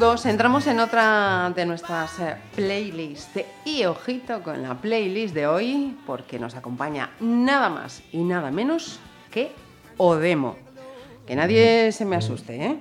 Entramos 0.00 0.66
en 0.66 0.80
otra 0.80 1.52
de 1.54 1.66
nuestras 1.66 2.18
eh, 2.20 2.34
playlists. 2.56 3.44
Y 3.66 3.84
ojito 3.84 4.42
con 4.42 4.62
la 4.62 4.74
playlist 4.74 5.34
de 5.34 5.46
hoy, 5.46 5.94
porque 6.06 6.38
nos 6.38 6.54
acompaña 6.54 7.10
nada 7.20 7.68
más 7.68 8.02
y 8.10 8.22
nada 8.22 8.50
menos 8.50 8.98
que 9.30 9.52
Odemo. 9.98 10.56
Que 11.26 11.36
nadie 11.36 11.92
se 11.92 12.06
me 12.06 12.16
asuste, 12.16 12.64
¿eh? 12.64 12.78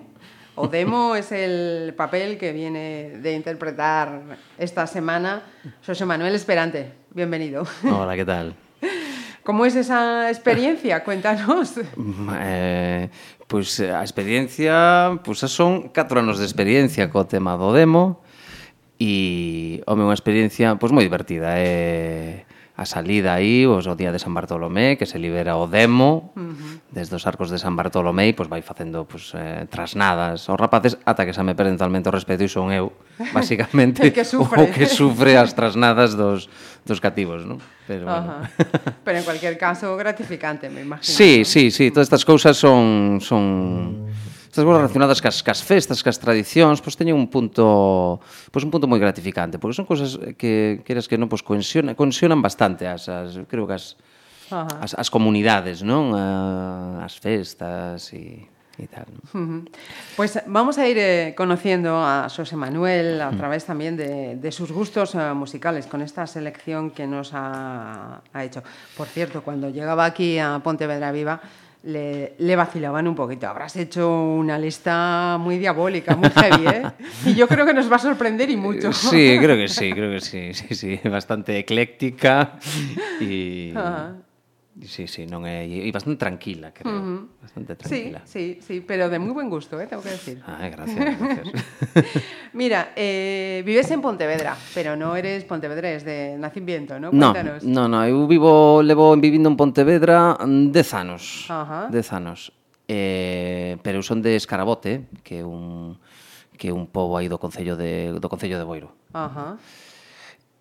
Odemo 0.56 1.14
es 1.18 1.34
el 1.34 1.94
papel 1.94 2.38
que 2.38 2.54
viene 2.54 3.18
de 3.22 3.34
interpretar 3.34 4.22
esta 4.58 4.88
semana 4.88 5.42
José 5.86 6.06
Manuel 6.06 6.36
Esperante. 6.36 6.94
Bienvenido. 7.10 7.68
Hola, 7.84 8.16
¿qué 8.16 8.24
tal? 8.24 8.56
¿Cómo 9.44 9.66
es 9.66 9.76
esa 9.76 10.30
experiencia? 10.32 11.04
Cuéntanos. 11.04 11.74
Eh, 12.42 13.10
Pois 13.50 13.82
eh, 13.82 13.90
a 13.90 14.06
experiencia, 14.06 15.18
pois 15.26 15.42
son 15.50 15.90
4 15.90 16.22
anos 16.22 16.38
de 16.38 16.46
experiencia 16.46 17.10
co 17.10 17.26
tema 17.26 17.58
do 17.58 17.74
demo. 17.74 18.22
E, 19.02 19.82
home, 19.90 20.06
unha 20.06 20.14
experiencia 20.14 20.78
pois 20.78 20.94
moi 20.94 21.02
divertida, 21.02 21.58
é... 21.58 22.46
Eh 22.46 22.49
a 22.80 22.88
salida 22.88 23.36
aí, 23.36 23.68
os 23.68 23.92
o 23.92 23.96
día 24.00 24.16
de 24.16 24.24
San 24.24 24.32
Bartolomé, 24.32 24.96
que 24.96 25.04
se 25.04 25.20
libera 25.20 25.60
o 25.60 25.68
demo 25.68 26.32
uh 26.32 26.56
-huh. 26.56 26.80
desde 26.96 27.20
os 27.20 27.28
arcos 27.28 27.52
de 27.52 27.60
San 27.60 27.76
Bartolomé 27.76 28.32
e 28.32 28.34
pois 28.34 28.48
vai 28.48 28.64
facendo 28.64 29.04
pois, 29.04 29.36
eh, 29.36 29.68
trasnadas 29.68 30.48
aos 30.48 30.56
rapaces 30.56 30.96
ata 31.04 31.28
que 31.28 31.36
xa 31.36 31.44
me 31.44 31.60
perden 31.60 31.76
totalmente 31.76 32.08
o 32.08 32.16
respeto 32.16 32.48
e 32.48 32.48
son 32.48 32.72
eu, 32.72 32.96
basicamente, 33.36 34.16
que 34.16 34.24
sufre. 34.24 34.64
o 34.64 34.72
que 34.72 34.88
sufre 34.88 35.36
as 35.36 35.52
trasnadas 35.52 36.16
dos, 36.16 36.48
dos 36.88 37.04
cativos, 37.04 37.44
non? 37.44 37.60
Pero, 37.84 38.08
bueno. 38.08 38.48
Uh 38.48 38.48
-huh. 38.48 38.96
Pero 39.04 39.16
en 39.20 39.26
cualquier 39.28 39.60
caso 39.60 40.00
gratificante, 40.00 40.72
me 40.72 40.80
imagino. 40.80 41.04
Sí, 41.04 41.44
sí, 41.44 41.76
sí, 41.76 41.92
todas 41.92 42.08
estas 42.08 42.24
cousas 42.24 42.56
son 42.56 43.20
son 43.20 44.08
mm 44.08 44.39
estas 44.50 44.66
cousas 44.66 44.82
relacionadas 44.82 45.22
cas, 45.22 45.46
cas 45.46 45.62
festas, 45.62 46.02
cas 46.02 46.18
tradicións, 46.18 46.82
pois 46.82 46.98
teñen 46.98 47.14
un 47.14 47.30
punto 47.30 48.18
pois 48.50 48.66
un 48.66 48.74
punto 48.74 48.90
moi 48.90 48.98
gratificante, 48.98 49.62
porque 49.62 49.78
son 49.78 49.86
cousas 49.86 50.18
que 50.42 50.82
queres 50.82 51.06
que 51.06 51.22
non 51.22 51.30
pois 51.30 51.46
cohesionan, 51.46 51.94
cohesionan 51.94 52.42
bastante 52.42 52.90
as, 52.90 53.06
as 53.06 53.38
creo 53.46 53.70
que 53.70 53.78
as, 53.78 53.94
as, 54.50 54.98
as 54.98 55.08
comunidades, 55.14 55.86
non? 55.86 56.18
As 56.18 57.14
festas 57.22 58.10
e 58.18 58.50
e 58.80 58.88
tal. 58.88 59.06
¿no? 59.12 59.68
Pues 60.16 60.40
pois 60.40 60.44
vamos 60.48 60.80
a 60.80 60.88
ir 60.88 60.98
eh, 60.98 61.36
conociendo 61.36 62.00
a 62.00 62.32
José 62.32 62.56
Manuel 62.56 63.22
a 63.22 63.32
través 63.32 63.66
también 63.66 63.98
de, 63.98 64.40
de 64.40 64.52
sus 64.52 64.72
gustos 64.72 65.16
eh, 65.16 65.34
musicales 65.36 65.86
con 65.86 66.02
esta 66.02 66.26
selección 66.26 66.92
que 66.92 67.06
nos 67.06 67.34
ha, 67.34 68.24
ha, 68.32 68.44
hecho. 68.44 68.64
Por 68.96 69.08
cierto, 69.08 69.44
cuando 69.44 69.70
llegaba 69.70 70.06
aquí 70.06 70.40
a 70.40 70.62
Pontevedra 70.64 71.12
Viva, 71.12 71.42
le, 71.84 72.34
le 72.38 72.56
vacilaban 72.56 73.08
un 73.08 73.16
poquito. 73.16 73.48
Habrás 73.48 73.76
hecho 73.76 74.10
una 74.10 74.58
lista 74.58 75.38
muy 75.40 75.58
diabólica, 75.58 76.16
muy 76.16 76.30
heavy, 76.30 76.68
¿eh? 76.68 76.84
Y 77.26 77.36
yo 77.36 77.48
creo 77.48 77.66
que 77.66 77.74
nos 77.74 77.92
va 77.92 77.96
a 77.96 78.00
sorprender 78.00 78.50
y 78.50 78.58
mucho. 78.58 78.92
Sí, 78.92 79.38
creo 79.42 79.56
que 79.56 79.68
sí, 79.68 79.92
creo 79.92 80.12
que 80.12 80.22
sí, 80.22 80.54
sí, 80.54 80.76
sí, 80.76 81.00
bastante 81.10 81.58
ecléctica 81.58 82.60
e 83.22 83.74
Ajá. 83.76 84.16
Sí, 84.86 85.08
sí, 85.08 85.28
non 85.28 85.44
é... 85.44 85.68
E 85.68 85.92
bastante 85.92 86.24
tranquila, 86.24 86.72
creo. 86.72 86.88
Uh 86.88 87.04
-huh. 87.04 87.20
Bastante 87.44 87.76
tranquila. 87.76 88.24
Sí, 88.24 88.60
sí, 88.64 88.80
sí, 88.80 88.86
pero 88.86 89.12
de 89.12 89.20
moi 89.20 89.36
buen 89.36 89.52
gusto, 89.52 89.76
eh, 89.76 89.92
tengo 89.92 90.00
que 90.00 90.16
decir. 90.16 90.40
Ah, 90.48 90.64
eh, 90.64 90.72
gracias, 90.72 90.96
gracias. 90.96 91.48
Mira, 92.56 92.96
eh, 92.96 93.62
vives 93.68 93.92
en 93.92 94.00
Pontevedra, 94.00 94.56
pero 94.72 94.96
non 94.96 95.20
eres 95.20 95.44
pontevedrés 95.44 96.08
de 96.08 96.40
nacimiento, 96.40 96.96
¿no? 96.96 97.12
Cuéntanos. 97.12 97.60
No, 97.68 97.92
no, 97.92 98.08
eu 98.08 98.24
vivo, 98.24 98.80
levo 98.80 99.12
vivindo 99.20 99.52
en 99.52 99.60
Pontevedra 99.60 100.40
mm, 100.40 100.72
10 100.72 100.94
anos. 100.96 101.24
10 101.48 101.52
uh 101.52 101.68
-huh. 101.92 102.16
anos. 102.16 102.56
Eh, 102.88 103.76
pero 103.84 104.00
eu 104.00 104.04
son 104.08 104.24
de 104.24 104.40
Escarabote, 104.40 105.12
que 105.28 105.44
é 105.44 105.46
un 105.46 106.00
que 106.56 106.72
é 106.72 106.74
un 106.76 106.88
pobo 106.88 107.20
aí 107.20 107.28
do 107.28 107.40
concello 107.40 107.76
de 107.76 108.16
do 108.16 108.28
concello 108.32 108.56
de 108.56 108.64
Boiro. 108.64 108.96
Ajá. 109.12 109.28
Uh 109.28 109.60
-huh. 109.60 109.88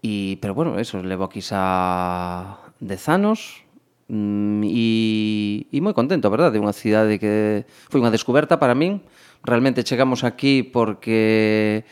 E 0.03 0.39
pero 0.43 0.55
bueno, 0.55 0.79
eso 0.79 1.03
levo 1.03 1.23
aquí 1.27 1.43
xa 1.43 2.59
10 2.83 3.09
anos 3.11 3.67
Mm, 4.09 4.65
e, 4.65 5.69
e 5.69 5.79
moi 5.85 5.93
contento, 5.93 6.33
verdade? 6.33 6.57
Unha 6.57 6.73
cidade 6.73 7.21
que 7.21 7.69
foi 7.93 8.01
unha 8.01 8.09
descoberta 8.09 8.57
para 8.57 8.73
min. 8.73 9.05
Realmente 9.45 9.85
chegamos 9.85 10.25
aquí 10.25 10.65
porque 10.65 11.85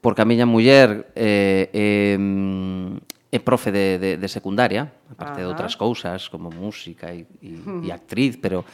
porque 0.00 0.20
a 0.20 0.28
miña 0.28 0.44
muller 0.44 1.12
é, 1.16 1.68
eh, 1.72 2.16
eh, 2.16 2.16
mm, 2.16 3.32
é 3.32 3.38
profe 3.40 3.72
de, 3.72 3.98
de, 4.00 4.10
de 4.16 4.28
secundaria, 4.28 4.88
aparte 5.10 5.40
Ajá. 5.40 5.44
de 5.44 5.48
outras 5.48 5.74
cousas, 5.76 6.28
como 6.32 6.48
música 6.48 7.12
e, 7.12 7.28
e, 7.44 7.60
e 7.84 7.88
actriz, 7.92 8.40
pero 8.40 8.64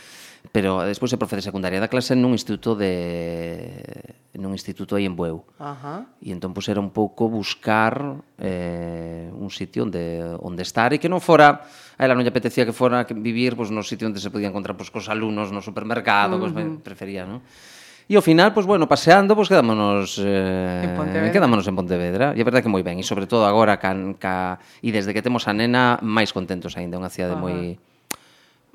pero 0.50 0.82
despois 0.82 1.14
é 1.14 1.16
profe 1.16 1.38
de 1.38 1.46
secundaria 1.46 1.78
da 1.78 1.86
clase 1.86 2.18
nun 2.18 2.34
instituto 2.34 2.74
de 2.74 4.34
nun 4.34 4.50
instituto 4.50 4.98
aí 4.98 5.06
en 5.06 5.14
Bueu. 5.14 5.46
Ajá. 5.62 6.10
E 6.18 6.34
entón 6.34 6.50
pois 6.50 6.66
era 6.66 6.82
un 6.82 6.90
pouco 6.90 7.30
buscar 7.30 8.18
eh, 8.34 9.30
un 9.30 9.50
sitio 9.54 9.86
onde 9.86 10.22
onde 10.42 10.66
estar 10.66 10.90
e 10.90 10.98
que 10.98 11.06
non 11.06 11.22
fora, 11.22 11.62
a 11.94 12.02
ela 12.02 12.18
non 12.18 12.26
lle 12.26 12.34
apetecía 12.34 12.66
que 12.66 12.74
fora 12.74 13.06
que 13.06 13.14
vivir 13.14 13.54
pois 13.54 13.70
no 13.70 13.86
sitio 13.86 14.10
onde 14.10 14.18
se 14.18 14.34
podía 14.34 14.50
encontrar 14.50 14.74
pois 14.74 14.90
cos 14.90 15.06
alumnos 15.06 15.54
no 15.54 15.62
supermercado, 15.62 16.34
uh 16.34 16.42
-huh. 16.42 16.50
pois 16.50 16.82
prefería, 16.82 17.22
non? 17.22 17.46
E 18.10 18.18
ao 18.18 18.24
final, 18.26 18.50
pois 18.50 18.66
bueno, 18.66 18.90
paseando, 18.90 19.38
pois 19.38 19.46
quedámonos 19.46 20.18
eh, 20.18 20.82
en 20.82 20.98
Pontevedra. 20.98 21.30
quedámonos 21.30 21.66
en 21.70 21.78
Pontevedra. 21.78 22.26
E 22.34 22.42
é 22.42 22.44
verdade 22.44 22.66
que 22.66 22.72
moi 22.74 22.82
ben, 22.82 22.98
e 22.98 23.06
sobre 23.06 23.30
todo 23.30 23.46
agora 23.46 23.78
can, 23.78 24.18
ca, 24.18 24.58
e 24.82 24.90
desde 24.90 25.14
que 25.14 25.22
temos 25.22 25.46
a 25.46 25.54
nena 25.54 25.94
máis 26.02 26.34
contentos 26.34 26.74
aínda, 26.74 26.98
unha 26.98 27.06
cidade 27.06 27.38
Ajá. 27.38 27.44
moi 27.46 27.78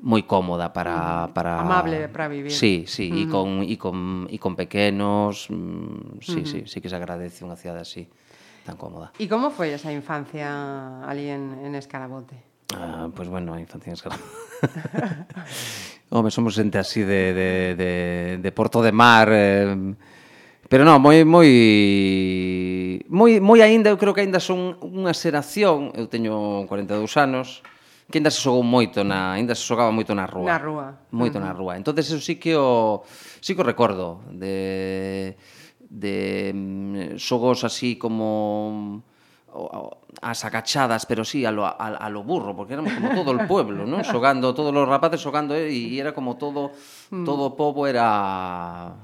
moi 0.02 0.28
cómoda 0.28 0.72
para 0.76 1.28
mm, 1.28 1.32
para 1.32 1.52
amable 1.60 2.08
para 2.12 2.28
vivir. 2.28 2.52
Sí, 2.52 2.84
sí, 2.84 3.08
uh 3.08 3.14
-huh. 3.14 3.22
e 3.22 3.24
con 3.30 3.48
e 3.64 3.76
con 3.80 3.96
e 4.28 4.36
con 4.36 4.52
pequenos, 4.52 5.48
mm, 5.48 6.20
sí, 6.20 6.40
uh 6.40 6.44
-huh. 6.44 6.46
sí, 6.46 6.58
sí 6.68 6.76
que 6.80 6.88
se 6.88 6.96
agradece 6.96 7.44
unha 7.44 7.56
cidade 7.56 7.80
así 7.80 8.04
tan 8.66 8.76
cómoda. 8.76 9.16
E 9.16 9.24
como 9.24 9.48
foi 9.48 9.72
esa 9.72 9.88
infancia 9.88 10.52
ali 11.06 11.32
en 11.32 11.64
en 11.64 11.72
Escarabote? 11.74 12.36
Ah, 12.76 13.08
pois 13.08 13.24
pues 13.24 13.28
bueno, 13.30 13.54
a 13.54 13.60
infancia 13.60 13.88
en 13.88 13.96
Escarabote. 13.96 14.28
Home, 16.12 16.30
somos 16.30 16.54
xente 16.54 16.76
así 16.76 17.00
de 17.00 17.32
de 17.32 17.50
de 17.74 17.92
de 18.42 18.50
Porto 18.52 18.84
de 18.84 18.92
Mar, 18.92 19.28
eh, 19.32 19.96
Pero 20.66 20.82
non, 20.82 20.98
moi 20.98 21.22
moi 21.22 21.46
moi 23.06 23.38
moi 23.38 23.60
aínda, 23.62 23.94
eu 23.94 23.98
creo 23.98 24.10
que 24.10 24.26
aínda 24.26 24.42
son 24.42 24.74
unha 24.82 25.14
xeración, 25.14 25.94
eu 25.94 26.10
teño 26.10 26.66
42 26.66 27.06
anos 27.22 27.62
que 28.10 28.18
ainda 28.18 28.30
se 28.30 28.40
xogou 28.40 28.62
moito 28.62 29.02
na, 29.02 29.34
ainda 29.34 29.54
se 29.54 29.66
xogaba 29.66 29.90
moito 29.90 30.14
na 30.14 30.26
rúa. 30.26 30.46
Na 30.46 30.58
rúa. 30.58 30.86
Moito 31.10 31.38
uh 31.38 31.42
-huh. 31.42 31.46
na 31.46 31.52
rúa. 31.52 31.72
Entonces 31.76 32.06
eso 32.06 32.20
sí 32.22 32.38
que 32.38 32.54
o 32.54 33.02
sí 33.40 33.54
que 33.54 33.62
o 33.62 33.66
recordo 33.66 34.22
de 34.30 35.34
de 35.90 36.52
mm, 36.54 37.18
xogos 37.18 37.64
así 37.64 37.96
como 37.96 39.02
as 40.20 40.44
agachadas, 40.44 41.06
pero 41.06 41.24
sí 41.24 41.44
a 41.44 41.50
lo, 41.50 41.64
a, 41.64 41.72
a 41.72 42.10
lo 42.10 42.22
burro, 42.22 42.54
porque 42.54 42.74
éramos 42.74 42.92
como 42.92 43.14
todo 43.14 43.30
el 43.32 43.46
pueblo, 43.46 43.86
¿no? 43.86 44.04
Xogando, 44.04 44.54
todos 44.54 44.74
os 44.74 44.88
rapaces 44.88 45.20
xogando, 45.20 45.54
eh, 45.54 45.72
e 45.72 45.98
era 45.98 46.12
como 46.12 46.36
todo 46.36 46.72
mm. 47.10 47.24
todo 47.24 47.50
o 47.50 47.56
pobo 47.56 47.86
era 47.86 48.94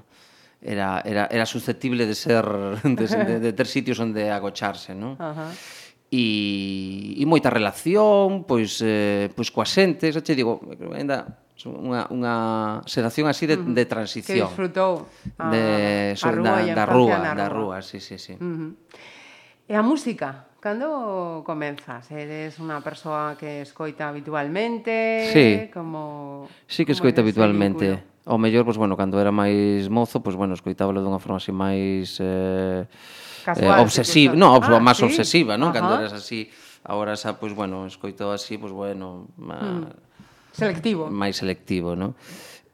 era 0.61 1.03
era 1.05 1.27
era 1.27 1.47
susceptible 1.47 2.07
de 2.07 2.15
ser 2.15 2.45
de, 2.85 3.07
de, 3.07 3.35
de 3.41 3.53
ter 3.53 3.67
sitios 3.67 3.99
onde 3.99 4.31
agocharse, 4.31 4.95
¿no? 4.95 5.17
Ajá. 5.19 5.51
Uh 5.51 5.51
-huh 5.51 5.82
e, 6.13 7.17
e 7.17 7.25
moita 7.25 7.49
relación, 7.49 8.45
pois, 8.45 8.85
eh, 8.85 9.33
pois 9.33 9.49
coa 9.49 9.65
xente, 9.65 10.13
xa 10.13 10.21
che 10.21 10.37
digo, 10.37 10.61
ainda 10.93 11.41
unha, 11.65 12.05
unha 12.13 12.35
xeración 12.85 13.33
así 13.33 13.49
de, 13.49 13.57
mm, 13.57 13.73
de 13.73 13.85
transición. 13.89 14.45
Que 14.45 14.53
disfrutou 14.53 15.09
a, 15.41 15.49
de, 15.49 15.65
so, 16.21 16.29
a 16.29 16.31
rúa 16.37 16.61
da, 16.61 16.77
da 16.77 16.85
rúa, 16.85 17.17
da 17.33 17.49
rúa, 17.49 17.77
sí, 17.81 17.97
sí, 17.97 18.21
sí. 18.21 18.37
Uh 18.37 18.45
-huh. 18.45 18.71
E 19.65 19.73
a 19.73 19.81
música? 19.81 20.53
Cando 20.61 21.43
comenzas? 21.49 22.07
Eres 22.13 22.61
unha 22.61 22.85
persoa 22.85 23.35
que 23.41 23.65
escoita 23.65 24.13
habitualmente? 24.13 25.33
Sí, 25.33 25.73
como, 25.73 26.45
sí 26.69 26.85
que 26.85 26.93
escoita 26.93 27.25
habitualmente. 27.25 28.05
Ao 28.29 28.37
mellor, 28.37 28.69
pois, 28.69 28.77
bueno, 28.77 28.95
cando 28.95 29.17
era 29.17 29.33
máis 29.33 29.89
mozo, 29.89 30.21
pois, 30.21 30.37
bueno, 30.37 30.53
escoitábalo 30.53 31.01
dunha 31.01 31.19
forma 31.19 31.41
así 31.41 31.57
máis... 31.57 32.21
Eh, 32.21 32.85
Casual, 33.45 33.79
eh, 33.79 33.83
obsesiva, 33.83 34.35
no, 34.35 34.55
ah, 34.57 34.79
máis 34.79 34.99
sí? 34.99 35.07
obsesiva, 35.07 35.59
non? 35.59 35.75
Ajá. 35.75 35.83
Cando 35.83 35.93
eras 35.99 36.15
así, 36.15 36.49
agora 36.87 37.19
xa, 37.19 37.37
pois, 37.37 37.53
pues, 37.53 37.67
bueno, 37.67 37.87
escoito 37.87 38.31
así, 38.31 38.57
pois, 38.57 38.71
pues, 38.71 38.95
bueno, 38.95 39.29
má... 39.37 39.59
mm. 39.59 40.55
selectivo. 40.55 41.11
máis 41.11 41.35
selectivo, 41.37 41.99
non? 41.99 42.15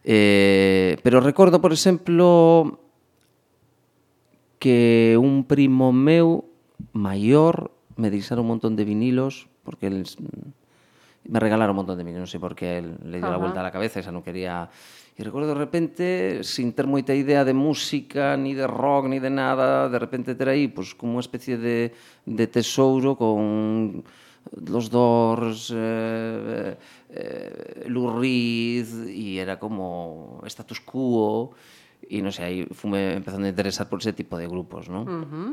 Eh, 0.05 0.97
pero 1.03 1.21
recordo, 1.21 1.61
por 1.61 1.73
exemplo, 1.73 2.81
que 4.59 5.17
un 5.19 5.45
primo 5.45 5.93
meu 5.93 6.49
maior 6.93 7.71
me 7.97 8.11
deixaron 8.11 8.47
un 8.47 8.59
montón 8.59 8.77
de 8.77 8.85
vinilos 8.85 9.49
porque 9.63 9.87
el, 9.87 10.07
me 11.29 11.41
regalaron 11.41 11.77
un 11.77 11.85
montón 11.85 11.99
de 11.99 12.05
vinilos, 12.05 12.25
non 12.25 12.33
sei 12.33 12.41
por 12.41 12.57
que 12.57 12.81
le 12.81 13.19
dio 13.21 13.29
Ajá. 13.29 13.37
la 13.37 13.43
vuelta 13.43 13.61
a 13.61 13.67
la 13.67 13.75
cabeza, 13.75 14.01
esa 14.01 14.15
non 14.15 14.25
quería 14.25 14.71
E 15.19 15.27
recordo 15.27 15.51
de 15.51 15.59
repente, 15.59 16.05
sin 16.47 16.71
ter 16.71 16.87
moita 16.87 17.11
idea 17.11 17.43
de 17.43 17.51
música, 17.51 18.39
ni 18.39 18.55
de 18.55 18.71
rock, 18.71 19.11
ni 19.11 19.19
de 19.19 19.35
nada, 19.35 19.91
de 19.91 19.99
repente 19.99 20.39
ter 20.39 20.47
aí 20.47 20.71
pois, 20.71 20.95
como 20.95 21.19
unha 21.19 21.27
especie 21.27 21.59
de, 21.59 21.91
de 22.23 22.47
tesouro 22.47 23.19
con 23.19 24.07
los 24.55 24.87
Doors, 24.87 25.75
eh, 25.75 26.79
eh, 27.11 27.91
Lou 27.91 28.15
Reed, 28.15 29.11
era 29.43 29.59
como 29.59 30.39
status 30.47 30.79
quo, 30.87 31.51
e 32.07 32.23
non 32.23 32.31
sei, 32.31 32.47
aí 32.47 32.59
fume 32.71 33.19
empezando 33.19 33.51
a 33.51 33.51
interesar 33.51 33.91
por 33.91 33.99
ese 33.99 34.15
tipo 34.15 34.39
de 34.39 34.47
grupos, 34.47 34.87
non? 34.87 35.03
Uh 35.03 35.27
-huh. 35.27 35.51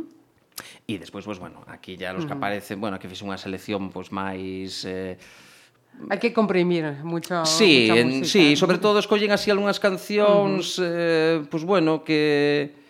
E 0.86 1.02
despois, 1.02 1.26
pues, 1.26 1.42
bueno, 1.42 1.66
aquí 1.66 1.98
ya 1.98 2.14
los 2.14 2.22
uh 2.22 2.30
-huh. 2.30 2.30
que 2.30 2.38
aparecen, 2.38 2.78
bueno, 2.78 3.02
aquí 3.02 3.10
fixe 3.10 3.26
unha 3.26 3.42
selección 3.42 3.90
pues, 3.90 4.14
máis... 4.14 4.86
Eh, 4.86 5.18
Hai 6.10 6.20
que 6.20 6.36
comprimir 6.36 7.02
mucho 7.02 7.46
Sí, 7.48 7.90
mucha 7.90 8.04
música, 8.04 8.22
en, 8.22 8.26
sí, 8.26 8.56
sobre 8.60 8.78
todo 8.78 9.00
escollen 9.00 9.32
así 9.32 9.50
algunhas 9.50 9.80
cancións, 9.80 10.78
uh 10.78 10.84
-huh. 10.84 10.92
eh, 10.92 11.36
pois 11.50 11.62
pues 11.62 11.64
bueno, 11.64 12.04
que 12.04 12.86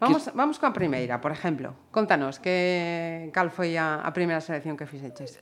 Vamos, 0.00 0.24
que... 0.24 0.30
vamos 0.34 0.56
coa 0.58 0.74
primeira, 0.74 1.18
por 1.22 1.30
exemplo. 1.30 1.74
Contanos, 1.90 2.38
que 2.38 3.30
cal 3.34 3.50
foi 3.50 3.78
a, 3.78 4.02
a 4.02 4.10
primeira 4.14 4.42
selección 4.42 4.74
que 4.76 4.86
fixeches? 4.86 5.38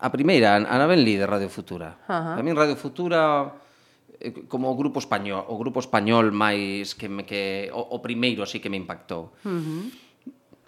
A 0.00 0.08
primeira, 0.08 0.56
Ana 0.56 0.86
Benlí, 0.86 1.18
de 1.20 1.26
Radio 1.26 1.50
Futura. 1.50 1.98
Uh 2.08 2.14
-huh. 2.14 2.36
Tamén 2.38 2.54
Radio 2.56 2.74
Futura 2.78 3.52
eh, 4.18 4.46
como 4.48 4.70
o 4.70 4.76
grupo 4.78 4.98
español, 4.98 5.44
o 5.46 5.54
grupo 5.58 5.78
español 5.82 6.30
máis 6.32 6.94
que 6.94 7.10
me, 7.10 7.26
que 7.26 7.68
o, 7.74 7.94
o 7.94 7.96
primeiro 8.00 8.42
así 8.42 8.58
que 8.62 8.70
me 8.70 8.78
impactou. 8.78 9.34
Uh 9.44 9.60
-huh. 9.60 9.82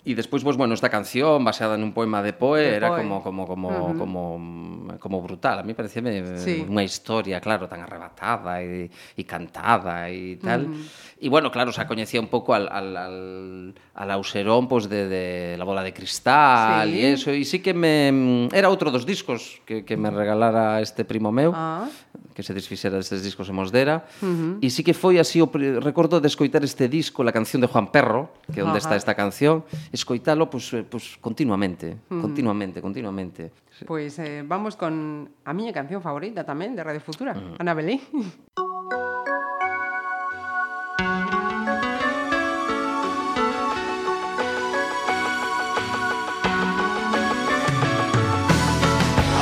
E 0.02 0.18
despois, 0.18 0.42
pois, 0.42 0.58
bueno, 0.58 0.74
esta 0.74 0.90
canción 0.90 1.46
baseada 1.46 1.78
nun 1.78 1.94
poema 1.94 2.26
de 2.26 2.34
Poe 2.34 2.58
de 2.58 2.74
era 2.74 2.90
Poe. 2.90 3.06
como 3.06 3.22
como 3.22 3.46
como 3.46 3.68
uh 3.70 3.94
-huh. 3.94 3.98
como 4.02 4.20
como 4.98 5.22
brutal. 5.22 5.62
A 5.62 5.64
mí 5.64 5.78
pareceme 5.78 6.42
sí. 6.42 6.66
unha 6.66 6.82
historia, 6.82 7.38
claro, 7.38 7.70
tan 7.70 7.86
arrebatada 7.86 8.58
e, 8.66 8.90
e 8.90 9.22
cantada 9.22 10.10
e 10.10 10.42
tal. 10.42 10.66
Uh 10.66 10.74
-huh. 10.74 11.22
E 11.22 11.30
bueno, 11.30 11.54
claro, 11.54 11.70
xa 11.70 11.86
coñecía 11.86 12.18
un 12.18 12.26
pouco 12.26 12.50
al 12.50 12.66
al 12.66 12.98
al 12.98 13.16
al 13.94 14.08
Auserón 14.10 14.66
pois 14.66 14.90
pues, 14.90 14.90
de 14.90 15.06
de 15.06 15.24
La 15.54 15.62
bola 15.62 15.86
de 15.86 15.94
cristal 15.94 16.90
sí. 16.90 16.98
e 16.98 17.14
eso, 17.14 17.30
e 17.30 17.46
sí 17.46 17.62
que 17.62 17.70
me 17.70 18.10
mm, 18.10 18.58
era 18.58 18.66
outro 18.74 18.90
dos 18.90 19.06
discos 19.06 19.62
que 19.62 19.86
que 19.86 19.94
me 19.94 20.10
regalara 20.10 20.82
este 20.82 21.06
primo 21.06 21.30
meu. 21.30 21.54
Ah. 21.54 21.86
que 22.34 22.42
se 22.42 22.54
desfixera 22.54 22.96
destes 22.96 23.22
discos 23.22 23.48
en 23.48 23.56
Mosdera 23.56 24.08
uh 24.20 24.26
-huh. 24.26 24.64
e 24.64 24.68
sí 24.72 24.82
que 24.82 24.96
foi 24.96 25.20
así 25.20 25.40
o 25.40 25.48
recordo 25.80 26.20
de 26.20 26.28
escoitar 26.28 26.64
este 26.64 26.88
disco, 26.88 27.22
la 27.22 27.32
canción 27.32 27.60
de 27.60 27.68
Juan 27.68 27.92
Perro 27.92 28.32
que 28.52 28.60
é 28.60 28.64
onde 28.64 28.80
uh 28.80 28.80
-huh. 28.80 28.84
está 28.84 28.96
esta 28.96 29.14
canción 29.14 29.64
escoitalo 29.92 30.48
pues, 30.48 30.72
eh, 30.72 30.84
pues 30.88 31.18
continuamente 31.20 31.96
uh 32.08 32.16
-huh. 32.16 32.20
continuamente, 32.20 32.80
continuamente 32.80 33.52
Pois 33.86 34.18
eh, 34.18 34.42
vamos 34.46 34.76
con 34.76 35.28
a 35.44 35.52
miña 35.52 35.72
canción 35.72 36.00
favorita 36.02 36.44
tamén 36.44 36.76
de 36.76 36.84
Radio 36.84 37.02
Futura, 37.02 37.34
Ana 37.58 37.74
Belén. 37.74 37.98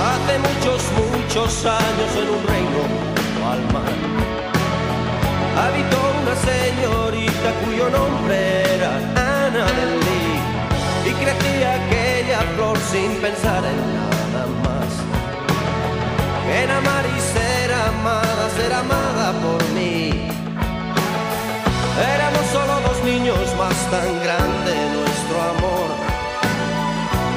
Hace 0.00 0.34
muchos, 0.40 0.80
muchos 0.96 1.52
años 1.66 2.10
en 2.16 2.28
un 2.30 2.42
reino 2.48 2.82
al 3.50 3.62
mar 3.74 3.92
habitó 5.60 5.98
una 6.22 6.34
señorita 6.36 7.48
cuyo 7.60 7.90
nombre 7.90 8.59
sin 12.92 13.12
pensar 13.20 13.62
en 13.64 13.78
nada 13.94 14.46
más 14.64 14.90
en 16.60 16.70
amar 16.70 17.04
y 17.06 17.20
ser 17.34 17.72
amada, 17.72 18.50
ser 18.56 18.72
amada 18.72 19.32
por 19.44 19.62
mí. 19.76 20.28
Éramos 22.14 22.44
solo 22.50 22.74
dos 22.88 22.98
niños 23.04 23.46
más 23.56 23.76
tan 23.94 24.08
grande 24.24 24.72
nuestro 24.98 25.36
amor 25.54 25.88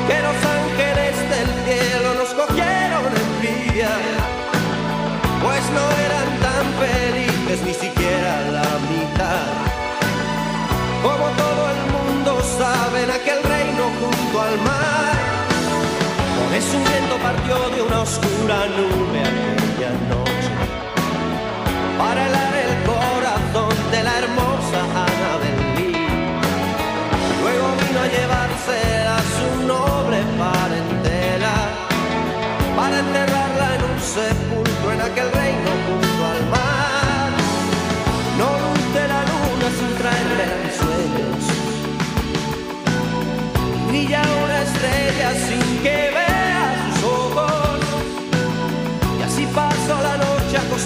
que 0.07 0.17
los 0.27 0.39
ángeles 0.59 1.15
del 1.33 1.49
cielo 1.67 2.09
nos 2.21 2.31
cogieron 2.41 3.11
envidia, 3.25 3.91
pues 5.43 5.63
no 5.77 5.85
eran 6.07 6.29
tan 6.47 6.65
felices 6.83 7.59
ni 7.67 7.73
siquiera 7.73 8.31
la 8.57 8.69
mitad. 8.91 9.45
Como 11.03 11.25
todo 11.43 11.61
el 11.73 11.81
mundo 11.95 12.41
sabe, 12.57 13.03
en 13.03 13.11
aquel 13.11 13.43
reino 13.43 13.83
junto 13.99 14.41
al 14.41 14.57
mar, 14.61 15.22
eso 16.55 16.77
un 16.77 16.83
viento 16.83 17.15
partió 17.17 17.69
de 17.69 17.81
una 17.81 18.01
oscura 18.01 18.67
nube 18.67 19.19
aquella 19.21 19.91
noche. 20.09 20.51
Para 21.97 22.27
el 22.27 22.35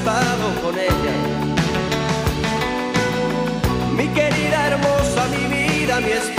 con 0.03 0.77
ella. 0.77 1.15
Mi 3.95 4.07
querida 4.09 4.67
hermosa, 4.67 5.27
mi 5.29 5.45
vida, 5.55 5.99
mi 5.99 6.11
esposa. 6.11 6.36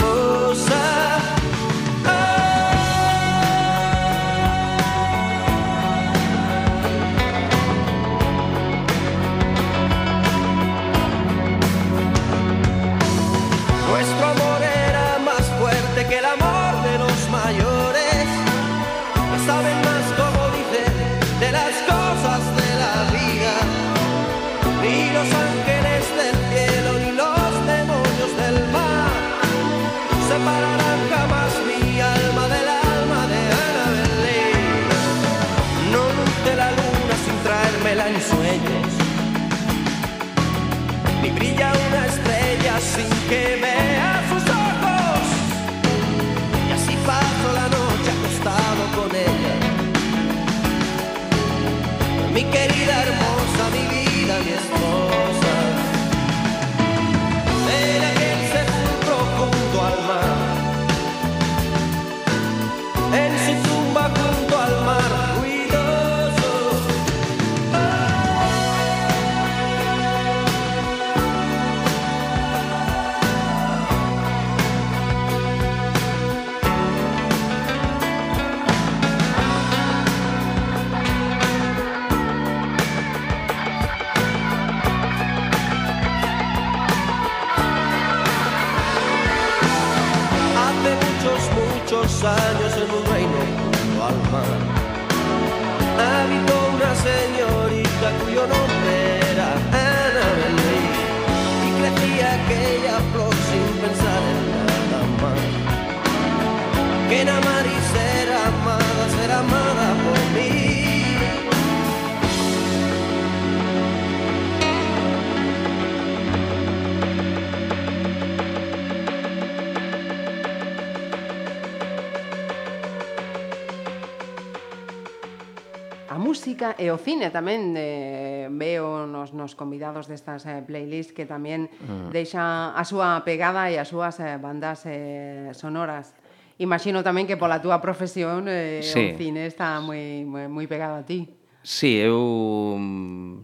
e 126.79 126.87
o 126.89 126.97
cine 126.97 127.27
tamén 127.27 127.75
eh, 127.75 128.47
veo 128.47 129.03
nos, 129.03 129.35
nos 129.35 129.51
convidados 129.53 130.07
destas 130.07 130.47
eh, 130.47 130.63
playlists 130.63 131.11
que 131.11 131.27
tamén 131.27 131.67
mm. 131.67 132.15
deixa 132.15 132.71
a 132.71 132.83
súa 132.87 133.19
pegada 133.27 133.67
e 133.67 133.75
as 133.75 133.91
súas 133.91 134.15
eh, 134.23 134.39
bandas 134.39 134.87
eh, 134.87 135.51
sonoras. 135.51 136.15
Imagino 136.55 137.03
tamén 137.03 137.27
que 137.27 137.35
pola 137.35 137.59
túa 137.59 137.83
profesión 137.83 138.47
eh, 138.47 138.79
sí. 138.79 139.11
o 139.11 139.19
cine 139.19 139.43
está 139.43 139.83
moi, 139.83 140.23
moi, 140.23 140.47
moi 140.47 140.65
pegado 140.71 140.95
a 140.95 141.03
ti. 141.03 141.27
Sí, 141.59 141.99
eu 141.99 142.79
mm, 142.79 143.35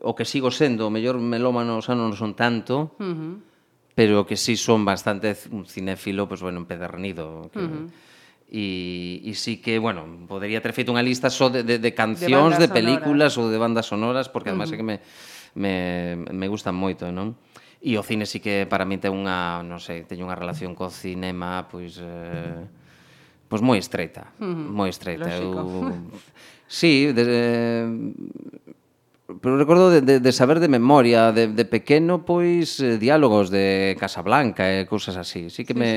o 0.00 0.12
que 0.16 0.24
sigo 0.24 0.48
sendo, 0.48 0.88
o 0.88 0.92
mellor 0.92 1.20
melómano 1.20 1.76
xa 1.84 1.92
non 1.92 2.16
son 2.16 2.32
tanto, 2.32 2.96
uh 2.96 3.04
-huh. 3.04 3.34
pero 3.92 4.24
que 4.24 4.40
sí 4.40 4.56
son 4.56 4.88
bastante 4.88 5.36
un 5.52 5.68
cinéfilo, 5.68 6.24
pues 6.24 6.40
bueno, 6.40 6.56
empedernido. 6.56 7.52
Que... 7.52 7.60
Uh 7.60 7.68
-huh 7.68 7.86
E, 8.52 9.24
e 9.24 9.32
sí 9.32 9.64
que, 9.64 9.80
bueno, 9.80 10.04
podería 10.28 10.60
ter 10.60 10.76
feito 10.76 10.92
unha 10.92 11.00
lista 11.00 11.32
só 11.32 11.48
de, 11.48 11.64
de, 11.64 11.80
de 11.80 11.90
cancións, 11.96 12.60
de, 12.60 12.68
de 12.68 12.68
películas 12.68 13.40
ou 13.40 13.48
de 13.48 13.56
bandas 13.56 13.88
sonoras, 13.88 14.28
porque 14.28 14.52
además 14.52 14.68
uh 14.68 14.76
-huh. 14.76 14.76
é 14.76 14.80
que 14.84 14.84
me, 14.84 14.96
me, 15.56 15.74
me 16.28 16.46
gustan 16.52 16.76
moito, 16.76 17.08
non? 17.08 17.32
E 17.80 17.96
o 17.96 18.04
cine 18.04 18.28
sí 18.28 18.44
que 18.44 18.68
para 18.68 18.84
mí 18.84 19.00
ten 19.00 19.16
unha, 19.16 19.64
non 19.64 19.80
sei, 19.80 20.04
teño 20.04 20.28
unha 20.28 20.36
relación 20.36 20.76
co 20.76 20.92
cinema, 20.92 21.64
pois... 21.72 21.96
Eh, 21.96 22.68
pois 23.48 23.64
moi 23.64 23.80
estreita, 23.80 24.36
uh 24.36 24.44
-huh. 24.44 24.68
moi 24.68 24.92
estreita. 24.92 25.32
Lógico. 25.32 25.88
Eu, 25.88 26.12
sí, 26.68 27.08
de, 27.08 27.24
pero 29.40 29.56
recordo 29.56 29.90
de, 29.90 30.00
de, 30.00 30.20
de 30.20 30.32
saber 30.32 30.60
de 30.60 30.68
memoria, 30.68 31.32
de, 31.32 31.48
de 31.48 31.64
pequeno, 31.64 32.24
pois, 32.24 32.80
eh, 32.80 32.98
diálogos 32.98 33.48
de 33.48 33.96
Casablanca 33.98 34.68
e 34.68 34.82
eh, 34.82 34.86
cousas 34.86 35.16
así. 35.16 35.48
Sí 35.48 35.64
que, 35.64 35.72
sí, 35.72 35.78
me, 35.78 35.90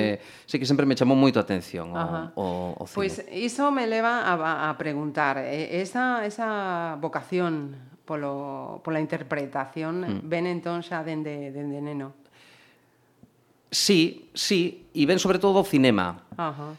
sí. 0.45 0.55
sí 0.55 0.59
que 0.59 0.65
sempre 0.65 0.85
me 0.85 0.95
chamou 0.95 1.17
moito 1.17 1.41
a 1.41 1.43
atención 1.43 1.91
o, 1.91 1.99
Ajá. 1.99 2.21
o, 2.39 2.77
o 2.79 2.83
cine. 2.87 2.95
Pois 2.95 3.13
iso 3.33 3.67
me 3.73 3.89
leva 3.89 4.23
a, 4.23 4.69
a 4.69 4.77
preguntar, 4.79 5.43
eh, 5.43 5.81
esa, 5.81 6.23
esa 6.23 6.95
vocación 7.01 7.75
polo, 8.05 8.79
pola 8.85 9.01
interpretación 9.01 10.21
mm. 10.21 10.29
ven 10.29 10.45
entón 10.47 10.85
xa 10.85 11.01
dende, 11.01 11.51
dende 11.51 11.81
neno? 11.81 12.13
Sí, 13.73 14.31
sí, 14.31 14.87
e 14.95 15.03
ven 15.03 15.19
sobre 15.19 15.41
todo 15.41 15.59
o 15.59 15.67
cinema. 15.67 16.23
Ajá. 16.37 16.77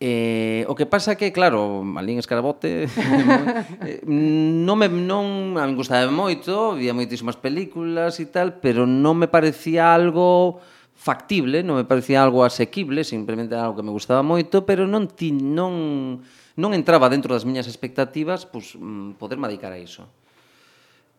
Eh, 0.00 0.66
o 0.66 0.74
que 0.74 0.90
pasa 0.90 1.14
que, 1.14 1.30
claro, 1.30 1.86
Malín 1.86 2.18
Escarabote 2.18 2.90
eh, 3.86 4.02
non 4.04 4.74
me 4.74 4.90
non 4.90 5.54
a 5.54 5.64
min 5.70 5.78
gustaba 5.78 6.10
moito, 6.10 6.74
vía 6.74 6.90
moitísimas 6.90 7.38
películas 7.38 8.18
e 8.18 8.26
tal, 8.26 8.58
pero 8.58 8.90
non 8.90 9.14
me 9.14 9.30
parecía 9.30 9.94
algo 9.94 10.58
factible, 10.98 11.62
non 11.62 11.78
me 11.78 11.86
parecía 11.86 12.26
algo 12.26 12.42
asequible, 12.42 13.06
simplemente 13.06 13.54
algo 13.54 13.78
que 13.78 13.86
me 13.86 13.94
gustaba 13.94 14.26
moito, 14.26 14.66
pero 14.66 14.82
non 14.90 15.06
ti, 15.06 15.30
non 15.30 16.18
non 16.54 16.70
entraba 16.74 17.10
dentro 17.10 17.30
das 17.34 17.46
miñas 17.46 17.70
expectativas, 17.70 18.46
pois 18.50 18.74
poderme 19.18 19.46
dedicar 19.46 19.74
a 19.74 19.78
iso. 19.78 20.10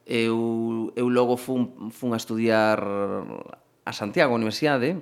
Eu 0.04 0.92
eu 1.00 1.08
logo 1.08 1.40
fun 1.40 1.92
fun 1.96 2.12
a 2.12 2.20
estudiar 2.20 2.84
a 3.88 3.92
Santiago 3.96 4.36
a 4.36 4.40
Universidade. 4.40 5.00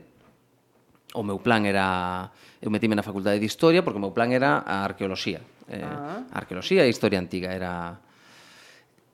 O 1.13 1.21
meu 1.21 1.37
plan 1.37 1.65
era 1.69 2.33
eu 2.63 2.71
metime 2.71 2.95
na 2.95 3.03
facultade 3.03 3.43
de 3.43 3.45
Historia 3.45 3.83
porque 3.83 3.99
o 3.99 4.03
meu 4.03 4.15
plan 4.15 4.31
era 4.31 4.63
a 4.63 4.87
arqueoloxía. 4.87 5.43
Eh, 5.67 5.83
ah. 5.83 6.23
A 6.31 6.35
arqueoloxía 6.39 6.87
e 6.87 6.87
a 6.87 6.93
historia 6.93 7.19
antiga 7.19 7.51
era... 7.51 7.99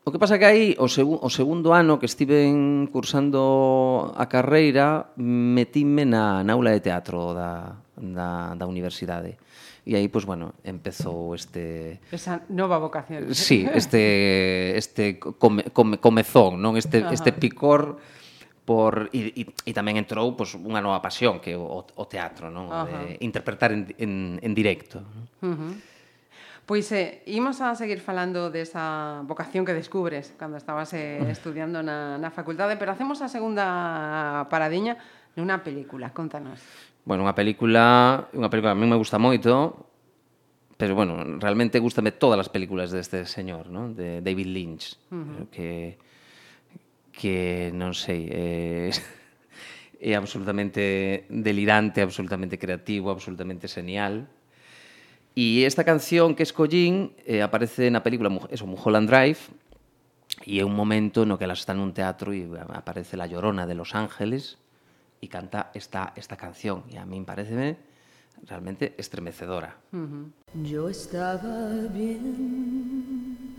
O 0.06 0.14
que 0.14 0.22
pasa 0.22 0.38
que 0.38 0.46
aí, 0.46 0.78
o, 0.78 0.86
segu 0.86 1.18
o 1.18 1.30
segundo 1.34 1.74
ano 1.74 1.98
que 1.98 2.06
estiven 2.06 2.86
cursando 2.94 4.14
a 4.14 4.30
carreira, 4.30 5.10
metime 5.18 6.06
na, 6.06 6.46
na 6.46 6.54
aula 6.54 6.78
de 6.78 6.82
teatro 6.82 7.34
da, 7.34 7.78
da, 7.98 8.54
da 8.54 8.66
universidade. 8.70 9.38
E 9.86 9.98
aí, 9.98 10.06
pois, 10.06 10.26
pues, 10.26 10.26
bueno, 10.30 10.54
empezou 10.62 11.34
este... 11.34 11.98
Esa 12.14 12.46
nova 12.54 12.78
vocación. 12.78 13.34
Sí, 13.34 13.66
este, 13.74 14.78
este 14.78 15.18
come, 15.18 15.74
come, 15.74 15.98
comezón, 15.98 16.62
non? 16.62 16.78
Este, 16.78 17.02
este 17.10 17.34
picor 17.34 17.98
por 18.70 19.10
e, 19.10 19.34
e, 19.34 19.44
e 19.50 19.72
tamén 19.74 19.98
entrou 19.98 20.38
pois, 20.38 20.54
unha 20.54 20.78
nova 20.78 21.02
pasión 21.02 21.42
que 21.42 21.58
é 21.58 21.58
o, 21.58 21.82
o 21.82 22.06
teatro, 22.06 22.54
non? 22.54 22.70
Uh 22.70 22.86
-huh. 22.86 22.86
de 22.86 23.02
interpretar 23.26 23.74
en, 23.74 23.90
en, 23.98 24.38
en 24.46 24.54
directo. 24.54 25.02
Uh 25.42 25.58
-huh. 25.58 25.74
Pois 26.70 26.86
eh, 26.94 27.26
imos 27.26 27.66
a 27.66 27.74
seguir 27.74 27.98
falando 27.98 28.54
desa 28.54 29.26
vocación 29.26 29.66
que 29.66 29.74
descubres 29.74 30.38
cando 30.38 30.54
estabas 30.54 30.94
eh, 30.94 31.18
estudiando 31.34 31.82
na, 31.82 32.22
na 32.22 32.30
facultade, 32.30 32.78
pero 32.78 32.94
hacemos 32.94 33.26
a 33.26 33.28
segunda 33.34 34.46
paradiña 34.54 35.02
nunha 35.34 35.66
película, 35.66 36.14
contanos. 36.14 36.62
Bueno, 37.10 37.26
unha 37.26 37.34
película, 37.34 38.30
unha 38.38 38.54
película 38.54 38.78
a 38.78 38.78
mí 38.78 38.86
me 38.86 39.02
gusta 39.02 39.18
moito, 39.18 39.90
pero 40.78 40.94
bueno, 40.94 41.42
realmente 41.42 41.82
gustame 41.82 42.14
todas 42.14 42.38
as 42.38 42.54
películas 42.54 42.94
deste 42.94 43.26
señor, 43.26 43.74
¿no? 43.74 43.90
de 43.90 44.22
David 44.22 44.54
Lynch, 44.54 44.94
uh 45.10 45.18
-huh. 45.18 45.50
que 45.50 45.98
que 47.20 47.76
non 47.76 47.92
sei, 47.92 48.32
é, 48.32 48.96
é 50.00 50.16
absolutamente 50.16 51.28
delirante, 51.28 52.00
absolutamente 52.00 52.56
creativo, 52.56 53.12
absolutamente 53.12 53.68
genial. 53.68 54.32
E 55.36 55.68
esta 55.68 55.84
canción 55.84 56.32
que 56.32 56.48
escollín 56.48 57.12
eh, 57.28 57.44
aparece 57.44 57.92
na 57.92 58.00
película 58.00 58.32
eso, 58.48 58.64
Mulholland 58.64 59.12
Drive 59.12 59.52
e 60.48 60.64
é 60.64 60.64
un 60.64 60.72
momento 60.72 61.28
no 61.28 61.36
que 61.36 61.44
elas 61.44 61.60
están 61.60 61.84
nun 61.84 61.92
teatro 61.92 62.32
e 62.32 62.48
aparece 62.72 63.20
la 63.20 63.28
Llorona 63.28 63.68
de 63.68 63.76
Los 63.76 63.92
Ángeles 63.92 64.56
e 65.20 65.28
canta 65.28 65.76
esta, 65.76 66.16
esta 66.16 66.40
canción 66.40 66.88
e 66.88 66.96
a 66.96 67.04
min 67.04 67.28
pareceme 67.28 67.76
realmente 68.48 68.96
estremecedora. 68.96 69.76
Yo 70.64 70.88
estaba 70.88 71.84
bien 71.92 73.52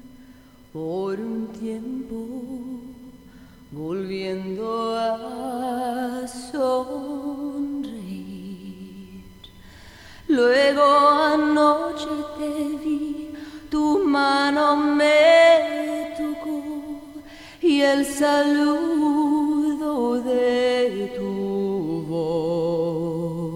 por 0.72 1.20
un 1.20 1.52
tiempo 1.52 2.99
volviendo 3.72 4.96
a 4.96 6.26
sonreír. 6.26 8.00
Luego 10.26 10.82
anoche 10.82 12.08
te 12.36 12.48
vi, 12.84 13.32
tu 13.70 14.00
mano 14.04 14.76
me 14.76 16.14
tocó 16.18 16.62
y 17.62 17.80
el 17.80 18.04
saludo 18.06 19.40
de 20.22 21.12
tu 21.16 22.04
voz. 22.08 23.46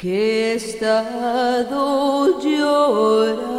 que 0.00 0.29
estado 0.62 2.38
llorando 2.40 3.49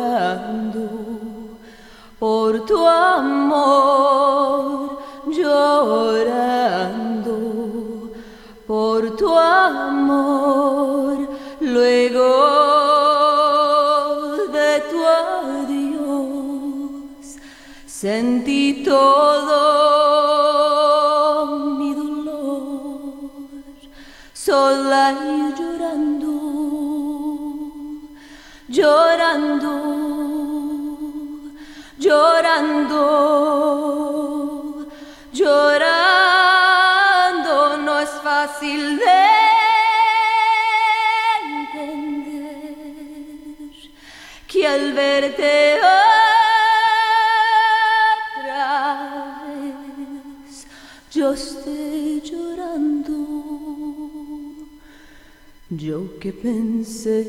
Yo 55.82 56.20
que 56.20 56.32
pensé 56.32 57.26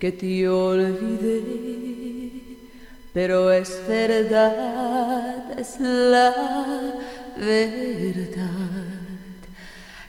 que 0.00 0.10
te 0.10 0.48
olvidé, 0.48 1.40
pero 3.12 3.52
es 3.52 3.80
verdad, 3.86 5.56
es 5.56 5.78
la 5.78 6.34
verdad, 7.36 8.88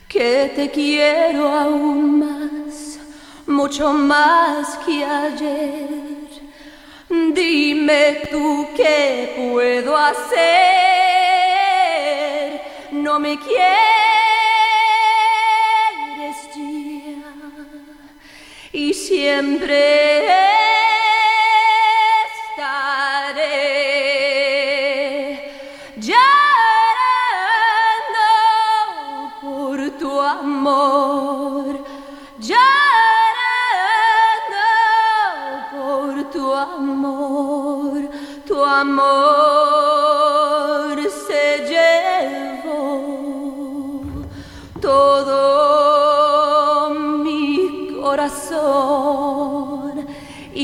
que 0.08 0.50
te 0.56 0.72
quiero 0.72 1.46
aún 1.46 2.18
más, 2.18 2.98
mucho 3.46 3.92
más 3.92 4.76
que 4.84 5.04
ayer. 5.04 5.88
Dime 7.32 8.22
tú 8.28 8.66
qué 8.76 9.52
puedo 9.52 9.96
hacer, 9.96 10.50
no 12.90 13.20
me 13.20 13.38
quieres 13.38 14.11
y 18.72 18.94
siempre 18.94 20.24
estaré 22.56 23.52
llorando 25.96 26.16
por 29.42 29.90
tu 29.98 30.20
amor, 30.20 31.84
llorando 32.38 32.62
por 35.70 36.30
tu 36.30 36.54
amor, 36.54 38.10
tu 38.46 38.64
amor 38.64 39.41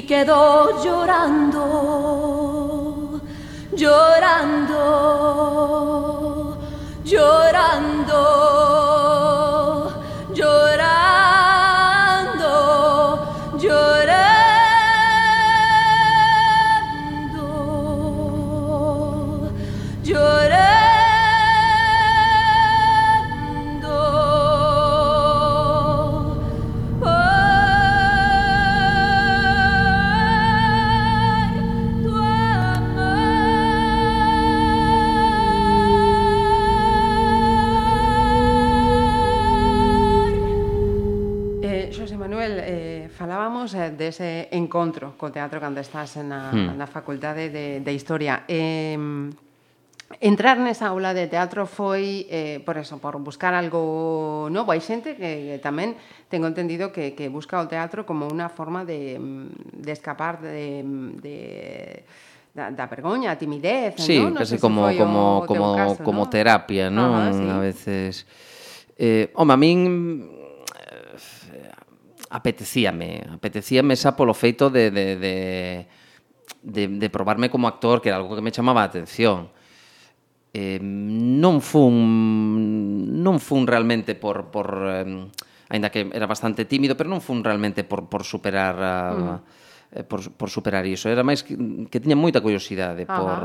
quedó 0.09 0.83
llorando, 0.83 1.61
llorando, 3.77 4.78
encontro 44.69 45.17
co 45.17 45.33
teatro 45.33 45.57
cando 45.57 45.81
estás 45.81 46.21
na, 46.21 46.53
hmm. 46.53 46.77
na 46.77 46.85
facultade 46.85 47.49
de, 47.49 47.81
de 47.81 47.93
Historia. 47.97 48.45
Eh, 48.45 48.95
Entrar 50.21 50.57
nesa 50.57 50.89
aula 50.89 51.13
de 51.13 51.29
teatro 51.29 51.69
foi 51.69 52.25
eh, 52.33 52.65
por 52.65 52.81
eso, 52.81 52.97
por 52.97 53.21
buscar 53.21 53.53
algo 53.53 54.49
novo. 54.49 54.73
Hai 54.73 54.81
xente 54.81 55.13
que, 55.13 55.53
que 55.53 55.57
tamén 55.61 56.01
tengo 56.33 56.49
entendido 56.49 56.89
que, 56.89 57.13
que 57.13 57.29
busca 57.29 57.61
o 57.61 57.69
teatro 57.69 58.09
como 58.09 58.25
unha 58.25 58.49
forma 58.49 58.89
de, 58.89 59.21
de 59.21 59.93
escapar 59.93 60.41
de, 60.41 60.81
de 61.21 61.37
da, 62.57 62.73
da 62.73 62.89
vergoña, 62.89 63.37
a 63.37 63.39
timidez, 63.39 64.01
sí, 64.01 64.17
¿no? 64.17 64.33
no 64.33 64.41
casi 64.41 64.57
como, 64.57 64.89
si 64.89 64.97
como, 64.97 65.45
como, 65.45 65.77
caso, 65.77 66.01
como 66.01 66.25
¿no? 66.25 66.33
terapia, 66.33 66.89
¿no? 66.89 67.13
Ajá, 67.13 67.37
sí. 67.37 67.45
A 67.45 67.59
veces... 67.61 68.25
Eh, 68.97 69.31
home, 69.37 69.53
a 69.53 69.57
min 69.61 69.79
apetecíame, 72.31 73.25
apetecíame 73.33 73.97
xa 73.97 74.13
polo 74.13 74.37
feito 74.37 74.69
de, 74.69 74.93
de, 74.93 75.07
de, 75.17 75.37
de, 76.63 76.83
de 76.89 77.09
probarme 77.09 77.49
como 77.49 77.69
actor, 77.69 78.01
que 78.01 78.13
era 78.13 78.21
algo 78.21 78.37
que 78.37 78.45
me 78.45 78.53
chamaba 78.53 78.85
a 78.85 78.89
atención. 78.89 79.49
Eh, 80.53 80.81
non 80.81 81.61
fun 81.61 81.95
non 83.21 83.37
fun 83.37 83.69
realmente 83.69 84.17
por 84.17 84.49
por 84.49 84.69
eh, 84.89 85.05
aínda 85.69 85.93
que 85.93 86.09
era 86.09 86.25
bastante 86.25 86.65
tímido, 86.65 86.97
pero 86.97 87.13
non 87.13 87.21
fun 87.21 87.45
realmente 87.45 87.85
por 87.85 88.09
por 88.09 88.25
superar 88.25 88.77
a, 88.81 88.97
mm. 89.13 90.01
eh, 90.01 90.05
por 90.09 90.25
por 90.33 90.49
superar 90.49 90.89
iso, 90.89 91.13
era 91.13 91.21
máis 91.21 91.45
que, 91.45 91.53
que 91.93 92.01
tiña 92.01 92.17
moita 92.17 92.41
curiosidade 92.41 93.05
Ajá. 93.05 93.13
por 93.21 93.41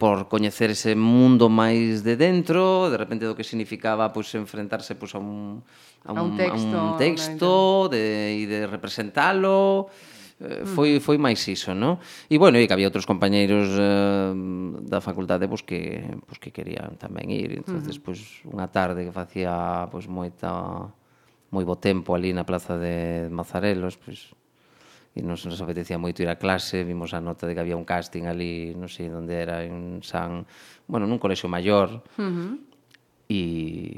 por 0.00 0.32
coñecer 0.32 0.72
ese 0.72 0.96
mundo 0.96 1.52
máis 1.52 2.00
de 2.00 2.16
dentro, 2.16 2.88
de 2.88 2.96
repente 2.96 3.28
do 3.28 3.36
que 3.36 3.44
significaba 3.44 4.08
pois 4.16 4.32
enfrentarse 4.32 4.96
pois 4.96 5.12
a 5.12 5.20
un 5.20 5.60
a 6.08 6.16
un, 6.16 6.18
a 6.18 6.22
un 6.24 6.32
texto, 6.40 6.72
a 6.72 6.84
un 6.88 6.92
texto 6.96 7.50
de 7.92 8.40
e 8.40 8.48
de 8.48 8.64
representalo 8.64 9.92
eh, 10.40 10.64
foi 10.64 11.04
foi 11.04 11.20
máis 11.20 11.44
iso, 11.44 11.76
non? 11.76 12.00
E 12.32 12.40
bueno, 12.40 12.56
e 12.56 12.64
que 12.64 12.72
había 12.72 12.88
outros 12.88 13.04
compañeiros 13.04 13.76
eh, 13.76 14.32
da 14.88 15.04
facultade 15.04 15.44
pois 15.52 15.60
que 15.60 16.00
pois 16.24 16.40
que 16.40 16.48
querían 16.48 16.96
tamén 16.96 17.28
ir, 17.28 17.60
entonces 17.60 18.00
uh 18.00 18.00
-huh. 18.00 18.04
pois 18.08 18.20
unha 18.48 18.72
tarde 18.72 19.04
que 19.04 19.12
facía 19.12 19.84
pois 19.92 20.08
moita 20.08 20.88
moi 21.52 21.64
bo 21.68 21.76
tempo 21.76 22.16
ali 22.16 22.32
na 22.32 22.48
plaza 22.48 22.80
de 22.80 23.28
Mazarelos, 23.28 24.00
pois 24.00 24.32
e 25.14 25.20
nos, 25.26 25.42
nos 25.42 25.58
apetecía 25.58 25.98
moito 25.98 26.22
ir 26.22 26.30
a 26.30 26.38
clase, 26.38 26.86
vimos 26.86 27.10
a 27.14 27.20
nota 27.20 27.46
de 27.46 27.54
que 27.54 27.62
había 27.62 27.74
un 27.74 27.86
casting 27.86 28.30
ali, 28.30 28.74
non 28.78 28.86
sei 28.86 29.10
onde 29.10 29.34
era, 29.34 29.66
en 29.66 30.06
San, 30.06 30.46
bueno, 30.86 31.10
nun 31.10 31.18
colexo 31.18 31.50
maior, 31.50 32.02
uh 32.14 32.22
-huh. 32.22 32.52
e, 33.26 33.40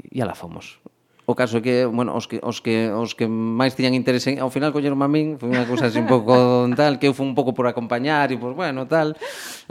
e 0.09 0.17
ala 0.21 0.33
fomos. 0.33 0.81
O 1.25 1.39
caso 1.39 1.55
é 1.57 1.61
que, 1.63 1.87
bueno, 1.87 2.11
os 2.19 2.27
que, 2.27 2.43
os 2.43 2.59
que, 2.59 2.91
os 2.91 3.15
que 3.15 3.31
máis 3.31 3.79
tiñan 3.79 3.95
interese, 3.95 4.35
en, 4.35 4.43
ao 4.43 4.51
final 4.51 4.75
colleron 4.75 4.99
a 4.99 5.07
min, 5.07 5.39
foi 5.39 5.55
unha 5.55 5.63
cousa 5.63 5.87
así 5.87 5.95
un 5.95 6.03
pouco 6.03 6.35
tal, 6.79 6.99
que 6.99 7.07
eu 7.07 7.15
fui 7.15 7.23
un 7.23 7.31
pouco 7.31 7.55
por 7.55 7.63
acompañar 7.63 8.27
e, 8.27 8.35
pois, 8.35 8.51
pues, 8.51 8.67
bueno, 8.67 8.83
tal. 8.91 9.15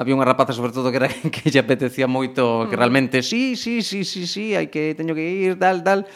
Había 0.01 0.17
unha 0.17 0.25
rapaza, 0.25 0.57
sobre 0.57 0.73
todo, 0.73 0.89
que, 0.89 0.97
era, 0.97 1.13
que 1.35 1.53
lle 1.53 1.61
apetecía 1.61 2.09
moito, 2.09 2.65
que 2.73 2.77
mm. 2.77 2.81
realmente, 2.81 3.17
sí, 3.21 3.53
sí, 3.53 3.85
sí, 3.85 4.01
sí, 4.09 4.25
sí, 4.25 4.57
hai 4.57 4.73
que, 4.73 4.97
teño 4.97 5.13
que 5.13 5.29
ir, 5.29 5.61
tal, 5.61 5.85
tal. 5.85 6.09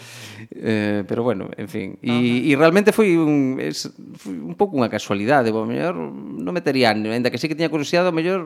Eh, 0.57 1.05
pero, 1.05 1.21
bueno, 1.21 1.53
en 1.53 1.69
fin. 1.69 2.01
E, 2.01 2.09
uh 2.09 2.17
-huh. 2.17 2.49
e 2.49 2.53
realmente 2.57 2.97
foi 2.97 3.21
un, 3.21 3.61
es, 3.61 3.93
foi 4.17 4.41
un 4.41 4.57
pouco 4.57 4.81
unha 4.81 4.89
casualidade, 4.89 5.53
bo, 5.53 5.69
mellor 5.69 6.01
non 6.01 6.57
metería, 6.57 6.97
ainda 6.97 7.29
que 7.29 7.37
sí 7.37 7.45
que 7.45 7.53
tiña 7.53 7.69
curiosidade, 7.69 8.09
o 8.09 8.17
mellor 8.17 8.41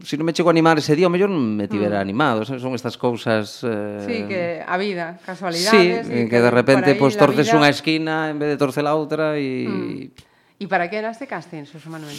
se 0.00 0.16
si 0.16 0.16
non 0.16 0.24
me 0.24 0.32
chego 0.32 0.48
a 0.48 0.54
animar 0.56 0.80
ese 0.80 0.96
día, 0.96 1.06
o 1.08 1.12
mellor 1.12 1.28
non 1.28 1.56
me 1.56 1.68
tivera 1.68 2.00
mm. 2.00 2.04
animado, 2.04 2.38
sabes? 2.48 2.64
son 2.64 2.72
estas 2.72 2.96
cousas... 2.96 3.60
Eh... 3.62 4.00
Sí, 4.06 4.16
que 4.24 4.64
a 4.64 4.76
vida, 4.80 5.20
casualidades... 5.20 6.06
Sí, 6.08 6.12
eh, 6.12 6.24
que, 6.24 6.28
que 6.32 6.40
de 6.40 6.50
repente 6.50 6.96
pues, 6.96 7.20
torces 7.20 7.48
vida... 7.48 7.60
unha 7.60 7.68
esquina 7.68 8.32
en 8.32 8.40
vez 8.40 8.48
de 8.48 8.58
torcer 8.58 8.84
a 8.88 8.96
outra 8.96 9.36
e... 9.36 9.68
Mm. 9.68 10.28
E 10.60 10.64
para 10.68 10.88
que 10.88 11.00
era 11.00 11.12
este 11.12 11.28
casting, 11.28 11.64
Xosé 11.68 11.88
Manuel? 11.88 12.16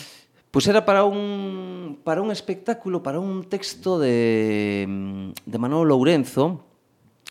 Pois 0.51 0.65
pues 0.65 0.73
era 0.73 0.83
para 0.83 1.05
un, 1.05 2.01
para 2.03 2.21
un 2.21 2.29
espectáculo, 2.29 3.01
para 3.01 3.21
un 3.21 3.45
texto 3.45 3.97
de, 3.97 5.31
de 5.33 5.57
Manolo 5.57 5.85
Lourenzo, 5.85 6.65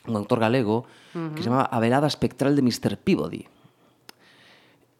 un 0.06 0.16
autor 0.16 0.40
galego, 0.40 0.86
uh 1.14 1.18
-huh. 1.18 1.30
que 1.34 1.42
se 1.42 1.50
chamaba 1.50 1.68
A 1.68 1.78
velada 1.78 2.06
espectral 2.06 2.56
de 2.56 2.62
Mr. 2.62 2.96
Peabody. 2.96 3.44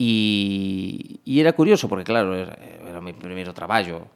E, 0.00 1.20
e 1.24 1.32
era 1.40 1.52
curioso, 1.52 1.88
porque 1.88 2.04
claro, 2.04 2.32
era, 2.32 2.56
era 2.60 3.00
o 3.00 3.04
meu 3.04 3.16
primeiro 3.16 3.52
traballo, 3.52 4.08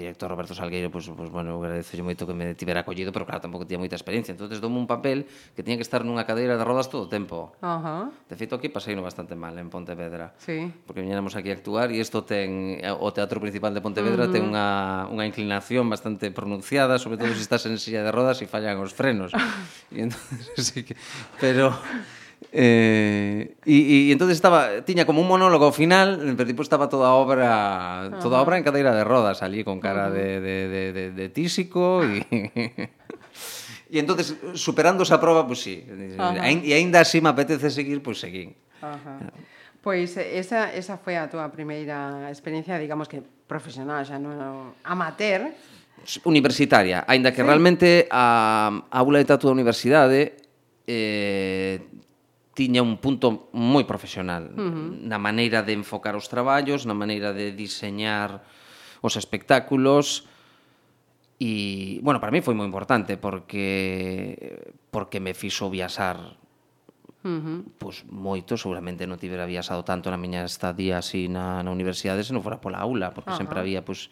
director 0.00 0.26
Roberto 0.30 0.56
Salgueiro, 0.56 0.88
pois, 0.88 1.04
pois 1.12 1.28
bueno, 1.28 1.60
agradecelle 1.60 2.02
moito 2.02 2.24
que 2.24 2.32
me 2.32 2.56
tivera 2.56 2.80
acollido, 2.80 3.12
pero 3.12 3.28
claro, 3.28 3.44
tampouco 3.44 3.68
tiña 3.68 3.84
moita 3.84 3.94
experiencia. 3.94 4.32
Entonces 4.32 4.58
dou 4.58 4.72
un 4.72 4.88
papel 4.88 5.28
que 5.52 5.60
tiña 5.60 5.76
que 5.76 5.84
estar 5.84 6.02
nunha 6.02 6.24
cadeira 6.24 6.56
de 6.56 6.64
rodas 6.64 6.88
todo 6.88 7.06
o 7.06 7.10
tempo. 7.10 7.52
Uh 7.60 7.78
-huh. 7.78 8.04
De 8.28 8.34
feito, 8.34 8.56
aquí 8.56 8.72
paseino 8.72 9.04
bastante 9.04 9.36
mal 9.36 9.54
en 9.60 9.68
Pontevedra. 9.68 10.32
Sí. 10.40 10.72
Porque 10.88 11.04
viñéramos 11.04 11.36
aquí 11.36 11.52
a 11.52 11.56
actuar 11.60 11.92
e 11.92 12.00
isto 12.00 12.24
ten 12.24 12.80
o 12.88 13.08
Teatro 13.12 13.38
Principal 13.38 13.76
de 13.76 13.84
Pontevedra 13.84 14.24
uh 14.24 14.28
-huh. 14.28 14.34
ten 14.34 14.42
mm. 14.46 14.50
unha, 14.50 14.68
unha 15.12 15.24
inclinación 15.28 15.86
bastante 15.86 16.32
pronunciada, 16.32 16.96
sobre 16.96 17.20
todo 17.20 17.30
se 17.36 17.44
estás 17.44 17.68
en 17.68 17.76
silla 17.76 18.00
de 18.00 18.10
rodas 18.10 18.40
e 18.40 18.46
fallan 18.48 18.80
os 18.80 18.96
frenos. 18.96 19.30
e 19.94 20.08
entonces, 20.08 20.48
sí 20.72 20.82
que... 20.82 20.96
Pero 21.40 21.76
Eh, 22.52 23.54
e, 23.64 24.08
e 24.08 24.12
entonces 24.12 24.34
estaba 24.40 24.82
tiña 24.82 25.04
como 25.04 25.20
un 25.20 25.28
monólogo 25.28 25.68
ao 25.68 25.76
final, 25.76 26.18
pero 26.34 26.48
tipo 26.48 26.64
estaba 26.64 26.88
toda 26.88 27.12
a 27.12 27.14
obra, 27.14 28.10
toda 28.18 28.40
a 28.40 28.42
obra 28.42 28.56
en 28.56 28.64
cadeira 28.64 28.96
de 28.96 29.04
rodas 29.04 29.44
ali 29.44 29.62
con 29.62 29.78
cara 29.78 30.10
de 30.10 30.40
de 30.40 30.56
de 30.66 30.82
de, 30.90 31.04
de 31.12 31.26
tísico 31.28 32.02
e 32.02 32.24
E 33.90 33.98
entonces 34.02 34.34
superando 34.56 35.04
esa 35.04 35.20
proba, 35.20 35.46
pois 35.46 35.62
pues, 35.62 35.68
sí, 35.68 35.84
e 35.86 36.72
aínda 36.74 37.04
así 37.04 37.20
me 37.20 37.28
apetece 37.28 37.70
seguir, 37.70 38.02
pois 38.02 38.18
pues, 38.18 38.24
seguín. 38.24 38.56
Ajá. 38.80 39.30
Pois 39.80 40.12
esa, 40.16 40.68
esa 40.76 41.00
foi 41.00 41.16
a 41.16 41.32
túa 41.32 41.48
primeira 41.48 42.28
experiencia, 42.28 42.76
digamos 42.76 43.08
que 43.08 43.24
profesional, 43.48 44.04
xa 44.04 44.20
non 44.20 44.76
amateur. 44.84 45.56
Universitaria, 46.24 47.04
aínda 47.08 47.32
que 47.32 47.40
sí. 47.40 47.48
realmente 47.48 47.88
a, 48.12 48.84
a 48.88 48.98
aula 49.00 49.20
de 49.20 49.28
tatu 49.28 49.48
da 49.48 49.56
universidade 49.56 50.36
eh, 50.84 51.80
tiña 52.60 52.84
un 52.84 53.00
punto 53.00 53.48
moi 53.56 53.88
profesional 53.88 54.52
uh 54.52 54.60
-huh. 54.60 54.88
na 55.08 55.16
maneira 55.16 55.64
de 55.64 55.72
enfocar 55.72 56.12
os 56.12 56.28
traballos, 56.28 56.84
na 56.84 56.92
maneira 56.92 57.32
de 57.32 57.56
diseñar 57.56 58.44
os 59.00 59.16
espectáculos 59.16 60.28
e, 61.40 61.96
bueno, 62.04 62.20
para 62.20 62.28
mí 62.28 62.44
foi 62.44 62.52
moi 62.52 62.68
importante 62.68 63.16
porque 63.16 63.64
porque 64.92 65.24
me 65.24 65.32
fixo 65.32 65.72
viaxar 65.72 66.36
Uh 67.20 67.36
-huh. 67.36 67.60
pois 67.76 68.00
moito, 68.08 68.56
seguramente 68.56 69.04
non 69.04 69.20
tivera 69.20 69.44
viaxado 69.44 69.84
tanto 69.84 70.08
na 70.08 70.16
miña 70.16 70.40
estadía 70.40 71.04
así 71.04 71.28
na, 71.28 71.60
na 71.60 71.68
universidade 71.68 72.24
se 72.24 72.32
non 72.32 72.40
fora 72.40 72.64
pola 72.64 72.80
aula, 72.80 73.12
porque 73.12 73.28
uh 73.28 73.36
-huh. 73.36 73.40
sempre 73.44 73.60
había 73.60 73.84
pois, 73.84 74.08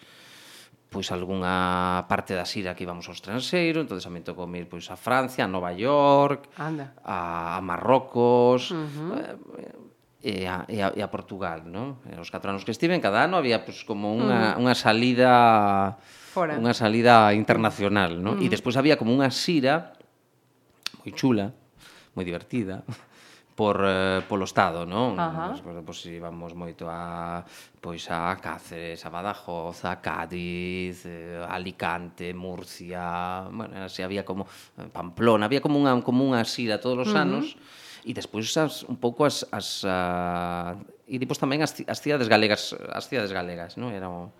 pois 0.88 1.12
algunha 1.12 2.05
parte 2.09 2.33
da 2.33 2.48
xira 2.48 2.72
que 2.72 2.88
íbamos 2.88 3.05
ao 3.07 3.14
estranxeiro, 3.14 3.85
entonces 3.85 4.09
a 4.09 4.11
mí 4.11 4.24
tocou 4.24 4.48
ir 4.57 4.66
pois 4.68 4.88
a 4.88 4.96
Francia, 4.96 5.44
a 5.44 5.51
Nova 5.51 5.72
York, 5.77 6.48
Anda. 6.57 6.96
a, 7.05 7.57
a 7.57 7.61
Marrocos, 7.61 8.72
uh 8.72 8.77
eh, 8.77 8.88
-huh. 8.88 9.87
E 10.18 10.51
a, 10.51 10.66
e, 10.66 10.83
a, 10.83 10.90
e 10.98 11.01
a 11.01 11.07
Portugal, 11.07 11.62
non? 11.62 12.03
E 12.11 12.18
os 12.18 12.27
catro 12.27 12.51
anos 12.51 12.66
que 12.66 12.74
estive 12.74 12.90
en 12.90 12.98
cada 12.98 13.22
ano 13.22 13.38
había 13.38 13.62
pois, 13.62 13.87
como 13.87 14.11
unha. 14.11 14.59
Uh 14.59 14.59
-huh. 14.59 14.62
unha 14.66 14.74
salida 14.74 15.31
Fora. 16.35 16.59
unha 16.59 16.74
salida 16.74 17.31
internacional, 17.31 18.18
non? 18.18 18.35
Uh 18.35 18.42
-huh. 18.42 18.51
E 18.51 18.51
despois 18.51 18.74
había 18.74 18.98
como 18.98 19.14
unha 19.14 19.31
xira 19.31 19.94
moi 20.98 21.14
chula, 21.14 21.46
moi 22.18 22.24
divertida, 22.27 22.83
por, 23.59 23.83
eh, 23.83 24.23
polo 24.31 24.47
Estado, 24.47 24.87
non? 24.87 25.18
Ajá. 25.18 25.51
Pois, 25.51 25.83
pois 25.83 26.01
íbamos 26.07 26.55
moito 26.55 26.87
a 26.87 27.42
pois 27.83 28.07
a 28.07 28.38
Cáceres, 28.38 29.03
a 29.03 29.11
Badajoz, 29.11 29.83
a 29.83 29.99
Cádiz, 29.99 31.03
eh, 31.03 31.42
Alicante, 31.42 32.31
Murcia, 32.38 33.51
bueno, 33.51 33.83
así 33.83 34.07
había 34.07 34.23
como 34.23 34.47
eh, 34.79 34.87
Pamplona, 34.94 35.51
había 35.51 35.59
como 35.59 35.75
unha 35.75 35.90
como 36.07 36.23
unha 36.23 36.47
xira 36.47 36.79
todos 36.79 37.03
os 37.03 37.11
uh 37.11 37.18
-huh. 37.18 37.27
anos 37.27 37.59
e 38.07 38.14
despois 38.14 38.47
as, 38.55 38.87
un 38.87 38.94
pouco 38.94 39.27
as 39.27 39.42
as 39.51 39.83
a, 39.83 40.79
e 41.11 41.18
depois 41.18 41.42
tamén 41.42 41.59
as, 41.59 41.75
as 41.83 41.99
cidades 41.99 42.31
galegas, 42.31 42.79
as 42.79 43.11
cidades 43.11 43.35
galegas, 43.35 43.75
non? 43.75 43.90
Era 43.90 44.07
un, 44.07 44.31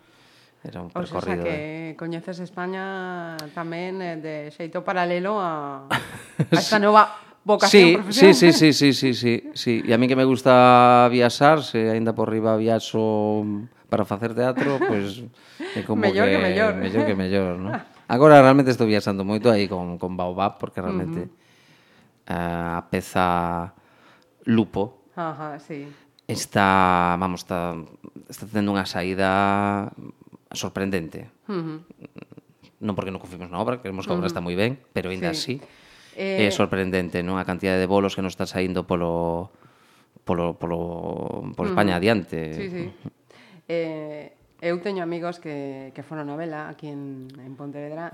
era 0.63 0.79
un 0.79 0.95
pois 0.95 1.11
percorrido. 1.11 1.43
O 1.43 1.51
sea, 1.51 1.59
que 1.59 1.91
eh. 1.91 1.99
coñeces 1.99 2.39
España 2.39 3.35
tamén 3.51 3.99
eh, 3.99 4.15
de 4.23 4.55
xeito 4.55 4.87
paralelo 4.87 5.43
a, 5.43 5.91
a 6.55 6.55
esta 6.55 6.79
nova 6.79 7.28
vocación 7.49 7.83
sí, 7.89 7.97
profesional. 7.97 8.35
Sí, 8.35 8.53
sí, 8.53 8.73
sí, 8.73 8.93
sí, 8.93 9.15
sí, 9.15 9.35
sí, 9.57 9.75
E 9.89 9.93
a 9.97 9.99
mí 9.99 10.05
que 10.05 10.15
me 10.15 10.29
gusta 10.29 11.09
viaxar, 11.09 11.65
se 11.65 11.89
aínda 11.89 12.13
por 12.13 12.29
riba 12.29 12.61
viaxo 12.61 13.43
para 13.89 14.05
facer 14.05 14.37
teatro, 14.37 14.77
pois 14.77 15.25
pues, 15.25 15.73
é 15.81 15.83
como 15.89 16.05
mellor 16.05 16.29
que, 16.29 16.37
que 16.37 16.45
mellor. 16.45 16.73
mellor 16.77 17.03
que 17.09 17.17
mellor, 17.17 17.53
¿no? 17.57 17.73
Agora 18.05 18.45
realmente 18.45 18.69
estou 18.69 18.85
viaxando 18.85 19.25
moito 19.25 19.49
aí 19.49 19.65
con, 19.65 19.97
con 19.97 20.13
Baobab, 20.21 20.61
porque 20.61 20.85
realmente 20.85 21.25
uh 21.25 21.33
eh, 22.29 22.37
-huh. 22.37 22.85
a 22.85 22.89
peza 22.93 23.73
Lupo 24.45 25.09
Ajá, 25.17 25.57
sí. 25.59 25.89
está, 26.29 27.17
vamos, 27.17 27.49
está, 27.49 27.73
está 28.29 28.45
tendo 28.45 28.77
unha 28.77 28.85
saída 28.85 29.89
sorprendente. 30.53 31.33
Uh 31.49 31.57
-huh. 31.57 31.79
Non 32.85 32.93
porque 32.93 33.11
non 33.11 33.19
confimos 33.19 33.49
na 33.49 33.57
obra, 33.57 33.81
creemos 33.81 34.05
que 34.05 34.13
a 34.13 34.17
obra 34.17 34.29
uh 34.29 34.29
-huh. 34.29 34.37
está 34.37 34.45
moi 34.45 34.53
ben, 34.53 34.77
pero 34.93 35.09
ainda 35.09 35.33
sí. 35.33 35.57
así 35.57 35.88
Eh... 36.19 36.43
É 36.43 36.51
sorprendente, 36.51 37.23
non? 37.23 37.39
A 37.39 37.47
cantidade 37.47 37.79
de 37.79 37.87
bolos 37.87 38.19
que 38.19 38.23
nos 38.27 38.35
está 38.35 38.43
saindo 38.43 38.83
polo 38.83 39.55
polo 40.27 40.59
polo 40.59 41.47
por 41.55 41.71
España 41.71 41.95
adiante. 41.95 42.59
Sí, 42.59 42.67
sí. 42.67 42.85
Eh, 43.71 44.35
eu 44.59 44.75
teño 44.83 45.07
amigos 45.07 45.39
que, 45.39 45.95
que 45.95 46.03
foron 46.03 46.27
novela 46.27 46.67
aquí 46.67 46.91
en, 46.91 47.31
en 47.39 47.55
Pontevedra. 47.55 48.11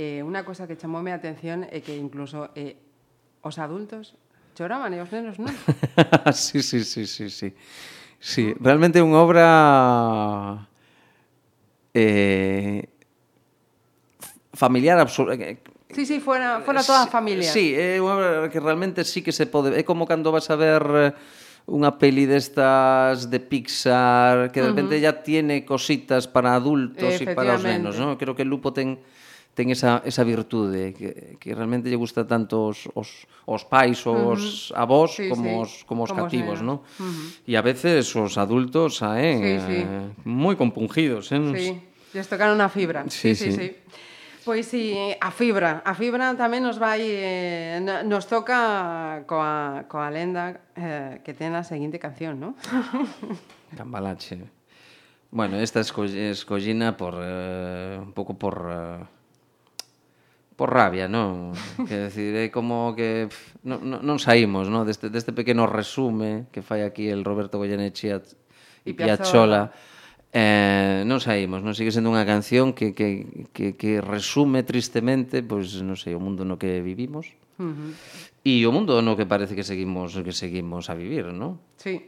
Eh, 0.00 0.24
unha 0.24 0.40
cosa 0.48 0.64
que 0.64 0.80
chamoume 0.80 1.12
a 1.12 1.20
atención 1.20 1.68
é 1.68 1.84
que 1.84 1.92
incluso 1.92 2.48
eh, 2.56 2.80
os 3.44 3.60
adultos 3.60 4.16
choraban 4.56 4.96
e 4.96 5.04
os 5.04 5.12
nenos 5.12 5.36
non. 5.36 5.52
sí, 6.32 6.64
sí, 6.64 6.80
sí, 6.80 7.04
sí, 7.04 7.28
sí. 7.28 7.52
Sí, 8.22 8.56
realmente 8.56 9.02
é 9.02 9.04
unha 9.04 9.20
obra 9.20 9.46
eh, 11.92 12.88
familiar 14.54 14.96
eh, 14.96 15.60
Sí, 15.92 16.06
sí, 16.06 16.20
fora, 16.20 16.60
fora 16.64 16.80
eh, 16.80 16.86
toda 16.86 17.04
a 17.04 17.06
familia. 17.06 17.52
Sí, 17.52 17.76
é 17.76 18.00
unha 18.00 18.48
que 18.48 18.58
realmente 18.58 19.04
sí 19.04 19.20
que 19.20 19.32
se 19.32 19.44
pode... 19.44 19.76
É 19.76 19.84
como 19.84 20.08
cando 20.08 20.32
vas 20.32 20.48
a 20.48 20.56
ver 20.56 20.82
eh, 20.96 21.12
unha 21.68 21.94
peli 22.00 22.26
destas 22.26 23.30
de 23.30 23.38
Pixar 23.38 24.50
que 24.50 24.64
de 24.64 24.72
repente 24.72 24.96
uh 24.96 25.00
-huh. 25.00 25.06
ya 25.06 25.22
tiene 25.22 25.62
cositas 25.62 26.26
para 26.26 26.56
adultos 26.56 27.20
e 27.20 27.26
para 27.36 27.54
os 27.54 27.62
nenos, 27.62 28.00
¿no? 28.00 28.18
Creo 28.18 28.34
que 28.34 28.42
Lupo 28.42 28.72
ten 28.72 28.98
ten 29.52 29.68
esa, 29.68 30.00
esa 30.08 30.24
virtude 30.24 30.96
que, 30.96 31.36
que 31.36 31.52
realmente 31.52 31.92
lle 31.92 32.00
gusta 32.00 32.24
tanto 32.24 32.72
os, 32.72 32.88
os, 32.96 33.28
os 33.44 33.62
pais 33.68 34.00
ou 34.08 34.32
os 34.32 34.72
uh 34.72 34.80
-huh. 34.80 34.82
avós 34.88 35.10
sí, 35.12 35.28
como, 35.28 35.44
sí. 35.44 35.52
Os, 35.60 35.70
como 35.84 36.00
os 36.08 36.10
como 36.10 36.24
cativos, 36.24 36.64
¿no? 36.64 36.80
Uh 36.96 37.04
-huh. 37.04 37.44
E 37.44 37.52
a 37.54 37.62
veces 37.62 38.08
os 38.16 38.40
adultos 38.40 38.96
saen 39.04 39.44
sí, 39.44 39.52
sí. 39.60 39.78
eh, 39.84 40.08
moi 40.24 40.56
compungidos, 40.56 41.28
eh? 41.36 41.40
Sí, 41.52 41.68
les 42.16 42.26
tocaron 42.32 42.58
a 42.64 42.72
fibra. 42.72 43.04
Sí, 43.12 43.36
sí, 43.36 43.52
sí. 43.52 43.52
sí. 43.52 43.56
sí. 43.60 43.68
Pois 44.44 44.66
si, 44.66 44.90
sí, 44.90 45.16
a 45.20 45.30
fibra, 45.30 45.82
a 45.86 45.94
fibra 45.94 46.34
tamén 46.34 46.66
nos 46.66 46.82
vai 46.82 46.98
eh, 47.06 47.78
nos 47.82 48.26
toca 48.26 49.22
coa, 49.30 49.86
coa 49.86 50.10
lenda 50.10 50.58
eh, 50.74 51.22
que 51.22 51.30
ten 51.30 51.54
a 51.54 51.62
seguinte 51.62 52.02
canción, 52.02 52.42
¿no? 52.42 52.58
Cambalache. 53.78 54.42
Bueno, 55.30 55.62
esta 55.62 55.80
escollina 55.80 56.96
por 56.98 57.14
eh, 57.22 58.02
un 58.02 58.12
pouco 58.12 58.34
por 58.34 58.56
eh, 58.66 59.00
por 60.58 60.74
rabia, 60.74 61.06
non? 61.06 61.54
Que 61.86 62.10
decir, 62.10 62.34
é 62.34 62.50
como 62.50 62.98
que 62.98 63.30
pff, 63.30 63.62
non, 63.62 63.78
non, 63.86 64.02
non 64.02 64.18
saímos, 64.18 64.66
non? 64.66 64.82
Deste, 64.82 65.06
deste 65.06 65.30
pequeno 65.30 65.70
resume 65.70 66.50
que 66.50 66.66
fai 66.66 66.82
aquí 66.82 67.06
el 67.08 67.22
Roberto 67.22 67.62
Goyenechea 67.62 68.18
e 68.82 68.90
Piazzola, 68.90 69.70
Piazzola 69.70 70.01
Eh, 70.32 71.04
non 71.04 71.20
saímos, 71.20 71.60
non 71.60 71.76
sigue 71.76 71.92
sendo 71.92 72.08
unha 72.08 72.24
canción 72.24 72.72
que, 72.72 72.96
que, 72.96 73.28
que, 73.52 73.76
que 73.76 74.00
resume 74.00 74.64
tristemente 74.64 75.44
pois, 75.44 75.76
non 75.84 76.00
sei, 76.00 76.16
o 76.16 76.24
mundo 76.24 76.48
no 76.48 76.56
que 76.56 76.80
vivimos 76.80 77.36
uh 77.60 77.68
-huh. 77.68 77.92
e 78.40 78.64
o 78.64 78.72
mundo 78.72 79.04
no 79.04 79.12
que 79.12 79.28
parece 79.28 79.52
que 79.52 79.60
seguimos 79.60 80.16
que 80.16 80.32
seguimos 80.32 80.88
a 80.88 80.96
vivir, 80.96 81.28
non? 81.36 81.60
Sí. 81.76 82.00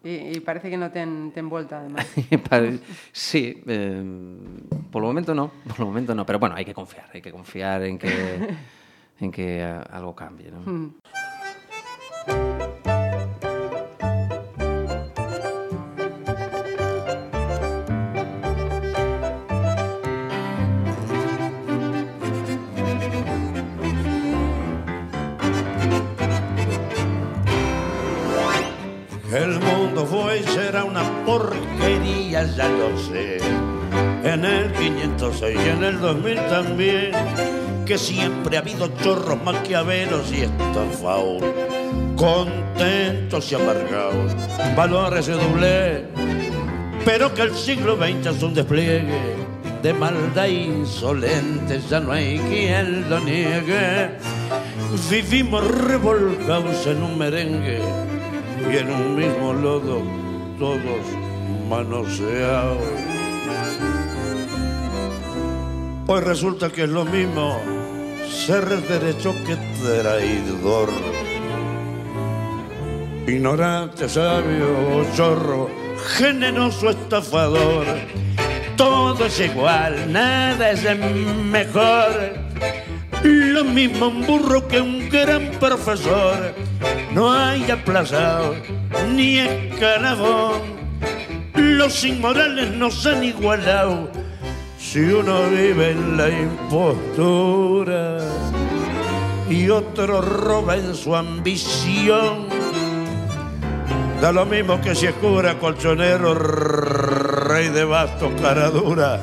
E, 0.00 0.32
e 0.32 0.40
parece 0.40 0.72
que 0.72 0.80
non 0.80 0.88
ten, 0.88 1.36
ten 1.36 1.52
volta, 1.52 1.84
además. 1.84 2.08
Pare... 2.48 2.80
sí, 3.12 3.60
eh, 3.68 4.00
polo 4.88 5.12
momento 5.12 5.36
non, 5.36 5.52
polo 5.68 5.84
momento 5.84 6.16
non, 6.16 6.24
pero 6.24 6.40
bueno, 6.40 6.56
hai 6.56 6.64
que 6.64 6.72
confiar, 6.72 7.12
hai 7.12 7.20
que 7.20 7.28
confiar 7.28 7.84
en 7.84 8.00
que, 8.00 8.08
en 9.20 9.28
que 9.28 9.60
algo 9.68 10.16
cambie, 10.16 10.48
non? 10.48 10.64
Uh 10.64 10.72
-huh. 10.72 10.88
Porquería, 31.30 32.44
ya 32.56 32.68
lo 32.68 32.98
sé. 32.98 33.38
En 34.24 34.44
el 34.44 34.72
506 34.72 35.58
y 35.64 35.68
en 35.68 35.84
el 35.84 36.00
2000 36.00 36.36
también. 36.48 37.12
Que 37.86 37.96
siempre 37.98 38.56
ha 38.56 38.60
habido 38.60 38.88
chorros 39.02 39.40
maquiaveros 39.42 40.32
y 40.32 40.42
estafados. 40.42 41.42
Contentos 42.16 43.52
y 43.52 43.54
amargados. 43.54 44.32
Valores 44.76 45.26
de 45.26 45.34
doble. 45.34 46.04
Pero 47.04 47.32
que 47.32 47.42
el 47.42 47.54
siglo 47.54 47.96
XX 47.96 48.26
es 48.26 48.42
un 48.42 48.54
despliegue 48.54 49.38
de 49.82 49.94
maldad 49.94 50.46
insolente, 50.46 51.80
ya 51.88 52.00
no 52.00 52.12
hay 52.12 52.38
quien 52.38 53.08
lo 53.08 53.18
niegue. 53.20 54.10
Vivimos 55.10 55.66
revolcados 55.66 56.86
en 56.86 57.02
un 57.02 57.16
merengue 57.16 57.80
y 58.70 58.76
en 58.76 58.90
un 58.90 59.16
mismo 59.16 59.54
lodo, 59.54 60.02
todos 60.58 61.19
manoseados. 61.70 62.82
Hoy 66.08 66.20
resulta 66.22 66.68
que 66.68 66.82
es 66.82 66.88
lo 66.88 67.04
mismo 67.04 67.60
ser 68.28 68.66
derecho 68.66 69.32
que 69.46 69.54
traidor. 69.80 70.90
Ignorante, 73.28 74.08
sabio, 74.08 75.06
chorro, 75.14 75.70
generoso, 76.16 76.90
estafador. 76.90 77.86
Todo 78.76 79.26
es 79.26 79.38
igual, 79.38 80.12
nada 80.12 80.72
es 80.72 80.82
mejor. 80.98 82.10
Lo 83.22 83.64
mismo 83.64 84.08
un 84.08 84.26
burro 84.26 84.66
que 84.66 84.80
un 84.80 85.08
gran 85.08 85.52
profesor. 85.60 86.52
No 87.12 87.32
hay 87.32 87.70
aplazado 87.70 88.56
ni 89.14 89.38
escalafón. 89.38 90.79
Los 91.80 92.04
inmorales 92.04 92.72
nos 92.76 93.06
han 93.06 93.24
igualado. 93.24 94.10
Si 94.78 95.00
uno 95.00 95.48
vive 95.48 95.92
en 95.92 96.14
la 96.14 96.28
impostura 96.28 98.18
y 99.48 99.70
otro 99.70 100.20
roba 100.20 100.76
en 100.76 100.94
su 100.94 101.16
ambición, 101.16 102.48
da 104.20 104.30
lo 104.30 104.44
mismo 104.44 104.78
que 104.82 104.94
si 104.94 105.06
es 105.06 105.14
cura, 105.14 105.58
colchonero, 105.58 106.34
rey 106.34 107.70
de 107.70 107.84
bastos, 107.84 108.30
cara 108.42 108.68
dura 108.68 109.18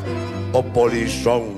o 0.51 0.63
polizón. 0.63 1.57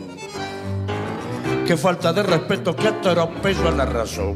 Qué 1.65 1.77
falta 1.77 2.11
de 2.11 2.23
respeto, 2.23 2.75
qué 2.75 2.89
atropello 2.89 3.69
a 3.69 3.71
la 3.71 3.85
razón. 3.85 4.35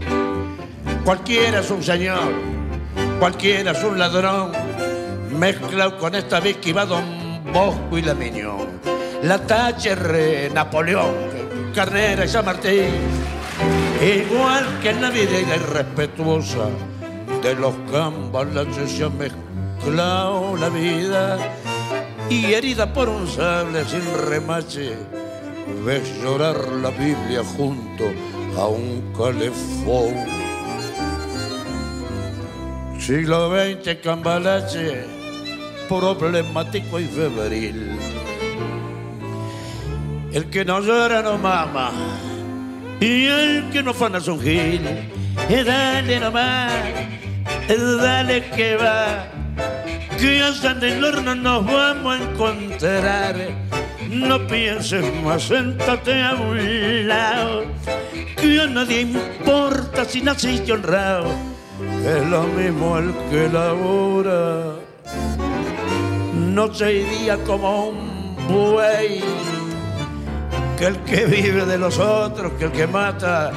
Cualquiera 1.04 1.60
es 1.60 1.70
un 1.70 1.84
señor, 1.84 2.32
cualquiera 3.20 3.72
es 3.72 3.84
un 3.84 4.00
ladrón, 4.00 4.63
mezclado 5.34 5.98
con 5.98 6.16
esta 6.16 6.40
vez 6.40 6.58
que 6.58 6.74
va 6.74 6.86
Don 6.86 7.44
Bosco 7.54 7.98
y 7.98 8.02
la 8.02 8.14
Miñón. 8.14 8.80
la 9.24 9.40
Thatcher, 9.40 10.52
Napoleón, 10.54 11.14
Carnera 11.74 12.26
y 12.26 12.28
San 12.28 12.46
Martín. 12.46 12.92
Igual 14.02 14.80
que 14.82 14.90
en 14.90 15.02
la 15.02 15.10
vida 15.10 15.40
irrespetuosa 15.40 16.68
de 17.42 17.56
los 17.56 17.74
la 17.92 18.88
se 18.88 19.04
ha 19.04 19.10
mezclado 19.10 20.58
la 20.58 20.70
vida 20.70 21.38
y 22.30 22.54
herida 22.54 22.92
por 22.92 23.10
un 23.10 23.28
sable 23.28 23.86
sin 23.86 24.02
remache, 24.28 24.96
ves 25.86 26.22
llorar 26.22 26.58
la 26.82 26.90
Biblia 26.90 27.44
junto 27.56 28.06
a 28.58 28.68
un 28.68 29.14
calefón. 29.18 30.16
Siglo 33.00 33.50
XX, 33.50 33.96
cambalache, 34.02 35.23
problemático 35.88 37.00
y 37.00 37.06
febril. 37.06 37.98
El 40.32 40.50
que 40.50 40.66
no 40.66 40.80
llora 40.80 41.22
no 41.22 41.38
mama, 41.38 41.92
y 43.00 43.26
el 43.26 43.70
que 43.72 43.84
no 43.84 43.94
fana 43.94 44.18
es 44.18 44.28
un 44.28 44.42
gil. 44.42 44.82
Y 45.50 45.64
dale 45.64 46.20
nomás, 46.20 46.72
dale 47.68 48.44
que 48.56 48.76
va, 48.78 49.28
que 50.18 50.42
allá 50.42 50.72
en 50.72 50.84
el 50.84 51.04
horno 51.04 51.36
nos 51.36 51.66
vamos 51.66 52.20
a 52.20 52.24
encontrar. 52.24 53.36
No 54.10 54.48
pienses 54.48 55.06
más, 55.24 55.44
séntate 55.44 56.22
a 56.22 56.36
un 56.36 57.08
lado, 57.08 57.66
que 58.38 58.62
a 58.62 58.68
nadie 58.68 59.02
importa 59.02 60.06
si 60.06 60.22
naciste 60.22 60.72
honrado. 60.72 61.32
Es 62.06 62.24
lo 62.28 62.44
mismo 62.44 62.98
el 62.98 63.14
que 63.30 63.50
labora, 63.50 64.76
noche 66.54 66.94
y 66.94 67.04
día 67.04 67.38
como 67.44 67.88
un 67.88 68.36
buey 68.48 69.24
que 70.78 70.86
el 70.86 70.98
que 71.04 71.26
vive 71.26 71.66
de 71.66 71.78
los 71.80 71.98
otros, 71.98 72.52
que 72.54 72.66
el 72.66 72.72
que 72.72 72.86
mata, 72.86 73.52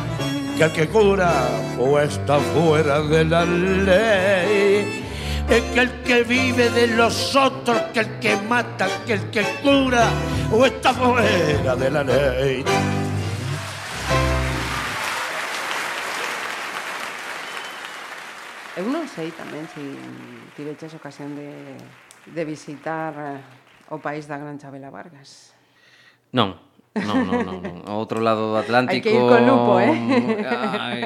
que 0.57 0.65
el 0.65 0.73
que 0.73 0.89
cura 0.89 1.31
o 1.79 1.99
está 1.99 2.39
fuera 2.39 3.01
de 3.03 3.25
la 3.25 3.45
ley. 3.45 5.05
Es 5.49 5.63
que 5.75 5.81
el 5.81 5.91
que 6.03 6.23
vive 6.25 6.71
de 6.71 6.87
los 6.89 7.37
otros, 7.37 7.79
que 7.93 8.01
el 8.01 8.19
que 8.19 8.37
mata, 8.49 8.89
que 9.07 9.13
el 9.15 9.31
que 9.31 9.43
cura 9.63 10.09
o 10.51 10.65
está 10.65 10.95
fuera 10.95 11.77
de 11.77 11.91
la 11.91 12.03
ley. 12.03 12.65
Eu 18.77 18.85
non 18.93 19.09
sei 19.09 19.33
tamén 19.33 19.65
se 19.73 19.81
tiveches 20.53 20.93
ocasión 20.93 21.33
de, 21.33 21.49
de 22.27 22.43
visitar 22.45 23.15
eh, 23.15 23.95
o 23.95 24.03
país 24.03 24.27
da 24.27 24.39
Gran 24.39 24.59
Chabela 24.59 24.91
Vargas. 24.91 25.55
Non, 26.35 26.59
non, 26.97 27.23
non, 27.23 27.39
non, 27.47 27.59
non. 27.63 27.77
O 27.87 27.95
outro 28.01 28.19
lado 28.19 28.51
do 28.51 28.57
Atlántico... 28.59 29.07
Hai 29.07 29.15
que 29.15 29.15
ir 29.15 29.25
con 29.27 29.43
lupo, 29.47 29.79
eh? 29.79 29.95
Ay, 30.47 31.03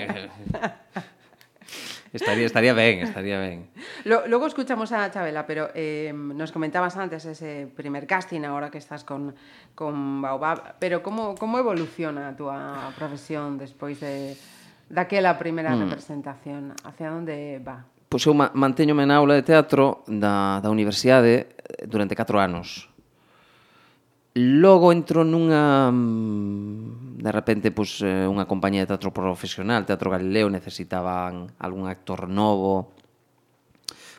estaría, 2.12 2.46
estaría 2.46 2.72
ben, 2.72 3.04
estaría 3.04 3.38
ben. 3.38 3.68
Lo, 4.04 4.26
logo 4.26 4.46
escuchamos 4.46 4.92
a 4.92 5.11
Chabela, 5.11 5.46
pero 5.46 5.70
eh, 5.74 6.12
nos 6.14 6.52
comentabas 6.52 6.96
antes 6.96 7.24
ese 7.24 7.68
primer 7.68 8.06
casting, 8.06 8.42
ahora 8.44 8.70
que 8.70 8.78
estás 8.78 9.04
con, 9.04 9.35
con 9.74 10.22
Baobab, 10.22 10.78
pero 10.78 11.02
como, 11.02 11.35
como 11.35 11.59
evoluciona 11.59 12.28
a 12.28 12.33
ah, 12.33 12.37
túa 12.37 12.59
profesión 12.96 13.59
despois 13.59 14.00
de 14.00 14.35
daquela 14.90 15.38
primeira 15.38 15.76
mm. 15.76 15.80
representación? 15.87 16.74
Hacia 16.83 17.14
onde 17.14 17.62
va? 17.62 17.87
Pois 18.11 18.27
eu 18.27 18.35
manteñome 18.35 19.07
na 19.07 19.23
aula 19.23 19.38
de 19.38 19.46
teatro 19.46 20.03
da, 20.11 20.59
da 20.59 20.66
universidade 20.66 21.46
eh, 21.46 21.87
durante 21.87 22.18
4 22.18 22.42
anos. 22.42 22.90
Logo 24.35 24.90
entro 24.90 25.23
nunha 25.23 25.94
mm, 25.94 27.23
de 27.23 27.31
repente 27.31 27.70
pois 27.70 28.03
eh, 28.03 28.27
unha 28.27 28.51
compañía 28.51 28.83
de 28.83 28.90
teatro 28.90 29.14
profesional, 29.14 29.87
Teatro 29.87 30.11
Galileo 30.11 30.51
necesitaban 30.51 31.55
algún 31.62 31.87
actor 31.87 32.27
novo 32.27 32.90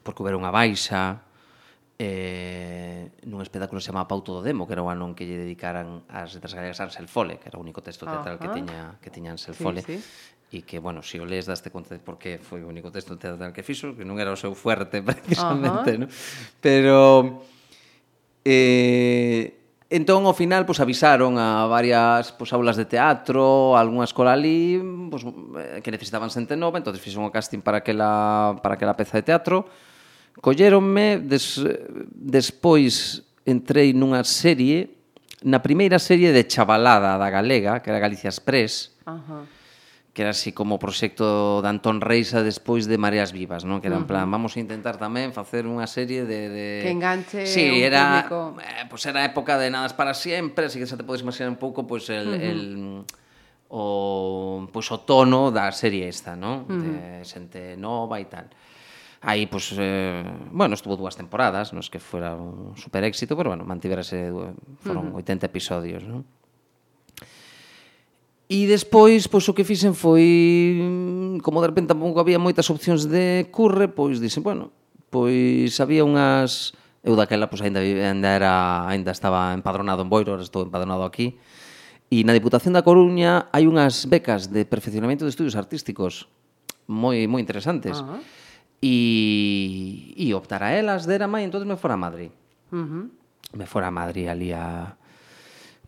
porque 0.08 0.24
houbera 0.24 0.40
unha 0.40 0.56
baixa 0.56 1.28
eh, 2.00 3.12
nun 3.28 3.44
espectáculo 3.44 3.84
se 3.84 3.92
chamaba 3.92 4.08
Pauto 4.08 4.40
do 4.40 4.42
Demo, 4.42 4.64
que 4.64 4.74
era 4.74 4.82
o 4.82 4.88
ano 4.88 5.12
en 5.12 5.20
que 5.20 5.28
lle 5.28 5.36
dedicaran 5.36 6.08
as 6.08 6.32
letras 6.32 6.56
galegas 6.56 6.80
a 6.80 6.88
Ansel 6.88 7.12
Fole, 7.12 7.44
que 7.44 7.52
era 7.52 7.60
o 7.60 7.62
único 7.62 7.84
texto 7.84 8.08
teatral 8.08 8.40
que 8.40 8.48
tiña 8.56 8.96
que 9.04 9.12
tiña 9.12 9.36
Ansel 9.36 9.52
sí, 9.52 9.60
Fole. 9.60 9.84
Sí 9.84 10.00
e 10.52 10.68
que, 10.68 10.84
bueno, 10.84 11.00
se 11.00 11.16
si 11.16 11.18
o 11.20 11.26
lees 11.26 11.48
daste 11.48 11.72
conta 11.72 11.96
de 11.96 12.04
porque 12.04 12.36
foi 12.36 12.60
o 12.60 12.68
único 12.68 12.92
texto 12.92 13.16
teatral 13.16 13.56
que 13.56 13.64
fixo, 13.64 13.96
que 13.96 14.04
non 14.04 14.20
era 14.20 14.36
o 14.36 14.36
seu 14.36 14.52
fuerte 14.52 15.00
precisamente, 15.08 15.96
uh 15.96 16.04
-huh. 16.04 16.04
no? 16.04 16.08
pero 16.60 17.00
eh, 18.44 19.56
entón 19.88 20.28
ao 20.28 20.36
final 20.36 20.68
pois 20.68 20.84
avisaron 20.84 21.40
a 21.40 21.72
varias 21.72 22.36
pois 22.36 22.52
aulas 22.52 22.76
de 22.76 22.84
teatro, 22.84 23.76
a 23.76 23.80
algunha 23.80 24.04
escola 24.04 24.36
ali, 24.36 24.76
pois 25.08 25.24
eh, 25.24 25.80
que 25.80 25.88
necesitaban 25.88 26.28
xente 26.28 26.60
nova, 26.60 26.76
entonces 26.76 27.00
fixeron 27.00 27.24
o 27.24 27.32
casting 27.32 27.64
para 27.64 27.80
aquela 27.80 28.60
para 28.60 28.76
aquela 28.76 29.00
peza 29.00 29.24
de 29.24 29.24
teatro. 29.24 29.64
Colléronme, 30.44 31.24
des, 31.24 31.64
despois 32.12 33.24
entrei 33.48 33.96
nunha 33.96 34.28
serie, 34.28 35.00
na 35.48 35.64
primeira 35.64 35.96
serie 35.96 36.36
de 36.36 36.44
chavalada 36.44 37.16
da 37.16 37.32
Galega, 37.32 37.80
que 37.80 37.88
era 37.88 38.04
Galicia 38.04 38.28
Express. 38.28 38.92
Uh 39.08 39.16
-huh 39.16 39.61
que 40.14 40.24
era 40.24 40.32
así 40.32 40.52
como 40.52 40.76
o 40.76 40.82
proxecto 40.84 41.64
de 41.64 41.70
Antón 41.72 42.04
Reisa 42.04 42.44
despois 42.44 42.84
de 42.84 43.00
Mareas 43.00 43.32
Vivas, 43.32 43.64
non? 43.64 43.80
Que 43.80 43.88
era 43.88 43.96
en 43.96 44.04
plan, 44.04 44.28
vamos 44.28 44.56
a 44.56 44.60
intentar 44.60 45.00
tamén 45.00 45.32
facer 45.32 45.64
unha 45.64 45.88
serie 45.88 46.28
de... 46.28 46.52
de... 46.52 46.68
Que 46.84 46.92
enganche 46.92 47.48
sí, 47.48 47.72
un 47.72 47.80
era, 47.80 48.28
público. 48.28 48.60
Eh, 48.60 48.92
pois 48.92 49.00
pues 49.00 49.04
era 49.08 49.24
época 49.24 49.56
de 49.56 49.72
Nadas 49.72 49.96
para 49.96 50.12
Siempre, 50.12 50.68
así 50.68 50.84
que 50.84 50.88
xa 50.88 51.00
te 51.00 51.08
podes 51.08 51.24
imaginar 51.24 51.48
un 51.48 51.56
pouco 51.56 51.88
pois 51.88 52.04
pues, 52.04 52.20
el, 52.20 52.28
uh 52.28 52.36
-huh. 52.36 52.52
el 52.52 52.62
o, 53.72 54.68
pois, 54.68 54.92
pues, 54.92 54.92
o 54.92 55.00
tono 55.08 55.48
da 55.48 55.72
serie 55.72 56.12
esta, 56.12 56.36
non? 56.36 56.68
Uh 56.68 56.76
-huh. 56.76 56.84
De 56.84 57.24
xente 57.24 57.80
nova 57.80 58.20
e 58.20 58.28
tal. 58.28 58.52
Aí, 59.24 59.48
pois, 59.48 59.72
pues, 59.72 59.80
eh, 59.80 60.28
bueno, 60.52 60.76
estuvo 60.76 61.00
dúas 61.00 61.16
temporadas, 61.16 61.72
non 61.72 61.80
es 61.80 61.88
que 61.88 62.04
fuera 62.04 62.36
un 62.36 62.76
super 62.76 63.08
éxito, 63.08 63.40
pero, 63.40 63.56
bueno, 63.56 63.64
mantiverase, 63.64 64.28
foron 64.84 65.16
uh 65.16 65.24
-huh. 65.24 65.24
80 65.24 65.48
episodios, 65.48 66.04
non? 66.04 66.28
E 68.52 68.68
despois, 68.68 69.32
pois 69.32 69.48
o 69.48 69.56
que 69.56 69.64
fixen 69.64 69.96
foi, 69.96 71.40
como 71.40 71.64
de 71.64 71.72
repente 71.72 71.96
tampouco 71.96 72.20
había 72.20 72.36
moitas 72.36 72.68
opcións 72.68 73.08
de 73.08 73.48
curre, 73.48 73.88
pois 73.88 74.20
dixen, 74.20 74.44
bueno, 74.44 74.76
pois 75.08 75.72
había 75.80 76.04
unhas 76.04 76.76
eu 77.00 77.16
daquela 77.16 77.48
pois 77.48 77.64
aínda 77.64 77.80
ainda 77.80 78.30
era 78.36 78.84
aínda 78.92 79.16
estaba 79.16 79.56
empadronado 79.56 80.04
en 80.04 80.12
Boiro, 80.12 80.36
estou 80.36 80.68
empadronado 80.68 81.08
aquí. 81.08 81.40
E 82.12 82.28
na 82.28 82.36
Diputación 82.36 82.76
da 82.76 82.84
Coruña 82.84 83.48
hai 83.56 83.72
unhas 83.72 84.04
becas 84.04 84.52
de 84.52 84.68
perfeccionamento 84.68 85.24
de 85.24 85.32
estudios 85.32 85.56
artísticos 85.56 86.28
moi 86.92 87.24
moi 87.32 87.40
interesantes. 87.40 88.04
Uh 88.04 88.20
-huh. 88.20 88.22
E, 88.84 88.98
e 90.20 90.36
optar 90.36 90.60
a 90.60 90.76
elas 90.76 91.08
dera 91.08 91.24
mai, 91.24 91.48
entón 91.48 91.64
me 91.64 91.80
fora 91.80 91.96
a 91.96 92.04
Madrid. 92.04 92.36
Uh 92.68 92.84
-huh. 92.84 93.04
Me 93.56 93.64
fora 93.64 93.88
a 93.88 93.96
Madrid 93.96 94.28
ali 94.28 94.52
a 94.52 95.00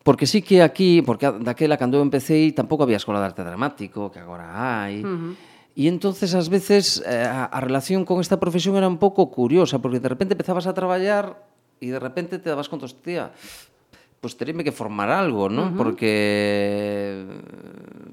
Porque 0.03 0.27
sí 0.27 0.43
que 0.43 0.61
aquí, 0.61 1.01
porque 1.01 1.31
daquela 1.39 1.79
cando 1.79 1.95
eu 1.97 2.03
empecé 2.03 2.51
tampouco 2.51 2.83
había 2.83 2.99
escola 2.99 3.23
de 3.23 3.31
arte 3.31 3.41
dramático, 3.43 4.11
que 4.11 4.19
agora 4.19 4.51
hai. 4.51 4.99
Uh 4.99 5.07
-huh. 5.07 5.33
E 5.73 5.89
entonces 5.89 6.35
ás 6.35 6.51
veces 6.53 7.01
eh, 7.01 7.23
a, 7.25 7.49
a 7.49 7.59
relación 7.63 8.05
con 8.05 8.19
esta 8.19 8.37
profesión 8.37 8.75
era 8.75 8.85
un 8.85 8.99
pouco 8.99 9.31
curiosa, 9.31 9.79
porque 9.79 10.03
de 10.03 10.11
repente 10.11 10.35
empezabas 10.35 10.67
a 10.67 10.75
traballar 10.75 11.39
e 11.79 11.87
de 11.89 11.97
repente 11.97 12.37
te 12.37 12.51
dabas 12.51 12.67
conta, 12.69 12.85
hostia, 12.85 13.31
pues 14.21 14.35
teréme 14.37 14.63
que 14.63 14.71
formar 14.75 15.09
algo, 15.09 15.47
¿no? 15.49 15.67
Uh 15.67 15.69
-huh. 15.71 15.79
Porque... 15.79 16.11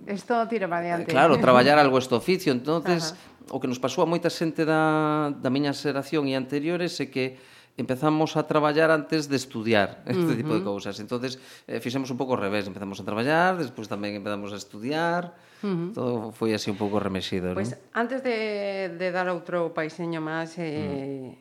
Eh, 0.07 0.15
Esto 0.15 0.47
tira 0.49 0.71
para 0.71 0.83
adiante. 0.83 1.11
Eh, 1.11 1.15
claro, 1.15 1.39
traballar 1.43 1.79
algo 1.79 1.99
este 1.99 2.15
oficio. 2.15 2.55
entonces 2.55 3.13
uh 3.13 3.51
-huh. 3.51 3.55
o 3.55 3.61
que 3.61 3.67
nos 3.67 3.83
pasou 3.83 4.03
a 4.03 4.09
moita 4.09 4.31
xente 4.31 4.63
da, 4.63 5.35
da 5.35 5.51
miña 5.51 5.75
xeración 5.75 6.31
e 6.31 6.39
anteriores 6.39 6.97
é 7.03 7.11
que 7.11 7.35
empezamos 7.77 8.37
a 8.37 8.47
traballar 8.47 8.91
antes 8.91 9.29
de 9.29 9.37
estudiar 9.37 10.03
este 10.07 10.23
uh 10.23 10.31
-huh. 10.31 10.37
tipo 10.37 10.53
de 10.55 10.63
cousas. 10.63 10.99
Entonces, 11.01 11.39
eh, 11.67 11.81
fixemos 11.81 12.11
un 12.11 12.19
pouco 12.19 12.35
ao 12.35 12.41
revés, 12.41 12.67
empezamos 12.67 12.99
a 13.01 13.05
traballar, 13.05 13.57
despois 13.59 13.87
tamén 13.87 14.17
empezamos 14.17 14.51
a 14.53 14.59
estudiar, 14.59 15.35
uh 15.63 15.69
-huh. 15.69 15.89
todo 15.95 16.33
foi 16.33 16.55
así 16.57 16.69
un 16.71 16.79
pouco 16.81 16.99
remexido, 16.99 17.53
Pois 17.55 17.73
pues, 17.73 17.81
¿no? 17.81 18.01
antes 18.01 18.21
de 18.23 18.95
de 18.97 19.09
dar 19.13 19.29
outro 19.29 19.71
paiseño 19.73 20.21
máis 20.21 20.57
eh, 20.59 20.67
uh 20.67 20.77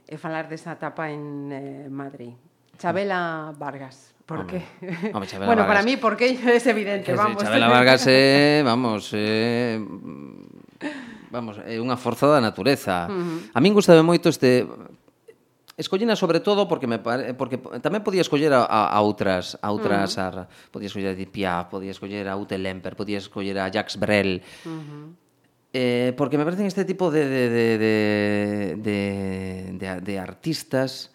-huh. 0.06 0.14
e 0.14 0.16
falar 0.18 0.48
desa 0.48 0.76
etapa 0.76 1.10
en 1.10 1.24
eh, 1.52 1.88
Madrid. 1.90 2.34
Chabela 2.80 3.54
Vargas. 3.58 4.16
¿Por 4.26 4.46
qué? 4.46 4.64
Hombre, 5.14 5.28
bueno, 5.38 5.48
Vargas. 5.48 5.68
para 5.68 5.82
mí, 5.84 5.98
¿por 5.98 6.16
qué? 6.16 6.38
Es 6.56 6.66
evidente, 6.68 7.14
vamos. 7.14 7.44
Chabela 7.44 7.68
Vargas 7.68 8.08
é, 8.08 8.60
eh, 8.60 8.64
vamos, 8.64 9.12
eh, 9.14 9.82
vamos, 11.32 11.58
é 11.60 11.76
eh, 11.76 11.82
unha 11.82 11.98
forza 11.98 12.30
da 12.30 12.40
natureza. 12.40 13.10
Uh 13.10 13.52
-huh. 13.52 13.58
A 13.58 13.60
min 13.60 13.74
gustaba 13.74 14.06
moito 14.06 14.30
este 14.30 14.70
escollina 15.80 16.20
sobre 16.20 16.44
todo 16.44 16.68
porque 16.68 16.86
me 16.92 17.00
pare... 17.00 17.32
porque 17.34 17.56
tamén 17.80 18.04
podía 18.04 18.20
escoller 18.20 18.52
a, 18.52 18.68
a, 18.68 18.92
a 18.92 19.00
outras 19.00 19.56
a 19.64 19.72
outras 19.72 20.20
uh 20.20 20.44
-huh. 20.44 20.44
a, 20.44 20.72
podía 20.76 20.92
escoller 20.92 21.10
a 21.12 21.16
Edith 21.16 21.32
Piaf, 21.32 21.72
podía 21.72 21.96
escoller 21.96 22.28
a 22.28 22.36
Ute 22.36 22.60
Lemper, 22.60 23.00
podía 23.00 23.18
escoller 23.18 23.56
a 23.58 23.72
Jacques 23.72 23.96
Brel. 23.96 24.44
Uh 24.68 24.70
-huh. 24.70 25.06
Eh, 25.72 26.14
porque 26.18 26.36
me 26.38 26.44
parecen 26.44 26.66
este 26.66 26.84
tipo 26.84 27.14
de, 27.14 27.30
de, 27.30 27.46
de, 27.50 27.78
de, 27.78 28.76
de, 28.82 28.98
de, 29.78 30.02
de 30.02 30.14
artistas 30.20 31.14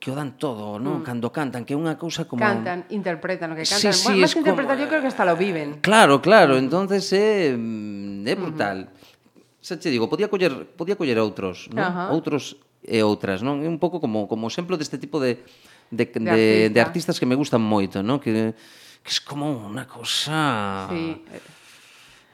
que 0.00 0.10
o 0.10 0.16
dan 0.16 0.36
todo, 0.36 0.78
non? 0.80 1.00
Mm. 1.00 1.06
Cando 1.06 1.28
cantan, 1.32 1.64
que 1.64 1.72
é 1.72 1.78
unha 1.78 1.96
cousa 1.96 2.24
como... 2.28 2.40
Cantan, 2.40 2.84
interpretan 2.92 3.52
o 3.52 3.56
que 3.56 3.64
cantan. 3.64 3.92
Sí, 3.92 3.96
sí, 3.96 4.06
bueno, 4.08 4.24
máis 4.24 4.32
que 4.32 4.40
interpretan, 4.44 4.76
como... 4.76 4.82
yo 4.84 4.88
creo 4.88 5.00
que 5.04 5.10
hasta 5.10 5.24
lo 5.24 5.36
viven. 5.36 5.80
Claro, 5.80 6.20
claro, 6.20 6.56
entonces 6.56 7.12
é, 7.12 7.52
eh, 7.52 8.32
é 8.32 8.34
brutal. 8.36 8.86
Uh 8.86 8.92
-huh. 8.92 9.64
Xa 9.66 9.74
te 9.82 9.90
digo, 9.90 10.06
podía 10.06 10.30
coller, 10.30 10.68
podía 10.78 10.94
coller 10.94 11.18
outros, 11.18 11.66
non? 11.74 11.82
Uh 11.82 11.90
-huh. 11.90 12.14
Outros 12.14 12.54
e 12.86 13.02
outras, 13.02 13.42
non? 13.42 13.58
É 13.60 13.68
un 13.68 13.82
pouco 13.82 13.98
como 13.98 14.30
como 14.30 14.46
exemplo 14.46 14.78
deste 14.78 14.96
tipo 14.96 15.18
de 15.18 15.42
de, 15.90 16.06
de, 16.06 16.18
de, 16.18 16.30
artista. 16.30 16.72
de 16.72 16.80
artistas 16.80 17.16
que 17.18 17.26
me 17.26 17.34
gustan 17.34 17.60
moito, 17.60 18.02
non? 18.02 18.22
Que 18.22 18.54
que 19.02 19.10
es 19.10 19.20
como 19.22 19.70
unha 19.70 19.86
cosa 19.86 20.90
sí. 20.90 21.14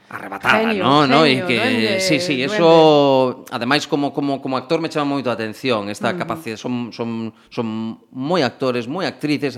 arrebatada, 0.09 0.61
genio, 0.61 0.85
¿no? 0.85 1.05
Genio, 1.05 1.13
¿no? 1.13 1.19
E 1.25 1.33
que 1.45 1.57
duende, 1.57 1.91
sí, 2.01 2.17
sí, 2.17 2.41
eso 2.41 3.45
duende. 3.45 3.53
ademais 3.53 3.85
como 3.85 4.13
como 4.13 4.41
como 4.41 4.57
actor 4.57 4.81
me 4.81 4.89
chama 4.89 5.17
moito 5.17 5.29
a 5.29 5.37
atención 5.37 5.89
esta 5.89 6.13
mm. 6.13 6.17
capacidade, 6.17 6.61
son 6.61 6.93
son 6.93 7.33
son 7.49 7.65
moi 8.13 8.41
actores, 8.45 8.85
moi 8.85 9.05
actrices 9.05 9.57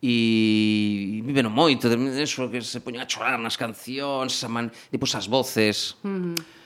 e 0.00 1.20
viven 1.22 1.50
moito, 1.52 1.86
de 1.86 1.98
eso 2.18 2.48
que 2.48 2.62
se 2.62 2.82
poñen 2.82 3.02
a 3.02 3.10
chorar 3.10 3.38
nas 3.38 3.58
cancións, 3.58 4.42
a 4.42 4.48
man, 4.50 4.70
e 4.90 4.96
pois 4.98 5.14
as 5.18 5.26
voces. 5.26 5.98
Mm 6.06 6.59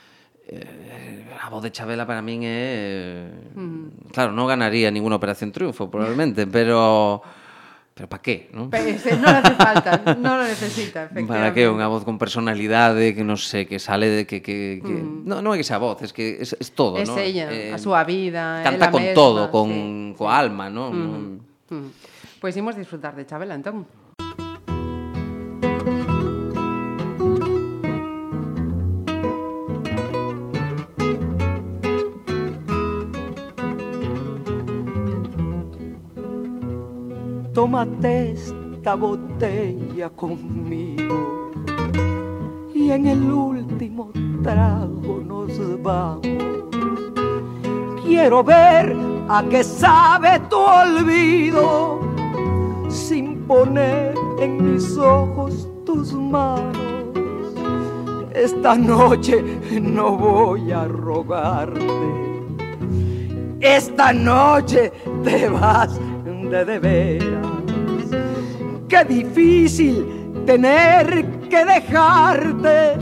Eh, 0.47 1.25
a 1.41 1.49
voz 1.49 1.63
de 1.63 1.73
Chabela 1.73 2.05
para 2.05 2.21
min 2.21 2.45
é 2.45 3.33
mm. 3.57 4.13
claro, 4.13 4.37
non 4.37 4.45
ganaría 4.45 4.93
ninguna 4.93 5.17
operación 5.17 5.49
triunfo 5.49 5.89
probablemente, 5.89 6.45
pero 6.55 7.25
pero 7.95 8.11
para 8.11 8.21
qué, 8.21 8.51
non? 8.53 8.69
Pese, 8.69 9.17
non 9.17 9.33
hace 9.41 9.55
falta, 9.57 10.05
non 10.21 10.37
lo 10.37 10.45
necesita, 10.45 11.09
efectivamente. 11.09 11.31
Para 11.31 11.49
que 11.57 11.65
unha 11.65 11.89
voz 11.89 12.05
con 12.05 12.21
personalidade 12.21 13.17
que 13.17 13.25
non 13.25 13.41
sei, 13.41 13.65
que 13.65 13.81
sale 13.81 14.11
de 14.13 14.23
que 14.29 14.45
que, 14.45 14.85
que... 14.85 14.95
Mm. 15.01 15.25
non, 15.25 15.41
non 15.41 15.57
é 15.57 15.63
que 15.63 15.65
sea 15.65 15.81
voz, 15.81 16.05
es 16.05 16.13
que 16.13 16.37
es, 16.37 16.53
es 16.61 16.77
todo, 16.77 17.01
es 17.01 17.09
¿no? 17.09 17.17
ella, 17.17 17.49
eh, 17.49 17.73
a 17.73 17.81
súa 17.81 18.05
vida, 18.05 18.61
canta 18.61 18.93
con 18.93 19.01
mesma, 19.01 19.17
todo, 19.17 19.41
con 19.49 19.69
sí, 19.73 20.21
coa 20.21 20.37
alma, 20.37 20.69
¿no? 20.69 20.93
Mm. 20.93 21.41
Mm. 21.73 21.89
Pois 22.37 22.53
imos 22.61 22.77
disfrutar 22.77 23.17
de 23.17 23.25
Chabela 23.25 23.57
entón. 23.57 24.04
Tómate 37.55 38.33
esta 38.33 38.97
botella 38.97 40.11
conmigo 40.11 41.53
y 42.75 42.91
en 42.91 43.07
el 43.07 43.31
último 43.31 44.11
trago 44.43 45.23
nos 45.25 45.81
vamos. 45.81 46.27
Quiero 48.05 48.43
ver 48.43 48.97
a 49.29 49.45
qué 49.49 49.63
sabe 49.63 50.41
tu 50.51 50.57
olvido 50.57 52.01
sin 52.89 53.45
poner 53.47 54.17
en 54.41 54.73
mis 54.73 54.99
ojos 54.99 55.69
tus 55.87 56.13
manos. 56.13 56.75
Esta 58.35 58.75
noche 58.75 59.61
no 59.81 60.17
voy 60.17 60.73
a 60.73 60.89
rogarte. 60.89 61.87
Esta 63.61 64.13
noche 64.13 64.93
te 65.23 65.49
vas 65.49 66.01
de 66.63 66.79
veras. 66.79 67.47
Qué 68.89 69.05
difícil 69.05 70.07
tener 70.47 71.27
que 71.49 71.65
dejarte 71.65 72.93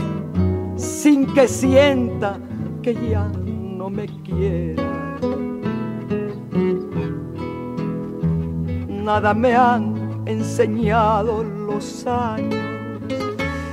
sin 0.75 1.31
que 1.33 1.47
sienta 1.47 2.39
que 2.81 2.95
ya 2.95 3.27
no 3.27 3.89
me 3.89 4.07
quieras. 4.23 4.85
Nada 8.87 9.33
me 9.33 9.53
han 9.53 10.23
enseñado 10.25 11.43
los 11.43 12.07
años. 12.07 12.55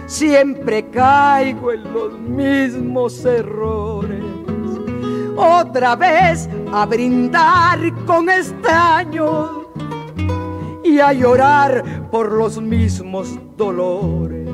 Siempre 0.06 0.90
caigo 0.90 1.72
en 1.72 1.84
los 1.94 2.18
mismos 2.18 3.24
errores 3.24 4.24
otra 5.36 5.96
vez 5.96 6.48
a 6.72 6.84
brindar 6.84 7.78
con 8.04 8.28
extraños 8.28 9.59
y 10.90 10.98
a 10.98 11.12
llorar 11.12 12.08
por 12.10 12.32
los 12.32 12.60
mismos 12.60 13.38
dolores. 13.56 14.48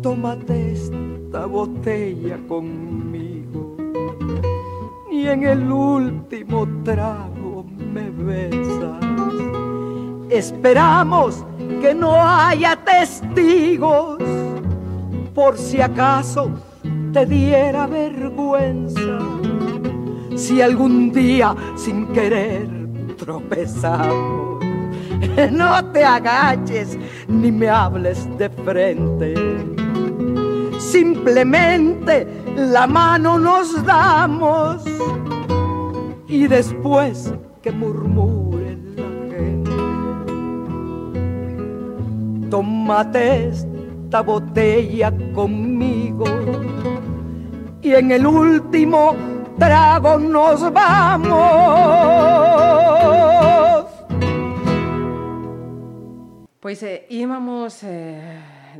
Tómate 0.00 0.72
esta 0.72 1.44
botella 1.44 2.38
conmigo 2.48 3.76
y 5.10 5.26
en 5.26 5.42
el 5.42 5.70
último 5.70 6.66
trago 6.84 7.66
me 7.92 8.08
besas. 8.10 9.04
Esperamos 10.30 11.44
que 11.82 11.94
no 11.96 12.14
haya 12.14 12.76
testigos 12.76 14.22
por 15.34 15.58
si 15.58 15.80
acaso 15.80 16.48
te 17.12 17.26
diera 17.26 17.88
vergüenza. 17.88 19.18
Si 20.36 20.62
algún 20.62 21.10
día 21.10 21.56
sin 21.74 22.06
querer 22.12 22.68
tropezamos, 23.18 24.64
no 25.50 25.84
te 25.86 26.04
agaches 26.04 26.96
ni 27.26 27.50
me 27.50 27.68
hables 27.68 28.28
de 28.38 28.48
frente. 28.48 29.34
Simplemente 30.78 32.28
la 32.56 32.86
mano 32.86 33.40
nos 33.40 33.84
damos 33.84 34.84
y 36.28 36.46
después 36.46 37.34
que 37.60 37.72
murmure 37.72 38.61
Tómate 42.52 43.48
esta 43.48 44.20
botella 44.20 45.10
conmigo 45.32 46.26
y 47.80 47.94
en 47.94 48.12
el 48.12 48.26
último 48.26 49.16
trago 49.58 50.18
nos 50.18 50.70
vamos. 50.70 51.32
Pois 56.60 56.82
eh, 56.82 57.06
íbamos 57.08 57.82
eh, 57.84 58.20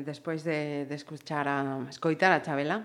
despois 0.04 0.44
de, 0.44 0.84
de 0.84 0.94
escuchar 0.94 1.48
a 1.48 1.78
escoitar 1.88 2.30
a 2.32 2.42
Chabela 2.42 2.84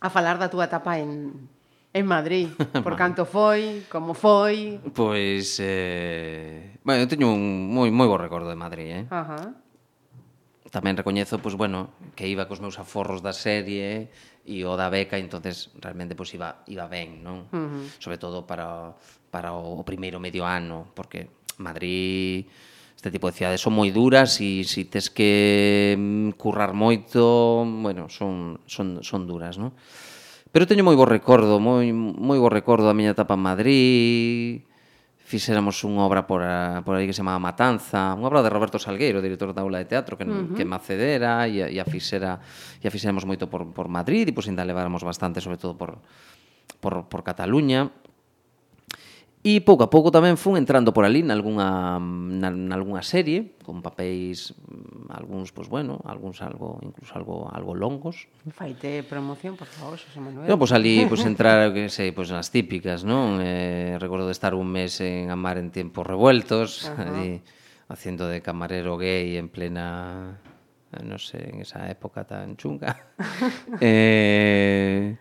a 0.00 0.08
falar 0.08 0.38
da 0.40 0.48
túa 0.48 0.64
etapa 0.64 0.96
en 0.96 1.52
en 1.92 2.04
Madrid, 2.04 2.48
por 2.84 2.96
canto 2.96 3.24
foi, 3.24 3.84
como 3.88 4.12
foi. 4.12 4.80
Pois 4.92 5.56
eh... 5.60 6.76
Bueno, 6.84 7.04
eu 7.04 7.08
teño 7.08 7.32
un 7.32 7.68
moi 7.68 7.92
moi 7.92 8.08
bo 8.08 8.16
recordo 8.16 8.48
de 8.48 8.56
Madrid, 8.56 8.88
eh? 8.92 9.04
Ajá. 9.08 9.65
tamén 10.76 11.00
recoñezo, 11.00 11.40
pois, 11.40 11.56
bueno, 11.56 11.96
que 12.12 12.28
iba 12.28 12.44
cos 12.44 12.60
meus 12.60 12.76
aforros 12.76 13.24
da 13.24 13.32
serie 13.32 14.12
e 14.44 14.60
o 14.68 14.76
da 14.76 14.92
beca, 14.92 15.16
entonces 15.16 15.72
realmente 15.80 16.12
pois, 16.12 16.28
iba, 16.36 16.60
iba 16.68 16.84
ben, 16.84 17.24
non? 17.24 17.48
Uh 17.48 17.56
-huh. 17.56 17.84
Sobre 17.96 18.20
todo 18.20 18.44
para, 18.44 18.92
para 19.32 19.56
o 19.56 19.80
primeiro 19.88 20.20
medio 20.20 20.44
ano, 20.44 20.92
porque 20.92 21.32
Madrid 21.56 22.44
este 22.96 23.10
tipo 23.10 23.28
de 23.28 23.36
cidades 23.36 23.60
son 23.60 23.76
moi 23.76 23.88
duras 23.92 24.40
e 24.40 24.64
se 24.64 24.80
si 24.80 24.82
tes 24.84 25.08
que 25.08 25.96
mm, 25.96 26.36
currar 26.36 26.76
moito, 26.76 27.64
bueno, 27.64 28.12
son, 28.12 28.60
son, 28.68 29.00
son 29.00 29.24
duras, 29.24 29.56
non? 29.56 29.72
Pero 30.52 30.68
teño 30.68 30.84
moi 30.84 30.96
bo 30.96 31.08
recordo, 31.08 31.56
moi, 31.60 31.92
moi 31.92 32.36
bo 32.40 32.48
recordo 32.52 32.88
da 32.88 32.96
miña 32.96 33.16
etapa 33.16 33.36
en 33.36 33.44
Madrid, 33.44 34.64
fixéramos 35.26 35.82
unha 35.82 36.06
obra 36.06 36.22
por, 36.22 36.38
a, 36.38 36.86
por 36.86 36.94
aí 36.94 37.02
que 37.02 37.10
se 37.10 37.18
chamaba 37.18 37.42
Matanza, 37.42 38.14
unha 38.14 38.30
obra 38.30 38.46
de 38.46 38.50
Roberto 38.54 38.78
Salgueiro, 38.78 39.18
director 39.18 39.50
da 39.50 39.66
aula 39.66 39.82
de 39.82 39.90
teatro, 39.90 40.14
que, 40.14 40.22
uh 40.22 40.30
-huh. 40.30 40.54
que 40.54 40.62
me 40.62 40.78
acedera 40.78 41.50
e, 41.50 41.66
e 41.66 41.78
a 41.82 41.86
fixera, 41.86 42.38
e 42.78 42.86
a 42.86 42.90
fixéramos 42.94 43.26
moito 43.26 43.50
por, 43.50 43.66
por 43.74 43.90
Madrid 43.90 44.30
e 44.30 44.32
pois 44.32 44.46
ainda 44.46 44.62
leváramos 44.62 45.02
bastante, 45.02 45.42
sobre 45.42 45.58
todo 45.58 45.74
por, 45.74 45.98
por, 46.78 47.10
por 47.10 47.26
Cataluña. 47.26 47.90
E 49.46 49.62
pouco 49.62 49.86
a 49.86 49.90
pouco 49.94 50.10
tamén 50.10 50.34
fun 50.34 50.58
entrando 50.58 50.90
por 50.90 51.06
ali 51.06 51.22
nalgúna, 51.22 52.02
na, 52.02 52.50
nalgúna 52.50 53.06
serie, 53.06 53.54
con 53.62 53.78
papéis, 53.78 54.50
mm, 54.58 55.06
algúns, 55.06 55.54
pois 55.54 55.70
bueno, 55.70 56.02
algúns 56.02 56.42
algo, 56.42 56.82
incluso 56.82 57.14
algo 57.14 57.46
algo 57.54 57.70
longos. 57.78 58.26
Faite 58.50 59.06
promoción, 59.06 59.54
por 59.54 59.70
favor, 59.70 60.02
José 60.02 60.18
Manuel. 60.18 60.50
No, 60.50 60.58
pois 60.58 60.74
ali, 60.74 61.06
pois 61.06 61.22
entrar, 61.22 61.70
que 61.70 61.86
sei, 61.86 62.10
pois 62.10 62.26
nas 62.34 62.50
típicas, 62.50 63.06
non? 63.06 63.38
Eh, 63.38 63.94
recordo 64.02 64.26
de 64.26 64.34
estar 64.34 64.50
un 64.58 64.66
mes 64.66 64.98
en 64.98 65.30
Amar 65.30 65.62
en 65.62 65.70
tiempos 65.70 66.02
revueltos, 66.02 66.90
ali, 66.98 67.38
haciendo 67.86 68.26
de 68.26 68.42
camarero 68.42 68.98
gay 68.98 69.38
en 69.38 69.46
plena, 69.46 70.42
non 70.90 71.22
sei, 71.22 71.54
en 71.54 71.62
esa 71.62 71.86
época 71.86 72.26
tan 72.26 72.58
chunga. 72.58 73.14
eh, 73.78 75.14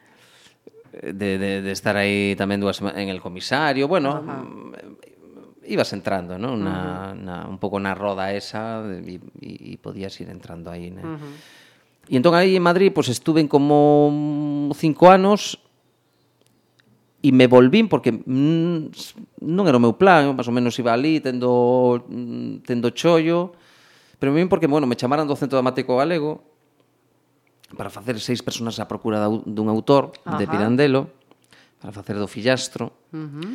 de, 1.01 1.37
de, 1.37 1.51
de 1.61 1.71
estar 1.71 1.95
aí 1.99 2.35
tamén 2.39 2.63
dúas 2.63 2.79
en 2.79 3.07
el 3.11 3.19
comisario, 3.19 3.87
bueno, 3.87 4.23
Ajá. 4.23 4.43
Mm, 4.43 5.15
ibas 5.67 5.91
entrando, 5.93 6.37
¿no? 6.37 6.55
Na, 6.55 7.13
na, 7.17 7.49
un 7.49 7.57
pouco 7.57 7.81
na 7.81 7.97
roda 7.97 8.31
esa 8.31 8.85
e, 8.85 9.19
e 9.41 9.77
podías 9.81 10.13
ir 10.21 10.29
entrando 10.29 10.69
aí, 10.69 10.93
né? 10.93 11.01
Uh 11.01 11.17
-huh. 11.17 11.33
E 12.05 12.13
entón 12.21 12.37
aí 12.37 12.53
en 12.53 12.61
Madrid 12.61 12.93
pois 12.93 13.09
pues, 13.09 13.17
estuve 13.17 13.41
como 13.49 14.69
cinco 14.77 15.09
anos 15.09 15.57
e 17.25 17.33
me 17.33 17.49
volvín 17.49 17.89
porque 17.89 18.13
mm, 18.13 18.93
non 19.41 19.65
era 19.65 19.81
o 19.81 19.83
meu 19.83 19.97
plan, 19.97 20.37
máis 20.37 20.45
ou 20.45 20.53
menos 20.53 20.77
iba 20.77 20.93
ali 20.93 21.17
tendo 21.17 22.05
mm, 22.05 22.61
tendo 22.61 22.93
chollo, 22.93 23.57
pero 24.21 24.29
me 24.29 24.37
vin 24.45 24.49
porque 24.49 24.69
bueno, 24.69 24.85
me 24.85 24.93
chamaran 24.93 25.25
do 25.25 25.33
Centro 25.33 25.57
Dramático 25.57 25.97
Galego 25.97 26.54
para 27.73 27.89
facer 27.89 28.21
seis 28.21 28.45
personas 28.45 28.77
á 28.77 28.85
procura 28.85 29.25
dun 29.25 29.67
autor 29.73 30.13
Ajá. 30.21 30.37
de 30.37 30.45
Pirandelo 30.45 31.09
para 31.81 31.89
facer 31.89 32.21
do 32.21 32.29
Fillastro. 32.29 32.93
Uh 33.09 33.25
-huh. 33.25 33.53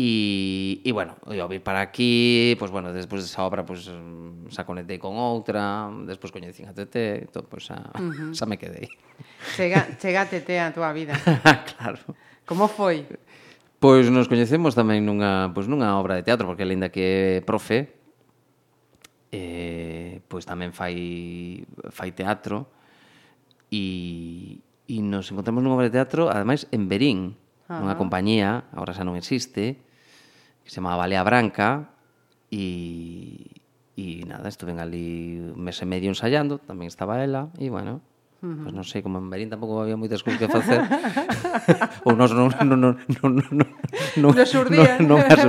E, 0.00 0.80
e 0.80 0.90
bueno, 0.96 1.12
eu 1.28 1.44
vi 1.44 1.60
para 1.60 1.84
aquí, 1.84 2.56
pois 2.56 2.70
pues, 2.70 2.72
bueno, 2.72 2.88
despois 2.96 3.20
desa 3.20 3.44
obra 3.44 3.68
pois 3.68 3.84
pues, 3.84 3.92
mm, 3.92 4.48
xa 4.48 4.64
conectei 4.64 4.96
con 4.96 5.20
outra, 5.20 5.92
despois 6.08 6.32
coñecín 6.32 6.64
a 6.64 6.72
Tete, 6.72 7.28
todo, 7.28 7.44
pois 7.44 7.68
pues, 7.68 7.76
xa, 7.76 7.84
uh 8.00 8.08
-huh. 8.08 8.32
xa 8.32 8.48
me 8.48 8.56
quedei. 8.56 8.88
Chega, 9.56 9.92
chega 10.00 10.24
Tete 10.24 10.56
a 10.56 10.72
túa 10.72 10.96
vida. 10.96 11.12
claro. 11.76 12.00
Como 12.48 12.64
foi? 12.64 13.04
Pois 13.76 14.08
nos 14.08 14.28
coñecemos 14.28 14.72
tamén 14.72 15.04
nunha, 15.04 15.52
pois 15.52 15.68
nunha 15.68 16.00
obra 16.00 16.16
de 16.16 16.24
teatro, 16.24 16.48
porque 16.48 16.64
aínda 16.64 16.88
que 16.88 17.40
é 17.40 17.44
profe, 17.44 17.92
eh, 19.32 20.24
pois 20.32 20.48
tamén 20.48 20.72
fai, 20.72 21.64
fai 21.92 22.12
teatro, 22.16 22.72
e, 23.70 24.60
e 24.90 24.96
nos 25.00 25.30
encontramos 25.30 25.62
nunha 25.62 25.78
obra 25.78 25.88
de 25.88 25.94
teatro, 25.94 26.28
ademais, 26.28 26.66
en 26.74 26.90
Berín, 26.90 27.20
uh 27.70 27.78
-huh. 27.78 27.82
unha 27.86 27.94
compañía, 27.94 28.66
agora 28.74 28.92
xa 28.92 29.06
non 29.06 29.14
existe, 29.14 29.78
que 30.62 30.68
se 30.68 30.82
chamaba 30.82 31.06
Balea 31.06 31.22
Branca, 31.22 31.94
e, 32.50 33.54
e 33.94 34.26
nada, 34.26 34.50
estuve 34.50 34.74
ali 34.74 35.38
un 35.54 35.62
mes 35.62 35.78
e 35.78 35.86
medio 35.86 36.10
ensayando, 36.10 36.58
tamén 36.58 36.90
estaba 36.90 37.22
ela, 37.22 37.48
e 37.56 37.70
bueno, 37.70 38.02
Uh 38.40 38.48
-huh. 38.48 38.62
Pues 38.64 38.72
non 38.72 38.84
sei, 38.88 39.04
como 39.04 39.20
en 39.20 39.28
Berín 39.28 39.52
tampouco 39.52 39.84
había 39.84 40.00
moitas 40.00 40.24
cousas 40.24 40.40
que 40.40 40.48
facer. 40.48 40.80
Ou 42.08 42.16
nos 42.16 42.32
non 42.32 42.48
non 42.64 42.80
non 42.80 42.96
non 43.20 43.32
non 43.36 43.68
non 44.16 44.32
nos 44.32 44.48
non, 44.72 44.88
non, 45.04 45.20
as, 45.20 45.44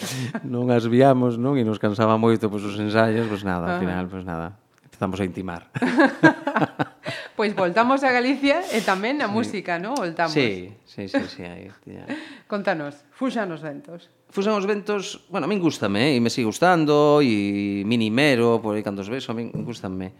non 0.54 0.64
as 0.72 0.88
viamos, 0.88 1.36
non? 1.36 1.60
E 1.60 1.62
nos 1.68 1.76
cansaba 1.76 2.16
moito 2.16 2.48
pois 2.48 2.64
pues, 2.64 2.72
os 2.72 2.80
ensaios, 2.80 3.28
pois 3.28 3.44
pues, 3.44 3.44
nada, 3.44 3.68
uh 3.68 3.68
-huh. 3.68 3.76
ao 3.76 3.82
final, 3.84 4.04
pois 4.08 4.24
pues, 4.24 4.32
nada. 4.32 4.56
Empezamos 4.88 5.20
a 5.20 5.24
intimar. 5.28 5.68
Pois 7.40 7.56
voltamos 7.56 8.04
a 8.04 8.12
Galicia 8.12 8.60
e 8.68 8.84
tamén 8.84 9.24
a 9.24 9.28
sí. 9.28 9.32
música, 9.32 9.80
non? 9.80 9.96
Voltamos. 9.96 10.36
Sí, 10.36 10.76
sí, 10.84 11.08
sí, 11.08 11.24
sí. 11.24 11.40
Aí, 11.40 11.72
tía. 11.80 12.04
Contanos, 12.52 13.00
fuxan 13.16 13.48
os 13.48 13.64
ventos. 13.64 14.12
Fuxan 14.28 14.60
os 14.60 14.68
ventos, 14.68 15.24
bueno, 15.32 15.48
a 15.48 15.50
min 15.50 15.56
gustame, 15.56 16.12
eh? 16.12 16.12
e 16.12 16.20
me 16.20 16.28
sigue 16.28 16.52
gustando, 16.52 17.24
e 17.24 17.80
minimero, 17.88 18.60
por 18.60 18.76
aí 18.76 18.84
cando 18.84 19.00
os 19.00 19.08
beso, 19.08 19.32
a 19.32 19.40
min 19.40 19.48
gustame. 19.64 20.12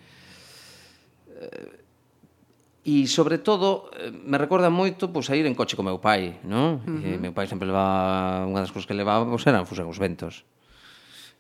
Eh, 1.28 2.88
e, 2.88 3.04
sobre 3.04 3.36
todo, 3.36 3.92
eh, 4.00 4.08
me 4.08 4.40
recorda 4.40 4.72
moito 4.72 5.12
pois, 5.12 5.28
a 5.28 5.36
ir 5.36 5.44
en 5.44 5.52
coche 5.52 5.76
co 5.76 5.84
meu 5.84 6.00
pai, 6.00 6.40
non? 6.48 6.80
Uh 6.80 7.04
-huh. 7.04 7.04
E 7.04 7.20
meu 7.20 7.36
pai 7.36 7.44
sempre 7.44 7.68
levaba, 7.68 8.48
unha 8.48 8.64
das 8.64 8.72
cousas 8.72 8.88
que 8.88 8.96
levaba, 8.96 9.28
pois, 9.28 9.44
eran 9.44 9.68
fuxan 9.68 9.84
os 9.92 10.00
ventos. 10.00 10.48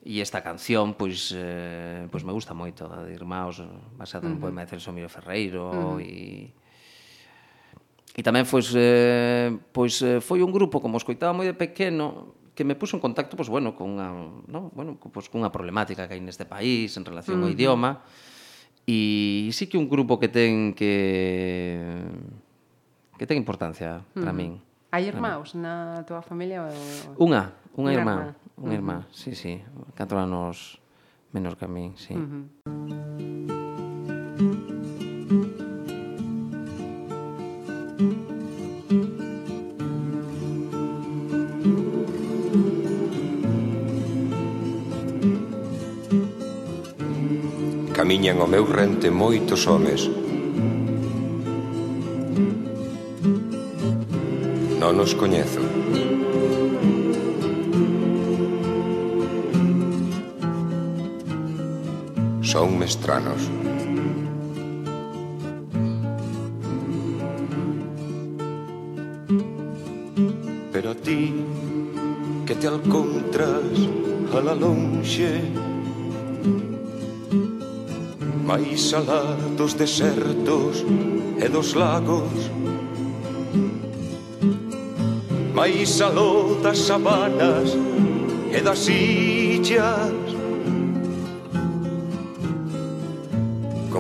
E 0.00 0.16
esta 0.24 0.40
canción, 0.40 0.96
pois, 0.96 1.28
eh, 1.36 2.08
pois 2.08 2.24
me 2.24 2.32
gusta 2.32 2.56
moito, 2.56 2.88
a 2.88 3.04
de 3.04 3.12
Irmãos, 3.12 3.60
basada 4.00 4.24
uh 4.24 4.32
-huh. 4.32 4.40
no 4.40 4.40
poema 4.40 4.64
de 4.64 4.72
Celso 4.72 4.96
Miro 4.96 5.12
Ferreiro, 5.12 5.68
uh 5.68 5.96
-huh. 5.96 6.00
e... 6.00 6.48
E 8.16 8.20
tamén 8.24 8.48
pois 8.48 8.72
eh, 8.74 9.52
pois, 9.76 10.00
eh, 10.00 10.24
foi 10.24 10.40
un 10.40 10.50
grupo, 10.50 10.80
como 10.80 10.96
escoitaba 10.96 11.36
moi 11.36 11.44
de 11.44 11.52
pequeno, 11.52 12.32
que 12.56 12.64
me 12.64 12.74
puso 12.80 12.96
en 12.96 13.04
contacto, 13.04 13.36
pois, 13.36 13.52
bueno, 13.52 13.76
con 13.76 13.92
unha, 13.92 14.08
no? 14.48 14.72
bueno, 14.72 14.96
pois, 14.96 15.28
cunha 15.28 15.52
problemática 15.52 16.08
que 16.08 16.16
hai 16.16 16.22
neste 16.24 16.48
país 16.48 16.96
en 16.96 17.04
relación 17.04 17.36
uh 17.36 17.44
-huh. 17.44 17.52
ao 17.52 17.56
idioma, 17.56 18.00
e 18.88 19.52
sí 19.52 19.68
que 19.68 19.76
un 19.76 19.84
grupo 19.84 20.16
que 20.16 20.32
ten 20.32 20.72
que 20.72 20.92
que 23.20 23.28
ten 23.28 23.36
importancia 23.36 24.00
para 24.16 24.32
uh 24.32 24.32
-huh. 24.32 24.36
min. 24.36 24.52
Hai 24.90 25.06
irmãos 25.06 25.54
na 25.54 26.02
tua 26.08 26.24
familia? 26.24 26.66
Ou... 26.66 27.28
Unha, 27.28 27.52
unha 27.76 27.92
irmá 27.94 28.34
unha 28.60 28.76
irmá, 28.76 28.96
uh 29.00 29.04
-huh. 29.04 29.16
sí, 29.16 29.32
sí, 29.34 29.64
4 29.96 30.20
anos 30.20 30.80
menos 31.32 31.56
que 31.56 31.64
a 31.64 31.68
min, 31.68 31.96
sí. 31.96 32.14
Uh 32.14 32.20
-huh. 32.20 32.44
Camiñan 47.96 48.40
o 48.40 48.46
meu 48.46 48.64
rente 48.64 49.10
moitos 49.10 49.68
homes 49.68 50.08
Non 54.80 54.96
os 54.98 55.12
coñezo 55.14 55.79
son 62.50 62.76
mestranos. 62.80 63.42
Pero 70.72 70.90
a 70.90 70.94
ti 70.96 71.32
que 72.44 72.54
te 72.56 72.66
alcontras 72.66 73.70
a 74.34 74.40
la 74.40 74.54
lonxe 74.56 75.32
Mais 78.44 78.94
alá 78.94 79.22
dos 79.56 79.74
desertos 79.74 80.84
e 81.38 81.46
dos 81.48 81.74
lagos 81.74 82.50
Mais 85.54 86.00
aló 86.00 86.58
das 86.64 86.78
sabanas 86.78 87.78
e 88.50 88.58
das 88.60 88.88
illas 88.88 90.29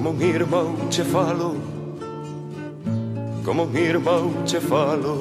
Como 0.00 0.12
un 0.12 0.22
irmão 0.22 0.88
che 0.88 1.04
falo. 1.04 1.56
Como 3.44 3.64
un 3.64 3.76
irmão 3.76 4.32
che 4.46 4.58
falo. 4.58 5.20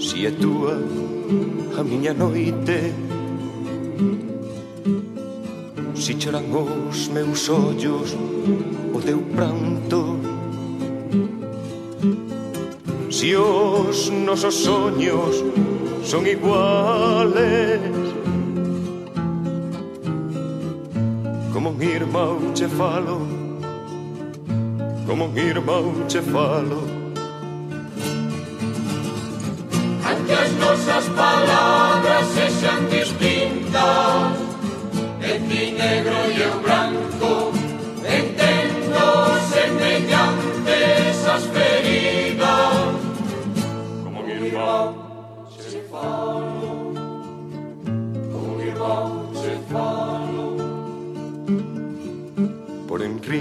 Si 0.00 0.24
é 0.24 0.30
túa 0.30 0.80
a 1.78 1.82
miña 1.84 2.14
noite. 2.14 2.94
Si 5.94 6.14
choran 6.18 6.48
os 6.56 7.08
meus 7.08 7.46
ollos 7.50 8.16
o 8.94 8.98
teu 8.98 9.20
pranto. 9.36 10.16
Si 13.10 13.36
os 13.36 14.08
nosos 14.08 14.54
soños 14.54 15.44
son 16.02 16.26
iguales 16.26 17.99
un 21.80 21.82
irmão 21.82 22.52
che 22.52 22.68
falo 22.68 23.26
Como 25.06 25.24
un 25.24 25.36
irmão 25.38 26.06
che 26.06 26.20
falo. 26.20 26.99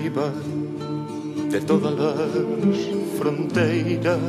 arriba 0.10 0.34
de 1.50 1.62
todas 1.62 1.94
as 2.00 3.18
fronteiras 3.18 4.20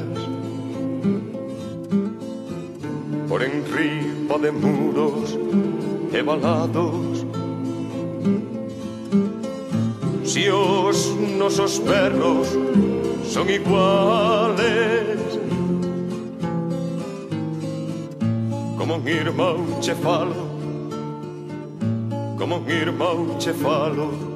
Por 3.28 3.42
enriba 3.42 4.38
de 4.38 4.50
muros 4.50 5.38
e 6.12 6.22
balados 6.22 7.26
Si 10.24 10.48
os 10.50 11.14
nosos 11.38 11.80
perros 11.80 12.48
son 13.24 13.48
iguales 13.48 15.20
Como 18.76 18.96
un 18.96 19.08
irmão 19.08 19.80
che 19.80 19.94
falo 19.94 20.50
Como 22.38 22.56
un 22.56 22.68
irmão 22.68 23.36
che 23.38 23.52
falo 23.52 24.29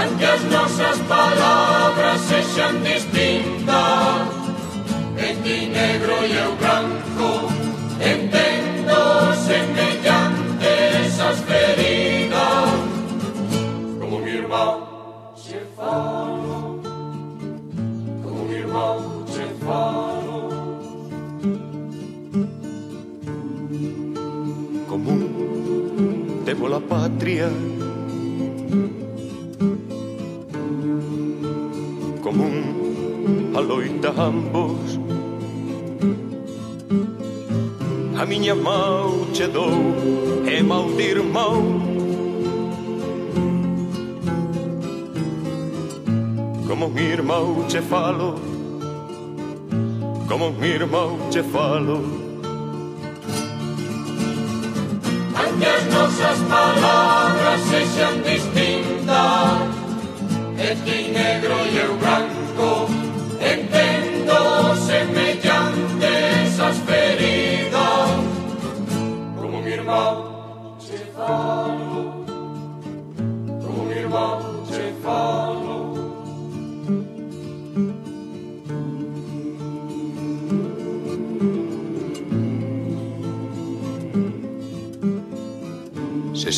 Aunque 0.00 0.24
as 0.24 0.42
nosas 0.44 0.98
palabras 1.00 2.20
sexan 2.22 2.82
distintas. 2.82 4.40
Ti 5.44 5.66
negro 5.66 6.16
e 6.26 6.36
eu 6.36 6.54
branco 6.56 7.48
Entendo 8.12 8.98
semellantes 9.46 11.20
as 11.28 11.38
feridas. 11.48 12.70
Como 13.98 14.18
mi 14.18 14.30
irmão 14.30 15.34
se 15.36 15.58
falo 15.76 16.80
Como 18.22 18.44
mi 18.44 18.54
irmão 18.54 19.24
se 19.26 19.46
falo 19.64 20.50
común 24.88 26.42
temo 26.44 26.66
la 26.66 26.80
patria 26.80 27.48
de 34.00 34.08
ambos. 34.08 34.98
A 38.20 38.26
miña 38.26 38.54
mão 38.54 39.26
che 39.32 39.46
dou 39.46 39.70
e 40.46 40.62
mau 40.62 40.90
de 40.92 41.02
irmão 41.02 41.80
Como 46.68 46.86
un 46.86 46.98
irmão 46.98 47.64
che 47.66 47.80
falo 47.80 48.34
Como 50.28 50.48
un 50.48 50.64
irmão 50.64 51.18
che 51.30 51.42
falo 51.42 52.04
A 55.34 55.44
que 55.58 55.66
as 55.66 55.84
nosas 55.94 56.38
palabras 56.46 57.60
sexan 57.70 58.22
distintas 58.22 59.68
E 60.58 60.74
ti 60.84 61.10
negro 61.10 61.54
e 61.72 61.78
eu 61.78 61.96
branco 61.96 62.99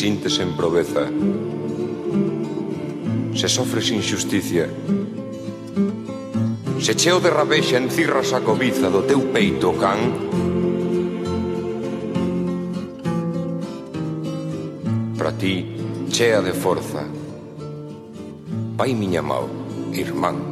sintes 0.02 0.40
en 0.40 0.56
proveza, 0.56 1.06
se 3.36 3.48
sofres 3.48 3.88
injusticia, 3.92 4.66
se 6.80 6.96
cheo 6.96 7.20
de 7.20 7.30
rabexa 7.30 7.78
encirras 7.78 8.34
a 8.34 8.42
cobiza 8.42 8.90
do 8.90 9.06
teu 9.06 9.30
peito 9.30 9.70
can, 9.78 10.02
para 15.14 15.30
ti, 15.38 15.70
chea 16.10 16.42
de 16.42 16.50
forza, 16.50 17.06
pai 18.74 18.98
miña 18.98 19.22
mau, 19.22 19.46
irmán, 19.94 20.50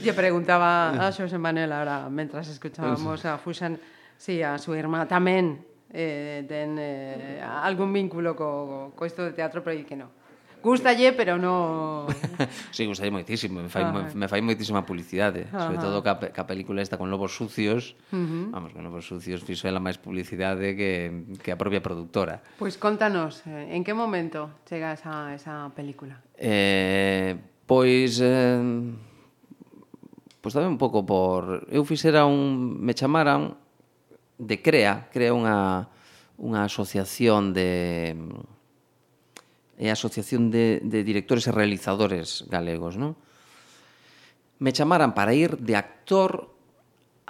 Lle 0.00 0.16
preguntaba 0.16 0.96
a 0.96 1.08
eh. 1.08 1.12
Xosé 1.12 1.36
Manel 1.36 1.76
ahora, 1.76 2.08
mentras 2.08 2.48
escuchábamos 2.48 3.28
a 3.28 3.36
Fuxan, 3.36 3.76
si 4.16 4.40
sí, 4.40 4.42
a 4.42 4.56
súa 4.56 4.80
irmá 4.80 5.04
tamén 5.04 5.68
eh, 5.92 6.44
ten 6.48 6.76
eh, 6.78 7.40
algún 7.40 7.92
vínculo 7.92 8.36
co, 8.36 8.92
co 8.94 9.02
isto 9.06 9.24
de 9.24 9.32
teatro, 9.32 9.64
pero 9.64 9.76
que 9.86 9.96
non. 9.96 10.10
Gustalle, 10.62 11.12
pero 11.12 11.38
no... 11.38 12.06
sí, 12.72 12.84
gustalle 12.86 13.10
moitísimo, 13.10 13.62
me 13.62 13.68
fai, 13.68 13.84
ah, 13.86 14.10
me 14.14 14.26
fai 14.26 14.42
moitísima 14.42 14.82
publicidade, 14.82 15.46
ah, 15.54 15.70
sobre 15.70 15.78
todo 15.78 16.02
ca, 16.02 16.18
ca 16.18 16.46
película 16.50 16.82
esta 16.82 16.98
con 16.98 17.10
Lobos 17.10 17.36
Sucios, 17.36 17.94
uh 18.10 18.16
-huh. 18.16 18.50
vamos, 18.50 18.72
con 18.74 18.82
Lobos 18.82 19.06
Sucios 19.06 19.46
fixo 19.46 19.70
ela 19.70 19.78
máis 19.78 20.02
publicidade 20.02 20.74
que, 20.74 21.24
que 21.38 21.54
a 21.54 21.58
propia 21.58 21.78
productora. 21.78 22.42
Pois 22.58 22.74
pues 22.74 22.82
contanos, 22.82 23.46
eh, 23.46 23.70
en 23.70 23.86
que 23.86 23.94
momento 23.94 24.50
chegas 24.66 25.06
a 25.06 25.30
esa 25.34 25.70
película? 25.78 26.18
Eh, 26.34 27.38
pois... 27.62 28.18
Eh, 28.18 28.58
pois 30.42 30.52
tamén 30.54 30.74
un 30.74 30.80
pouco 30.80 31.06
por... 31.06 31.70
Eu 31.70 31.86
fixera 31.86 32.26
un... 32.26 32.82
Me 32.82 32.98
chamaran 32.98 33.67
de 34.38 34.62
CREA, 34.62 35.10
CREA 35.10 35.34
unha, 35.34 35.90
unha 36.38 36.62
asociación 36.64 37.52
de 37.52 38.14
é 39.78 39.90
a 39.90 39.94
Asociación 39.94 40.50
de, 40.50 40.82
de 40.82 41.06
Directores 41.06 41.46
e 41.46 41.54
Realizadores 41.54 42.42
Galegos, 42.50 42.98
non? 42.98 43.14
Me 44.58 44.74
chamaran 44.74 45.14
para 45.14 45.38
ir 45.38 45.54
de 45.62 45.78
actor 45.78 46.50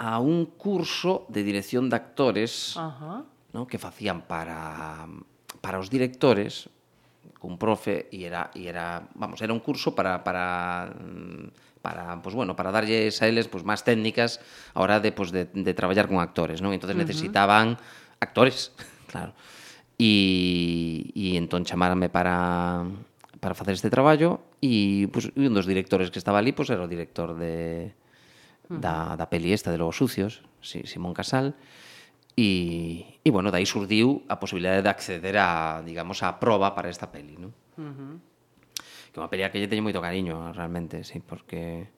a 0.01 0.17
un 0.17 0.49
curso 0.57 1.29
de 1.29 1.45
dirección 1.45 1.93
de 1.93 2.01
actores 2.01 2.73
Ajá. 2.73 3.21
¿no? 3.53 3.65
non? 3.65 3.69
que 3.69 3.77
facían 3.77 4.25
para, 4.25 5.05
para 5.61 5.77
os 5.77 5.93
directores 5.93 6.73
cun 7.37 7.55
profe 7.55 8.09
e 8.11 8.25
era, 8.25 8.51
e 8.57 8.65
era 8.67 9.05
vamos, 9.15 9.39
era 9.45 9.53
un 9.53 9.61
curso 9.61 9.93
para, 9.93 10.25
para 10.25 10.91
mm, 10.91 11.68
para, 11.81 12.21
pues 12.21 12.35
bueno, 12.35 12.55
para 12.55 12.71
darlles 12.71 13.21
a 13.21 13.27
eles 13.27 13.47
pues, 13.47 13.63
máis 13.63 13.83
técnicas 13.87 14.43
a 14.75 14.83
hora 14.83 14.99
de, 14.99 15.11
pues, 15.11 15.31
de, 15.31 15.47
de 15.47 15.73
traballar 15.73 16.11
con 16.11 16.19
actores, 16.19 16.59
non? 16.59 16.75
Entón 16.75 16.95
necesitaban 16.99 17.75
uh 17.75 17.79
-huh. 17.79 18.23
actores, 18.23 18.75
claro. 19.11 19.31
E, 19.99 21.11
e 21.15 21.35
entón 21.35 21.67
chamáranme 21.67 22.07
para, 22.07 22.87
para 23.39 23.55
facer 23.55 23.75
este 23.75 23.91
traballo 23.91 24.39
e 24.63 25.07
pues, 25.11 25.31
un 25.35 25.51
dos 25.55 25.67
directores 25.67 26.11
que 26.11 26.19
estaba 26.19 26.39
ali 26.39 26.51
pues, 26.51 26.71
era 26.71 26.83
o 26.83 26.91
director 26.91 27.35
de, 27.35 27.95
da, 28.69 29.15
da 29.15 29.25
peli 29.27 29.51
esta 29.51 29.71
de 29.71 29.79
Lobos 29.79 29.97
Sucios, 29.97 30.43
si, 30.61 30.85
Simón 30.85 31.15
Casal, 31.15 31.55
e, 32.39 33.19
e 33.19 33.29
bueno, 33.31 33.51
dai 33.51 33.67
surdiu 33.67 34.23
a 34.31 34.39
posibilidade 34.39 34.79
de 34.79 34.91
acceder 34.91 35.35
a, 35.35 35.83
digamos, 35.83 36.23
a 36.23 36.39
proba 36.39 36.71
para 36.71 36.87
esta 36.87 37.11
peli, 37.11 37.35
non? 37.35 37.51
Uh 37.75 37.91
-huh 37.91 38.13
unha 39.19 39.27
a 39.27 39.51
que 39.51 39.59
lle 39.59 39.67
teño 39.67 39.83
moito 39.83 39.99
cariño, 39.99 40.55
realmente, 40.55 41.03
sí, 41.03 41.19
porque 41.19 41.91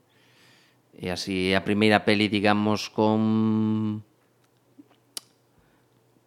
e 0.98 1.08
así 1.08 1.54
a 1.56 1.64
primeira 1.64 2.04
peli, 2.04 2.28
digamos, 2.28 2.90
con 2.90 4.04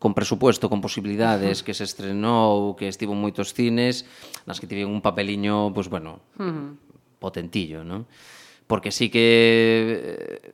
con 0.04 0.12
presupuesto, 0.12 0.68
con 0.68 0.84
posibilidades, 0.84 1.58
uh 1.58 1.60
-huh. 1.62 1.64
que 1.64 1.72
se 1.72 1.84
estrenou, 1.88 2.76
que 2.76 2.92
estivo 2.92 3.16
en 3.16 3.24
moitos 3.24 3.56
cines, 3.56 4.04
nas 4.44 4.60
que 4.60 4.68
tiven 4.68 4.92
un 4.92 5.00
papeliño, 5.00 5.72
pois, 5.72 5.88
pues, 5.88 5.96
bueno, 5.96 6.20
uh 6.36 6.44
-huh. 6.44 6.68
potentillo, 7.16 7.88
non? 7.88 8.04
Porque 8.68 8.92
sí 8.92 9.08
que 9.08 9.24
eh, 9.24 10.52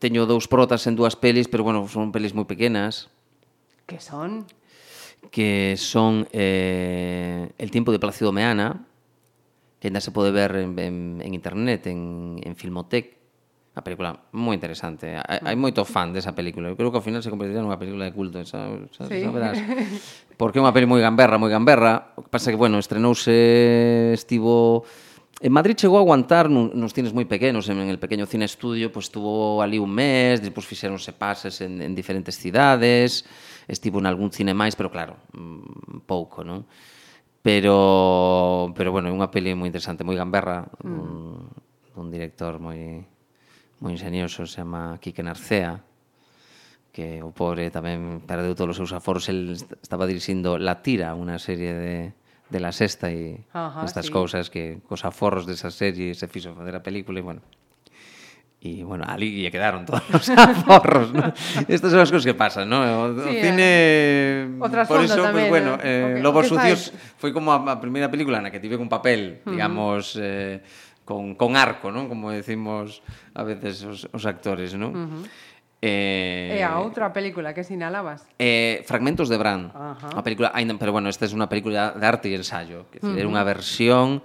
teño 0.00 0.24
dous 0.24 0.48
protas 0.48 0.88
en 0.88 0.96
dúas 0.96 1.20
pelis, 1.20 1.52
pero, 1.52 1.68
bueno, 1.68 1.84
son 1.84 2.16
pelis 2.16 2.32
moi 2.32 2.48
pequenas. 2.48 3.12
Que 3.84 4.00
son? 4.00 4.48
Que 5.28 5.76
son 5.76 6.24
eh, 6.32 7.52
El 7.60 7.68
tiempo 7.68 7.92
de 7.92 8.00
Plácido 8.00 8.32
Meana, 8.32 8.87
que 9.78 9.88
ainda 9.88 10.00
se 10.00 10.10
pode 10.10 10.30
ver 10.30 10.56
en, 10.56 10.78
en, 10.78 10.96
en 11.22 11.34
internet, 11.34 11.86
en, 11.86 12.40
en 12.42 12.56
Filmotec. 12.56 13.18
A 13.78 13.82
película 13.86 14.26
moi 14.34 14.58
interesante. 14.58 15.14
Hai, 15.22 15.54
hai 15.54 15.56
moito 15.56 15.86
fan 15.86 16.10
desa 16.10 16.34
película. 16.34 16.66
Eu 16.66 16.74
creo 16.74 16.90
que 16.90 16.98
ao 16.98 17.06
final 17.06 17.22
se 17.22 17.30
convertirá 17.30 17.62
nunha 17.62 17.78
película 17.78 18.10
de 18.10 18.12
culto, 18.12 18.42
xa, 18.42 18.66
xa, 18.90 19.06
sí. 19.06 19.22
xa 19.22 19.30
verás. 19.30 19.54
Porque 20.34 20.58
é 20.58 20.62
unha 20.66 20.74
peli 20.74 20.90
moi 20.90 20.98
gamberra, 20.98 21.38
moi 21.38 21.46
gamberra. 21.46 22.10
O 22.18 22.26
que 22.26 22.30
pasa 22.30 22.50
que, 22.50 22.58
bueno, 22.58 22.82
estrenouse, 22.82 23.30
estivo... 24.10 24.82
En 25.38 25.54
Madrid 25.54 25.78
chegou 25.78 25.94
a 25.94 26.02
aguantar 26.02 26.50
nun, 26.50 26.74
nos 26.74 26.90
cines 26.90 27.14
moi 27.14 27.22
pequenos, 27.30 27.70
en, 27.70 27.78
en 27.78 27.86
el 27.86 28.02
pequeno 28.02 28.26
cine 28.26 28.50
estudio, 28.50 28.90
pois 28.90 29.06
pues, 29.06 29.14
estuvo 29.14 29.62
ali 29.62 29.78
un 29.78 29.94
mes, 29.94 30.42
despois 30.42 30.66
fixeronse 30.66 31.14
pases 31.14 31.62
en, 31.62 31.78
en 31.78 31.94
diferentes 31.94 32.34
cidades, 32.34 33.22
estivo 33.70 34.02
en 34.02 34.10
algún 34.10 34.34
cine 34.34 34.50
máis, 34.58 34.74
pero 34.74 34.90
claro, 34.90 35.22
mm, 35.30 36.02
pouco, 36.10 36.42
non? 36.42 36.66
pero 37.48 38.74
pero 38.76 38.92
bueno, 38.92 39.08
é 39.08 39.14
unha 39.16 39.32
peli 39.32 39.56
moi 39.56 39.72
interesante, 39.72 40.04
moi 40.04 40.12
gamberra, 40.12 40.68
dun, 40.84 40.92
mm. 40.92 41.96
un, 41.96 42.04
un 42.04 42.06
director 42.12 42.60
moi 42.60 43.08
moi 43.80 43.96
ingenioso, 43.96 44.44
se 44.44 44.60
chama 44.60 45.00
Quique 45.00 45.24
Narcea, 45.24 45.80
que 46.92 47.24
o 47.24 47.32
pobre 47.32 47.72
tamén 47.72 48.20
perdeu 48.28 48.52
todos 48.52 48.76
os 48.76 48.78
seus 48.84 48.92
aforos, 48.92 49.32
el 49.32 49.56
estaba 49.56 50.04
dirixindo 50.04 50.60
La 50.60 50.84
Tira, 50.84 51.16
unha 51.16 51.40
serie 51.40 51.72
de 51.72 51.96
de 52.52 52.60
la 52.60 52.72
sexta 52.72 53.08
e 53.12 53.44
Ajá, 53.52 53.84
estas 53.84 54.08
sí. 54.08 54.12
cousas 54.12 54.52
que 54.52 54.84
cos 54.84 55.08
aforros 55.08 55.48
desa 55.48 55.72
serie 55.72 56.12
se 56.12 56.28
fixo 56.28 56.52
fazer 56.52 56.76
a 56.76 56.84
película 56.84 57.16
e 57.16 57.24
bueno, 57.24 57.40
E, 58.58 58.82
bueno, 58.82 59.06
ali 59.06 59.38
lle 59.38 59.54
quedaron 59.54 59.86
todos 59.86 60.02
os 60.18 60.26
aforros, 60.34 61.14
¿no? 61.14 61.30
Estas 61.70 61.94
son 61.94 62.02
as 62.02 62.10
cousas 62.10 62.26
que 62.26 62.34
pasan, 62.34 62.66
¿no? 62.66 62.82
O, 62.82 63.14
sí, 63.14 63.22
o 63.22 63.32
cine... 63.38 63.62
Eh. 63.62 64.58
O 64.58 64.66
por 64.66 64.98
eso, 65.06 65.22
tamén, 65.22 65.46
pues, 65.46 65.62
bueno, 65.62 65.78
eh, 65.78 66.18
okay. 66.18 66.22
Lobos 66.26 66.50
Sucios 66.50 66.90
fai? 66.90 67.30
foi 67.30 67.30
como 67.30 67.54
a, 67.54 67.62
a 67.62 67.78
primeira 67.78 68.10
película 68.10 68.42
na 68.42 68.50
que 68.50 68.58
tive 68.58 68.74
un 68.74 68.90
papel, 68.90 69.46
digamos, 69.46 70.18
uh 70.18 70.58
-huh. 70.58 70.58
eh, 70.58 71.06
con, 71.06 71.38
con 71.38 71.54
arco, 71.54 71.94
¿no? 71.94 72.10
Como 72.10 72.34
decimos 72.34 72.98
a 73.38 73.46
veces 73.46 73.86
os, 73.86 74.10
os 74.10 74.26
actores, 74.26 74.74
¿no? 74.74 74.90
Uh 74.90 75.06
-huh. 75.06 75.24
Eh, 75.78 76.58
e 76.58 76.66
a 76.66 76.82
outra 76.82 77.14
película 77.14 77.54
que 77.54 77.62
sinalabas? 77.62 78.26
Eh, 78.42 78.82
Fragmentos 78.82 79.30
de 79.30 79.38
Bran. 79.38 79.70
Ajá. 79.70 80.10
A 80.18 80.22
película, 80.26 80.50
pero 80.82 80.90
bueno, 80.90 81.06
esta 81.06 81.22
é 81.22 81.30
es 81.30 81.34
unha 81.38 81.46
película 81.46 81.94
de 81.94 82.02
arte 82.02 82.26
e 82.26 82.34
ensayo, 82.34 82.90
que 82.90 82.98
uh 82.98 83.14
-huh. 83.14 83.22
é 83.22 83.22
unha 83.22 83.46
versión 83.46 84.18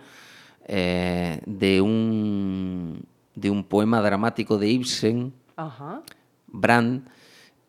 eh, 0.65 1.37
de 1.45 1.77
un 1.77 3.05
de 3.35 3.49
un 3.49 3.63
poema 3.63 4.01
dramático 4.01 4.57
de 4.57 4.67
Ibsen, 4.69 5.33
Ajá. 5.55 6.01
Brand, 6.47 7.07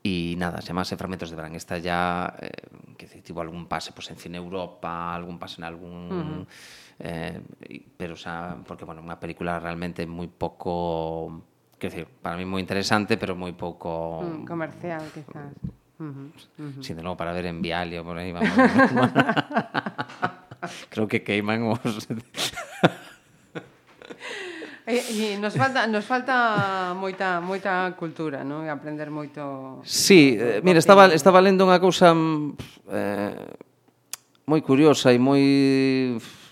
y 0.02 0.34
nada, 0.36 0.60
se 0.60 0.68
llamase 0.68 0.96
Fragmentos 0.96 1.30
de 1.30 1.36
Brand. 1.36 1.56
Esta 1.56 1.78
ya, 1.78 2.34
eh, 2.40 2.50
que 2.98 3.06
tuvo 3.22 3.40
algún 3.40 3.66
pase 3.66 3.92
pues, 3.92 4.10
en 4.10 4.16
Cine 4.16 4.36
Europa, 4.36 5.14
algún 5.14 5.38
pase 5.38 5.60
en 5.60 5.64
algún... 5.64 6.46
eh, 6.98 7.40
y- 7.68 7.78
pero, 7.96 8.12
o 8.12 8.16
sea, 8.16 8.56
porque, 8.66 8.84
bueno, 8.84 9.00
una 9.02 9.18
película 9.18 9.58
realmente 9.58 10.06
muy 10.06 10.26
poco... 10.28 11.42
Quiero 11.78 11.94
decir, 11.96 12.08
para 12.20 12.36
mí 12.36 12.44
muy 12.44 12.60
interesante, 12.60 13.16
pero 13.16 13.34
muy 13.34 13.52
poco... 13.52 14.22
Mm, 14.22 14.44
comercial, 14.44 15.02
quizás. 15.14 15.52
Ujú. 15.98 16.82
Sí, 16.82 16.92
de 16.92 17.02
nuevo, 17.02 17.16
para 17.16 17.32
ver 17.32 17.46
en 17.46 17.62
Vialio, 17.62 18.04
por 18.04 18.18
ahí 18.18 18.32
vamos. 18.32 18.50
Creo 20.90 21.08
que 21.08 21.22
queiman 21.22 21.62
os... 21.62 22.08
E, 24.94 25.34
e 25.34 25.38
nos 25.42 25.58
falta 25.58 25.90
nos 25.90 26.06
falta 26.06 26.94
moita 26.94 27.42
moita 27.42 27.90
cultura, 27.98 28.46
non? 28.46 28.62
E 28.62 28.70
aprender 28.70 29.10
moito. 29.10 29.82
Sí, 29.82 30.38
eh, 30.38 30.62
mira, 30.62 30.78
estaba 30.78 31.10
estaba 31.10 31.42
lendo 31.42 31.66
unha 31.66 31.82
cousa 31.82 32.14
mm, 32.14 32.94
eh, 32.94 33.42
moi 34.46 34.62
curiosa 34.62 35.10
e 35.10 35.18
moi 35.18 35.42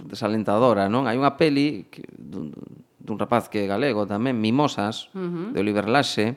desalentadora, 0.03 0.90
non? 0.90 1.07
Hai 1.07 1.14
unha 1.14 1.38
peli 1.38 1.86
que, 1.86 2.03
dun, 2.18 2.51
dun 2.99 3.14
rapaz 3.14 3.47
que 3.47 3.62
é 3.62 3.70
galego 3.70 4.11
tamén, 4.11 4.34
Mimosas, 4.34 5.07
uh 5.14 5.22
-huh. 5.22 5.47
de 5.55 5.59
Oliver 5.62 5.86
Laxe, 5.86 6.34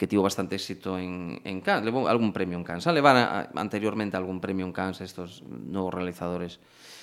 que 0.00 0.08
tivo 0.08 0.24
bastante 0.24 0.56
éxito 0.56 0.96
en, 0.96 1.44
en 1.44 1.60
Cannes, 1.60 1.84
levou 1.84 2.08
algún 2.08 2.32
premio 2.32 2.56
en 2.56 2.64
Cannes, 2.64 2.88
levara 2.88 3.52
anteriormente 3.52 4.16
algún 4.16 4.40
premio 4.40 4.64
en 4.64 4.72
Cannes 4.72 5.04
estos 5.04 5.44
novos 5.44 5.92
realizadores. 5.92 6.56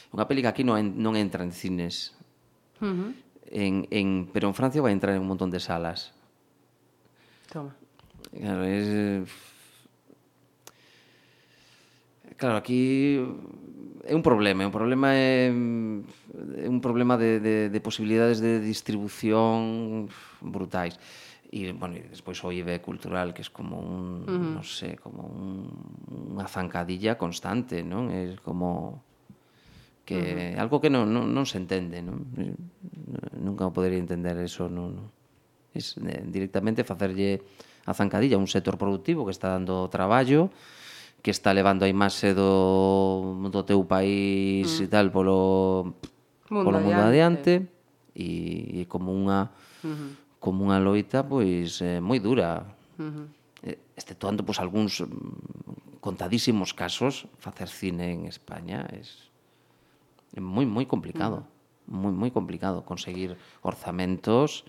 Unha 0.10 0.26
peli 0.26 0.42
que 0.42 0.50
aquí 0.50 0.64
non, 0.66 0.98
non 0.98 1.14
entra 1.14 1.46
en 1.46 1.54
cines, 1.54 2.18
Uh 2.80 2.88
-huh 2.88 3.12
en, 3.52 3.88
en, 3.90 4.30
pero 4.32 4.48
en 4.48 4.54
Francia 4.54 4.82
vai 4.82 4.94
entrar 4.94 5.16
en 5.16 5.22
un 5.22 5.30
montón 5.30 5.50
de 5.50 5.60
salas. 5.60 6.14
Toma. 7.52 7.76
Claro, 8.32 8.64
es... 8.64 9.28
Claro, 12.38 12.56
aquí 12.56 13.20
é 14.06 14.16
un 14.16 14.24
problema, 14.24 14.64
un 14.64 14.72
problema 14.72 15.12
eh, 15.12 15.52
é, 15.52 16.66
é 16.66 16.70
un 16.70 16.80
problema 16.80 17.18
de, 17.18 17.40
de, 17.42 17.56
de 17.70 17.80
posibilidades 17.82 18.40
de 18.40 18.62
distribución 18.62 20.08
brutais. 20.40 20.96
E, 21.52 21.74
bueno, 21.74 21.98
e 21.98 22.06
despois 22.06 22.38
o 22.46 22.54
IBE 22.54 22.80
cultural, 22.80 23.34
que 23.34 23.42
é 23.42 23.50
como 23.50 23.82
un, 23.82 24.24
uh 24.24 24.30
-huh. 24.30 24.54
non 24.56 24.64
sei, 24.64 24.96
como 25.02 25.26
un, 25.26 25.68
unha 26.38 26.46
zancadilla 26.46 27.18
constante, 27.18 27.82
non? 27.82 28.14
É 28.14 28.38
como 28.46 29.02
que 30.10 30.18
uh 30.18 30.58
-huh. 30.58 30.62
algo 30.66 30.82
que 30.82 30.90
non, 30.90 31.06
non, 31.14 31.30
non 31.30 31.46
se 31.46 31.62
entende 31.62 32.02
non? 32.02 32.26
Eh, 32.42 32.58
nunca 33.38 33.70
podería 33.70 34.02
entender 34.02 34.34
eso 34.42 34.66
non, 34.66 34.98
non. 34.98 35.08
Es, 35.70 36.02
eh, 36.02 36.26
directamente 36.26 36.82
facerlle 36.82 37.46
a 37.86 37.94
zancadilla 37.94 38.42
un 38.42 38.50
sector 38.50 38.74
productivo 38.82 39.22
que 39.22 39.34
está 39.38 39.54
dando 39.54 39.86
traballo 39.94 40.50
que 41.22 41.30
está 41.30 41.54
levando 41.54 41.86
a 41.86 41.92
imaxe 41.92 42.34
do, 42.34 43.38
do 43.54 43.62
teu 43.62 43.86
país 43.86 44.66
mm. 44.66 44.74
Uh 44.74 44.78
-huh. 44.82 44.86
e 44.86 44.88
tal 44.90 45.06
polo 45.14 45.40
mundo 46.50 46.66
polo 46.66 46.80
mundo 46.82 47.06
adiante, 47.06 47.70
adiante 47.70 47.70
e, 48.18 48.82
e 48.82 48.90
como 48.90 49.14
unha 49.14 49.54
uh 49.86 49.94
-huh. 49.94 50.12
como 50.42 50.66
unha 50.66 50.82
loita 50.82 51.22
pois 51.22 51.86
eh, 51.86 52.02
moi 52.02 52.18
dura 52.18 52.66
uh 52.98 53.30
eh, 53.62 53.78
-huh. 53.78 53.78
exceptuando 53.94 54.42
pois 54.42 54.58
algúns 54.58 55.06
mm, 55.06 56.02
contadísimos 56.02 56.74
casos 56.74 57.30
facer 57.38 57.70
cine 57.70 58.10
en 58.10 58.26
España 58.26 58.90
es 58.90 59.29
Es 60.34 60.42
muy, 60.42 60.66
muy 60.66 60.86
complicado. 60.86 61.46
Muy, 61.88 62.12
muy 62.12 62.32
complicado 62.32 62.86
conseguir 62.86 63.36
orzamentos, 63.62 64.64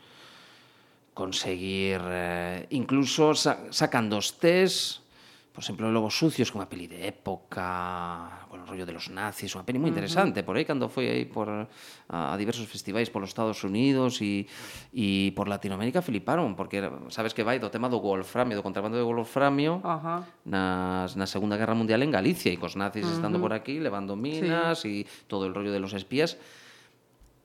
conseguir. 1.12 2.00
Eh, 2.02 2.66
incluso 2.70 3.34
sa 3.34 3.70
sacan 3.70 4.08
dos 4.08 4.38
test 4.40 5.04
por 5.52 5.64
exemplo, 5.64 5.90
Lobos 5.90 6.16
Sucios, 6.16 6.50
que 6.50 6.56
é 6.56 6.60
unha 6.62 6.70
peli 6.70 6.86
de 6.86 7.10
época, 7.10 8.46
bueno, 8.46 8.62
rollo 8.70 8.86
de 8.86 8.94
los 8.94 9.10
nazis, 9.10 9.50
unha 9.58 9.66
peli 9.66 9.82
moi 9.82 9.90
interesante, 9.90 10.38
uh 10.38 10.42
-huh. 10.42 10.46
por 10.46 10.54
aí 10.54 10.62
cando 10.62 10.86
foi 10.86 11.10
aí 11.10 11.26
por 11.26 11.50
a, 11.50 11.66
a 12.06 12.34
diversos 12.38 12.70
festivais 12.70 13.10
polos 13.10 13.34
Estados 13.34 13.66
Unidos 13.66 14.22
e, 14.22 14.46
e 14.94 15.34
por 15.34 15.50
Latinoamérica 15.50 16.06
fliparon, 16.06 16.54
porque 16.54 16.86
sabes 17.10 17.34
que 17.34 17.42
vai 17.42 17.58
do 17.58 17.66
tema 17.66 17.90
do 17.90 17.98
wolframio, 17.98 18.54
do 18.54 18.62
contrabando 18.62 18.94
de 18.94 19.02
wolframio 19.02 19.82
uh 19.82 19.98
-huh. 19.98 20.20
nas, 20.46 21.18
na 21.18 21.26
Segunda 21.26 21.58
Guerra 21.58 21.74
Mundial 21.74 22.06
en 22.06 22.14
Galicia 22.14 22.54
e 22.54 22.56
cos 22.56 22.78
nazis 22.78 23.02
uh 23.02 23.10
-huh. 23.10 23.16
estando 23.18 23.42
por 23.42 23.50
aquí, 23.50 23.82
levando 23.82 24.14
minas 24.14 24.86
sí. 24.86 25.02
e 25.02 25.26
todo 25.26 25.50
el 25.50 25.52
rollo 25.52 25.74
de 25.74 25.82
los 25.82 25.98
espías 25.98 26.38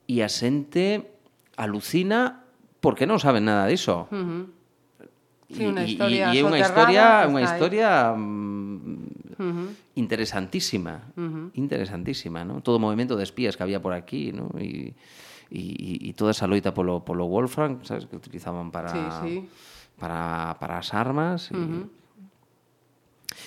e 0.06 0.22
a 0.22 0.30
xente 0.30 1.10
alucina 1.58 2.46
porque 2.78 3.02
non 3.02 3.18
saben 3.18 3.50
nada 3.50 3.66
diso. 3.66 4.06
Uh 4.14 4.22
-huh 4.22 4.55
Sí, 5.46 5.62
e, 5.62 5.70
unha 5.70 5.84
historia 5.86 6.24
e, 6.34 6.38
unha 6.42 6.58
historia, 6.58 7.04
unha 7.30 7.42
historia 7.42 7.90
mm, 8.14 9.14
Uh 9.36 9.52
-huh. 9.52 9.68
interesantísima, 10.00 11.12
uh 11.12 11.20
-huh. 11.20 11.46
interesantísima, 11.52 12.40
¿no? 12.40 12.64
Todo 12.64 12.80
o 12.80 12.84
movimento 12.88 13.20
de 13.20 13.24
espías 13.28 13.52
que 13.52 13.62
había 13.68 13.84
por 13.84 13.92
aquí, 13.92 14.32
¿no? 14.32 14.48
E 14.56 14.96
e 15.52 16.10
toda 16.18 16.34
esa 16.34 16.48
loita 16.48 16.74
polo 16.74 17.04
polo 17.06 17.28
Wolfram, 17.28 17.84
sabes, 17.86 18.08
que 18.08 18.16
utilizaban 18.16 18.72
para 18.74 18.90
sí, 18.90 19.02
sí. 19.22 19.34
para 20.00 20.56
para 20.58 20.80
as 20.82 20.90
armas 20.90 21.52
e 21.52 21.54
uh 21.54 21.68
-huh. 21.68 21.84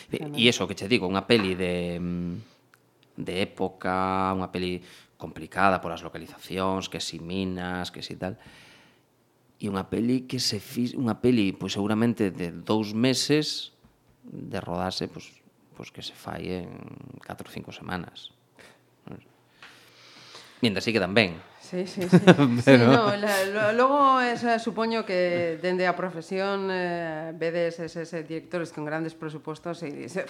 E 0.09 0.41
iso 0.49 0.65
que 0.65 0.77
che 0.77 0.87
digo, 0.87 1.05
unha 1.09 1.25
peli 1.25 1.53
de 1.57 1.97
mm, 1.97 2.33
de 3.19 3.33
época, 3.43 4.31
unha 4.33 4.49
peli 4.49 4.81
complicada 5.19 5.83
por 5.83 5.91
as 5.91 6.01
localizacións, 6.01 6.87
que 6.87 7.03
si 7.03 7.19
minas, 7.19 7.91
que 7.91 8.01
si 8.01 8.15
tal. 8.15 8.39
E 9.59 9.67
unha 9.67 9.91
peli 9.91 10.23
que 10.23 10.39
se 10.39 10.63
fix, 10.63 10.95
unha 10.95 11.19
peli 11.19 11.51
pois 11.51 11.75
seguramente 11.75 12.31
de 12.31 12.55
dous 12.55 12.95
meses 12.95 13.75
de 14.23 14.59
rodarse, 14.63 15.11
pois, 15.11 15.27
pois 15.75 15.91
que 15.91 15.99
se 15.99 16.15
fai 16.15 16.63
en 16.63 16.71
4 17.27 17.43
ou 17.43 17.51
5 17.51 17.75
semanas. 17.75 18.31
Mientras 20.63 20.83
sí 20.83 20.95
que 20.95 20.99
ben 20.99 21.35
Sí, 21.69 21.85
sí, 21.85 22.01
sí. 22.01 22.17
Pero... 22.65 22.91
sí 22.91 22.97
no, 22.97 23.15
la, 23.15 23.45
lo, 23.45 23.71
logo 23.73 24.21
esa, 24.21 24.57
supoño 24.57 25.05
que 25.05 25.59
dende 25.61 25.85
a 25.85 25.95
profesión 25.95 26.67
eh, 26.71 27.31
vedes 27.37 27.79
eses 27.79 28.09
directores 28.27 28.73
con 28.73 28.85
grandes 28.85 29.13
presupostos 29.13 29.83
e 29.83 29.93
dice, 29.93 30.25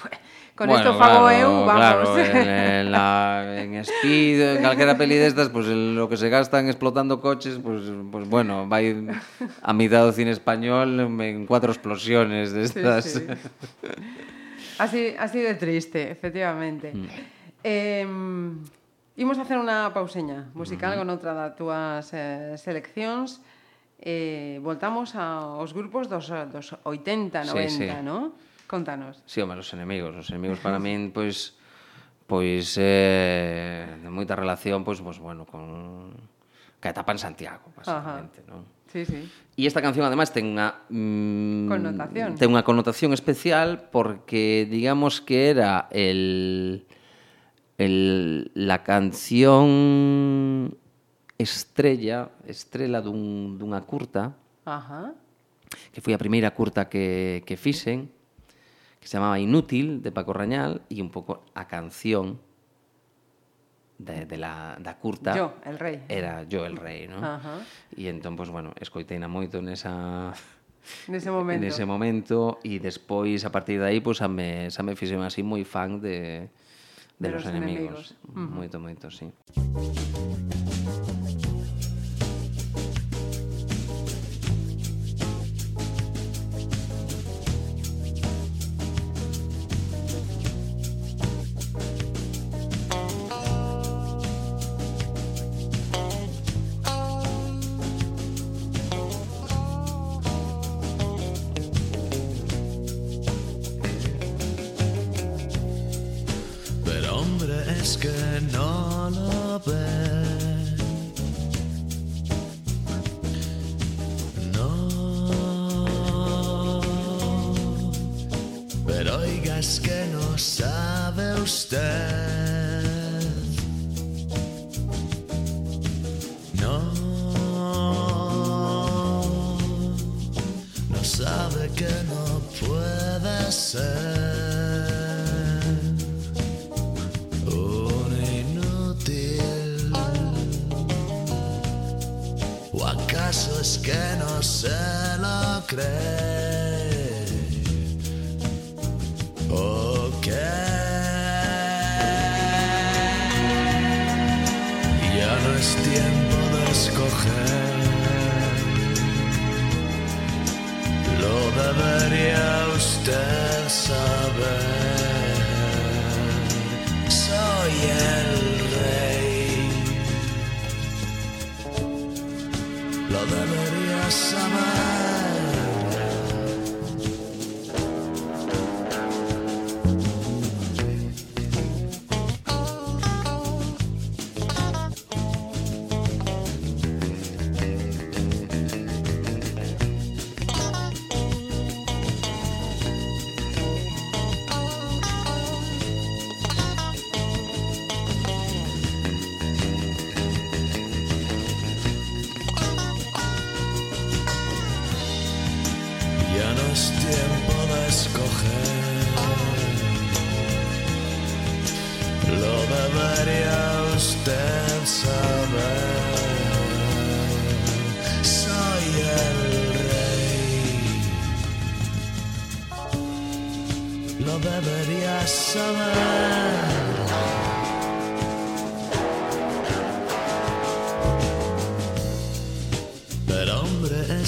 con 0.52 0.68
bueno, 0.68 0.84
esto 0.84 1.00
fago 1.00 1.32
claro, 1.32 1.40
eu, 1.40 1.52
vamos. 1.64 1.80
Claro, 1.80 2.20
en, 2.44 2.48
en, 2.48 2.92
la, 2.92 3.56
en 3.56 3.76
Speed, 3.88 4.60
en 4.60 4.64
calquera 4.64 5.00
peli 5.00 5.16
destas, 5.16 5.48
pues 5.48 5.68
el, 5.68 5.96
lo 5.96 6.10
que 6.10 6.18
se 6.18 6.28
gastan 6.28 6.68
explotando 6.68 7.22
coches, 7.22 7.56
pues, 7.64 7.88
pues 8.12 8.28
bueno, 8.28 8.68
vai 8.68 8.92
a 9.64 9.72
mitad 9.72 10.04
do 10.04 10.12
cine 10.12 10.36
español 10.36 11.00
en 11.00 11.48
cuatro 11.48 11.72
explosiones 11.72 12.52
destas. 12.52 13.08
Sí, 13.08 13.24
sí. 13.24 13.28
así, 14.76 15.16
así 15.16 15.40
de 15.40 15.56
triste, 15.56 16.12
efectivamente. 16.12 16.92
Mm. 16.92 17.08
Eh, 17.64 18.08
Imos 19.20 19.36
a 19.36 19.44
hacer 19.44 19.60
unha 19.60 19.92
pauseña 19.92 20.48
musical 20.56 20.96
uh 20.96 21.04
-huh. 21.04 21.04
con 21.04 21.12
outra 21.12 21.36
das 21.36 21.52
túas 21.60 22.08
eh, 22.16 22.56
seleccións. 22.56 23.44
Eh, 24.00 24.64
voltamos 24.64 25.12
aos 25.12 25.76
grupos 25.76 26.08
dos, 26.08 26.32
dos 26.48 26.80
80, 26.88 27.52
90, 27.52 27.52
sí, 27.52 27.84
sí. 27.84 27.92
no? 28.00 28.32
Contanos. 28.64 29.20
Sí, 29.28 29.44
home, 29.44 29.60
os 29.60 29.68
enemigos. 29.76 30.16
Os 30.16 30.32
enemigos 30.32 30.64
para 30.64 30.80
min, 30.88 31.12
pois, 31.12 31.60
pois 32.32 32.80
eh, 32.80 34.00
de 34.00 34.08
moita 34.08 34.40
relación, 34.40 34.88
pois, 34.88 35.04
pois 35.04 35.20
bueno, 35.20 35.44
con 35.44 36.16
que 36.80 36.88
etapa 36.88 37.12
en 37.12 37.20
Santiago, 37.20 37.76
basicamente, 37.76 38.40
non? 38.48 38.64
Sí, 38.88 39.04
sí. 39.04 39.20
E 39.60 39.68
esta 39.68 39.84
canción 39.84 40.08
además 40.08 40.32
ten 40.32 40.56
unha 40.56 40.88
mm, 40.88 41.68
connotación. 41.68 42.40
Ten 42.40 42.56
unha 42.56 42.64
connotación 42.64 43.12
especial 43.12 43.92
porque 43.92 44.64
digamos 44.64 45.20
que 45.20 45.52
era 45.52 45.92
el 45.92 46.88
el, 47.80 48.52
la 48.54 48.84
canción 48.84 50.78
estrella, 51.40 52.30
estrela 52.46 53.00
dun, 53.00 53.58
dunha 53.58 53.80
curta, 53.88 54.36
Ajá. 54.68 55.16
que 55.96 56.04
foi 56.04 56.12
a 56.12 56.20
primeira 56.20 56.52
curta 56.52 56.92
que, 56.92 57.42
que 57.48 57.56
fixen, 57.56 58.12
que 59.00 59.08
se 59.08 59.16
chamaba 59.16 59.40
Inútil, 59.40 60.04
de 60.04 60.12
Paco 60.12 60.36
Rañal, 60.36 60.84
e 60.92 61.00
un 61.00 61.08
pouco 61.08 61.48
a 61.56 61.72
canción 61.72 62.44
de, 63.96 64.28
de 64.28 64.36
la, 64.36 64.76
da 64.84 65.00
curta... 65.00 65.32
Yo, 65.32 65.56
el 65.64 65.80
rei. 65.80 66.04
Era 66.12 66.44
Yo, 66.44 66.68
el 66.68 66.76
rei, 66.76 67.08
¿no? 67.08 67.24
Ajá. 67.24 67.64
E 67.96 68.12
entón, 68.12 68.36
pues, 68.36 68.52
bueno, 68.52 68.76
escoiteina 68.76 69.32
moito 69.32 69.64
nesa... 69.64 70.36
Nese 71.08 71.32
momento. 71.32 71.64
Nese 71.64 71.88
momento, 71.88 72.60
e 72.60 72.84
despois, 72.84 73.48
a 73.48 73.52
partir 73.56 73.80
de 73.80 73.88
aí, 73.88 74.00
pues, 74.04 74.20
a 74.20 74.28
me, 74.28 74.68
xa 74.68 74.84
me 74.84 75.00
fixen 75.00 75.24
así 75.24 75.40
moi 75.48 75.64
fan 75.64 76.04
de 76.04 76.52
de, 77.20 77.28
de 77.28 77.34
los, 77.36 77.46
los 77.46 77.54
enemigos. 77.54 77.80
enemigos. 77.80 78.18
Uh 78.28 78.32
-huh. 78.32 78.50
Moito, 78.50 78.80
moito, 78.80 79.12
sí. 79.12 79.32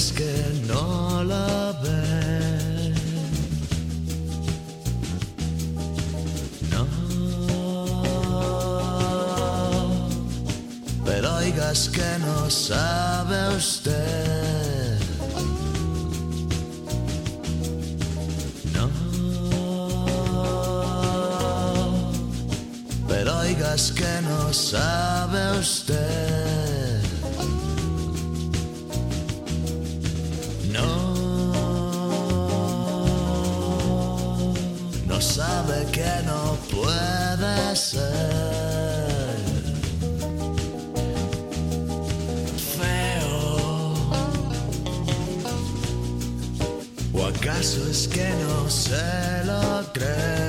Es 0.02 0.12
que 0.12 0.34
no 0.66 1.22
lo 1.22 1.46
ve. 1.82 2.92
No. 6.72 6.84
Pero 11.04 11.36
oigas 11.36 11.88
que 11.88 12.10
no 12.26 12.50
sabe 12.50 13.38
usted. 13.56 14.98
No. 18.76 18.86
Pero 23.08 23.38
oigas 23.38 23.92
que 23.92 24.14
no 24.28 24.52
sabe 24.52 25.58
usted. 25.60 26.11
Es 47.92 48.08
que 48.08 48.26
no 48.40 48.70
se 48.70 49.44
lo 49.44 49.84
cree? 49.92 50.41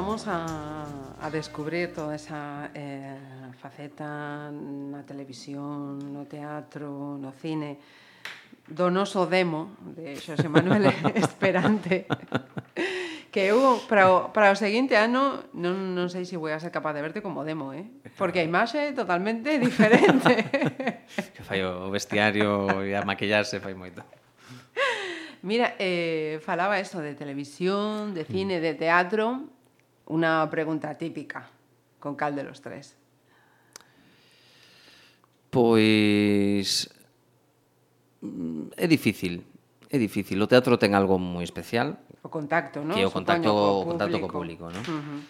empezamos 0.00 0.28
a, 0.28 0.86
a 1.20 1.28
descubrir 1.28 1.92
toda 1.92 2.14
esa 2.16 2.70
eh, 2.72 3.20
faceta 3.60 4.48
na 4.48 5.04
televisión, 5.04 6.00
no 6.00 6.24
teatro, 6.24 7.20
no 7.20 7.28
cine, 7.36 7.76
do 8.64 8.88
noso 8.88 9.28
demo 9.28 9.76
de 9.92 10.16
Xosé 10.16 10.48
Manuel 10.48 10.88
Esperante 11.12 12.08
que 13.28 13.52
eu 13.52 13.76
para 13.84 14.08
o, 14.08 14.32
para 14.32 14.48
o 14.48 14.56
seguinte 14.56 14.96
ano 14.96 15.44
non, 15.52 15.92
non 15.92 16.08
sei 16.08 16.24
se 16.24 16.40
vou 16.40 16.48
a 16.48 16.56
ser 16.56 16.72
capaz 16.72 16.96
de 16.96 17.04
verte 17.04 17.20
como 17.20 17.44
demo, 17.44 17.76
eh? 17.76 17.84
Porque 18.16 18.40
a 18.40 18.46
imaxe 18.48 18.80
é 18.80 18.96
totalmente 18.96 19.60
diferente. 19.60 20.48
que 21.36 21.44
fai 21.44 21.60
o 21.60 21.92
vestiario 21.92 22.80
e 22.88 22.96
a 22.96 23.04
maquillarse 23.04 23.60
fai 23.60 23.76
moito. 23.76 24.00
Mira, 25.44 25.76
eh, 25.76 26.40
falaba 26.40 26.80
eso 26.80 27.04
de 27.04 27.12
televisión, 27.12 28.16
de 28.16 28.24
cine, 28.24 28.64
de 28.64 28.72
teatro, 28.72 29.59
una 30.10 30.50
pregunta 30.50 30.98
típica 30.98 31.46
con 31.98 32.16
cal 32.16 32.34
de 32.34 32.42
los 32.42 32.60
tres? 32.60 32.96
Pois 35.50 36.90
é 38.76 38.86
difícil, 38.86 39.46
é 39.88 39.96
difícil. 39.98 40.36
O 40.42 40.50
teatro 40.50 40.78
ten 40.78 40.94
algo 40.98 41.18
moi 41.18 41.46
especial. 41.46 41.98
O 42.22 42.28
contacto, 42.28 42.82
non? 42.82 42.94
Que 42.98 43.02
é 43.02 43.08
o 43.08 43.14
contacto, 43.14 43.50
o 43.50 43.86
contacto 43.86 44.18
co 44.18 44.28
público, 44.28 44.66
non? 44.70 44.82
Uh 44.82 45.02
-huh. 45.02 45.20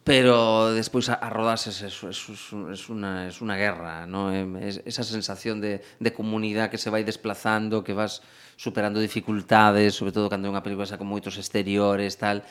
Pero 0.00 0.72
despois 0.72 1.06
a, 1.12 1.20
a 1.20 1.28
rodarse 1.28 1.70
es, 1.70 1.82
es, 1.82 2.02
es, 2.02 2.88
una, 2.88 3.28
es 3.28 3.40
una 3.42 3.56
guerra, 3.56 4.06
¿no? 4.06 4.32
Es, 4.32 4.80
esa 4.86 5.04
sensación 5.04 5.60
de, 5.60 5.84
de 6.00 6.10
comunidade 6.10 6.70
que 6.70 6.78
se 6.78 6.90
vai 6.90 7.04
desplazando, 7.04 7.84
que 7.84 7.92
vas 7.92 8.22
superando 8.56 8.98
dificultades, 8.98 9.94
sobre 9.94 10.12
todo 10.12 10.30
cando 10.30 10.48
é 10.48 10.52
unha 10.52 10.64
película 10.64 10.88
xa 10.88 10.98
con 10.98 11.10
moitos 11.10 11.36
exteriores, 11.36 12.16
tal 12.16 12.42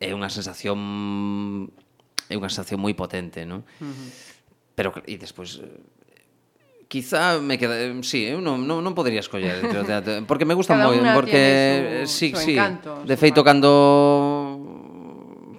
é 0.00 0.10
unha 0.14 0.30
sensación 0.30 0.78
é 2.28 2.34
unha 2.34 2.50
sensación 2.50 2.80
moi 2.80 2.94
potente, 2.96 3.44
non? 3.44 3.62
Uh 3.78 3.88
-huh. 3.88 4.08
Pero 4.74 4.88
e 5.06 5.14
despois 5.20 5.60
eh, 5.60 5.80
quizá 6.88 7.38
me 7.40 7.58
queda 7.58 7.74
eh, 7.78 7.92
si, 8.02 8.26
sí, 8.26 8.30
eu 8.30 8.40
non, 8.40 8.64
non, 8.66 8.80
non 8.82 8.94
podría 8.94 9.20
escoller 9.20 9.60
entre 9.60 9.80
o 9.80 9.86
teatro, 9.86 10.22
porque 10.26 10.46
me 10.46 10.54
gusta 10.54 10.74
moi, 10.78 10.98
porque 11.12 12.04
su, 12.06 12.10
sí, 12.10 12.28
su 12.32 12.40
sí. 12.40 12.54
Encanto, 12.54 13.02
de 13.04 13.16
feito 13.18 13.40
cando 13.42 13.70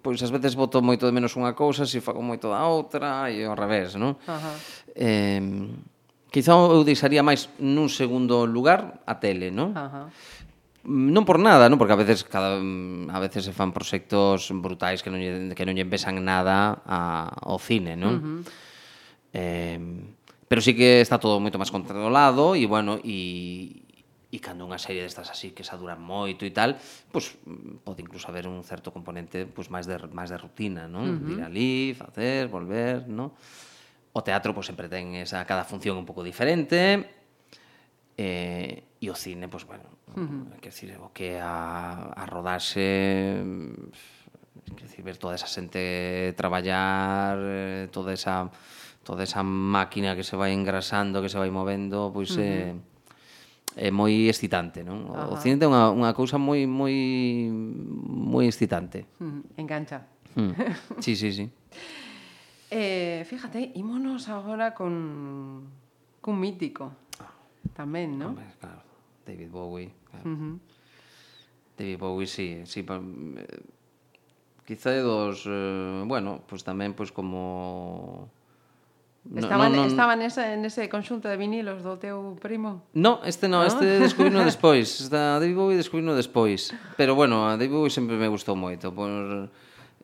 pois 0.06 0.22
ás 0.22 0.30
veces 0.30 0.54
voto 0.54 0.86
moito 0.86 1.10
de 1.10 1.14
menos 1.16 1.34
unha 1.34 1.58
cousa, 1.58 1.90
se 1.90 1.98
fago 1.98 2.22
moito 2.22 2.54
da 2.54 2.62
outra 2.70 3.34
e 3.34 3.42
ao 3.42 3.58
revés, 3.58 3.98
non? 3.98 4.14
Uh 4.22 4.38
-huh. 4.38 4.56
Eh, 4.94 5.42
quizá 6.30 6.54
eu 6.54 6.86
deixaría 6.86 7.26
máis 7.26 7.50
nun 7.58 7.90
segundo 7.90 8.46
lugar 8.46 9.02
a 9.10 9.18
tele, 9.18 9.50
non? 9.50 9.74
Uh 9.74 9.82
-huh 9.82 10.08
non 10.86 11.26
por 11.26 11.42
nada, 11.42 11.68
non, 11.68 11.82
porque 11.82 11.98
a 11.98 12.00
veces 12.00 12.24
cada 12.24 12.62
mm, 12.62 13.10
a 13.10 13.20
veces 13.20 13.50
se 13.50 13.54
fan 13.54 13.74
proxectos 13.74 14.54
brutais 14.54 15.02
que 15.02 15.10
non 15.10 15.20
lle, 15.20 15.58
que 15.58 15.66
non 15.66 15.74
lle 15.74 15.90
pesan 15.90 16.22
nada 16.22 16.82
a, 16.86 17.28
ao 17.42 17.58
cine, 17.58 17.98
non? 17.98 18.14
Uh 18.14 18.22
-huh. 18.22 18.40
eh, 19.34 19.80
pero 20.46 20.62
sí 20.62 20.78
que 20.78 21.02
está 21.02 21.18
todo 21.18 21.42
moito 21.42 21.58
máis 21.58 21.74
controlado 21.74 22.54
e 22.54 22.70
bueno, 22.70 23.02
e 23.02 23.82
e 24.36 24.38
cando 24.44 24.68
unha 24.68 24.76
serie 24.76 25.00
destas 25.00 25.32
así 25.32 25.56
que 25.56 25.64
xa 25.64 25.80
duran 25.80 26.04
moito 26.04 26.44
e 26.44 26.52
tal, 26.52 26.76
pois 27.10 27.34
pode 27.88 28.04
incluso 28.04 28.28
haber 28.28 28.52
un 28.52 28.60
certo 28.68 28.92
componente 28.92 29.48
pois 29.48 29.72
máis 29.72 29.88
de 29.88 29.96
máis 30.12 30.28
de 30.28 30.38
rutina, 30.38 30.92
non? 30.92 31.08
Uh 31.08 31.16
-huh. 31.16 31.32
Ir 31.34 31.42
ali, 31.42 31.74
facer, 31.96 32.52
volver, 32.52 33.08
non? 33.08 33.32
O 34.12 34.20
teatro 34.22 34.52
pois 34.52 34.68
sempre 34.68 34.92
ten 34.92 35.16
esa 35.16 35.42
cada 35.48 35.64
función 35.64 35.96
un 35.96 36.06
pouco 36.06 36.22
diferente. 36.22 37.08
Eh, 38.16 38.95
E 39.06 39.10
o 39.14 39.14
cine, 39.14 39.46
pois, 39.46 39.70
bueno, 39.70 39.86
uh 40.18 40.26
-huh. 40.26 40.58
que 40.58 40.74
decir, 40.74 40.90
o 40.98 41.14
que 41.14 41.38
a, 41.38 42.10
a 42.18 42.26
rodarse 42.26 43.38
que 44.74 44.84
decir, 44.90 45.06
ver 45.06 45.22
toda 45.22 45.38
esa 45.38 45.46
xente 45.46 46.34
traballar, 46.34 47.38
eh, 47.38 47.88
toda 47.94 48.18
esa 48.18 48.50
toda 49.06 49.22
esa 49.22 49.46
máquina 49.46 50.18
que 50.18 50.26
se 50.26 50.34
vai 50.34 50.58
engrasando, 50.58 51.22
que 51.22 51.30
se 51.30 51.38
vai 51.38 51.54
movendo, 51.54 52.10
pois 52.10 52.34
uh 52.34 52.42
eh, 52.42 52.74
-huh. 52.74 53.86
é, 53.86 53.88
é 53.88 53.90
moi 53.94 54.26
excitante, 54.26 54.82
non? 54.82 55.06
O, 55.06 55.14
uh 55.14 55.30
-huh. 55.30 55.34
o 55.34 55.36
cine 55.38 55.62
ten 55.62 55.70
unha, 55.70 55.94
unha 55.94 56.12
cousa 56.18 56.42
moi 56.42 56.66
moi 56.66 56.98
moi 58.10 58.50
excitante. 58.50 59.06
Uh 59.22 59.46
-huh. 59.46 59.62
Engancha. 59.62 60.10
Mm. 60.34 60.52
Sí, 60.98 61.14
sí, 61.14 61.30
sí. 61.30 61.46
eh, 62.74 63.22
fíjate, 63.30 63.72
ímonos 63.78 64.26
agora 64.34 64.74
con 64.74 65.70
cun 66.26 66.36
mítico. 66.42 66.90
Tamén, 67.78 68.18
non? 68.18 68.34
Hombre, 68.34 68.50
claro. 68.58 68.95
David 69.26 69.50
Bowie. 69.50 69.92
Claro. 70.10 70.30
Uh 70.30 70.38
-huh. 70.38 70.60
David 71.78 72.00
Bowie, 72.00 72.28
sí, 72.28 72.62
sí 72.66 72.84
pa, 72.84 72.96
eh, 72.96 73.60
quizá 74.66 74.96
dos, 75.02 75.44
eh, 75.46 76.04
bueno, 76.06 76.42
pois 76.48 76.62
pues 76.62 76.64
tamén 76.64 76.96
pois 76.96 77.12
pues 77.12 77.18
como 77.18 78.30
estaban, 79.34 79.74
no, 79.74 79.84
no, 79.84 79.86
estaban 79.86 80.22
ese, 80.22 80.54
en 80.54 80.66
ese 80.66 80.88
conxunto 80.90 81.28
de 81.28 81.38
vinilos 81.38 81.84
do 81.84 81.98
teu 81.98 82.38
primo? 82.40 82.86
No, 82.94 83.22
este 83.26 83.48
no, 83.48 83.62
¿No? 83.62 83.68
este 83.68 84.00
descubrino 84.00 84.46
despois. 84.50 85.02
Esta 85.02 85.40
David 85.42 85.56
Bowie 85.56 85.78
descubrino 85.78 86.14
despois. 86.16 86.74
Pero 86.98 87.16
bueno, 87.16 87.50
a 87.50 87.58
David 87.58 87.74
Bowie 87.74 87.94
sempre 87.94 88.16
me 88.18 88.30
gustou 88.30 88.56
moito 88.56 88.94
por 88.94 89.50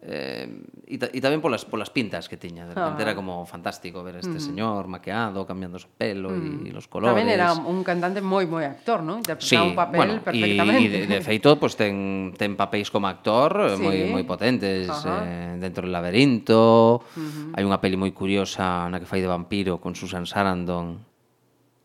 Eh, 0.01 0.49
e, 0.89 0.97
ta, 0.97 1.13
e 1.13 1.21
tamén 1.21 1.45
polas 1.45 1.61
polas 1.61 1.93
pintas 1.93 2.25
que 2.25 2.33
tiña, 2.33 2.65
de 2.65 2.73
repente 2.73 3.05
ah. 3.05 3.05
era 3.05 3.13
como 3.13 3.45
fantástico 3.45 4.01
ver 4.01 4.17
este 4.17 4.41
mm. 4.41 4.47
señor 4.49 4.89
maqueado, 4.89 5.45
cambiando 5.45 5.77
o 5.77 5.85
pelo 5.93 6.33
e 6.33 6.41
mm. 6.41 6.73
os 6.73 6.89
colores. 6.89 7.13
Tamén 7.13 7.29
era 7.29 7.53
un 7.53 7.85
cantante 7.85 8.17
moi 8.17 8.49
moi 8.49 8.65
actor, 8.65 9.05
non? 9.05 9.21
Interpretaba 9.21 9.61
sí, 9.61 9.61
un 9.61 9.77
papel 9.77 9.97
bueno, 10.01 10.25
perfectamente. 10.25 11.05
E 11.05 11.05
de, 11.05 11.21
de 11.21 11.21
feito, 11.21 11.53
pues, 11.61 11.77
ten 11.77 12.33
ten 12.33 12.57
papéis 12.57 12.89
como 12.89 13.05
actor 13.05 13.53
eh, 13.61 13.77
sí. 13.77 13.85
moi 13.85 13.97
moi 14.09 14.23
potentes, 14.25 14.89
eh, 14.89 15.61
dentro 15.61 15.85
del 15.85 15.93
laberinto. 15.93 17.05
Uh 17.05 17.21
-huh. 17.21 17.53
Hai 17.53 17.61
unha 17.61 17.77
peli 17.77 17.93
moi 17.93 18.09
curiosa 18.09 18.89
na 18.89 18.97
que 18.97 19.05
fai 19.05 19.21
de 19.21 19.29
vampiro 19.29 19.77
con 19.77 19.93
Susan 19.93 20.25
Sarandon 20.25 20.97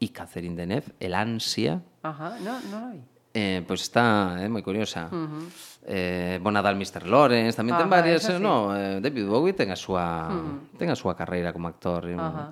e 0.01 0.09
Catherine 0.09 0.57
Deneuve, 0.57 0.97
El 1.05 1.12
ansia. 1.12 1.85
Ajá, 2.01 2.41
no, 2.41 2.57
no, 2.73 2.81
no. 2.97 3.16
Eh, 3.37 3.61
pois 3.68 3.84
está, 3.84 4.41
é 4.41 4.47
eh, 4.47 4.49
moi 4.49 4.64
curiosa. 4.64 5.12
Uh 5.12 5.28
-huh. 5.28 5.45
Eh, 5.84 6.41
Bonadal 6.41 6.72
Mr. 6.72 7.05
Lawrence, 7.05 7.61
tamén 7.61 7.76
ah, 7.76 7.80
ten 7.84 7.93
varias, 7.93 8.24
sí. 8.24 8.41
no, 8.41 8.72
eh, 8.72 8.97
David 9.05 9.28
Bowie 9.28 9.53
ten 9.53 9.68
a 9.68 9.76
súa 9.76 10.32
uh 10.32 10.41
-huh. 10.41 10.80
ten 10.80 10.89
a 10.89 10.97
súa 10.97 11.12
carreira 11.12 11.53
como 11.53 11.68
actor. 11.68 12.09
Uh 12.09 12.16
-huh. 12.16 12.49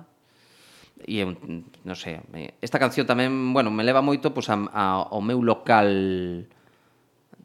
E 1.09 1.25
non 1.81 1.97
sei, 1.97 2.21
eh, 2.37 2.53
esta 2.61 2.77
canción 2.77 3.09
tamén, 3.09 3.33
bueno, 3.49 3.73
me 3.73 3.81
leva 3.81 4.05
moito 4.05 4.29
pois 4.29 4.45
a, 4.53 4.61
a 4.69 5.09
ao 5.09 5.21
meu 5.25 5.41
local 5.41 5.89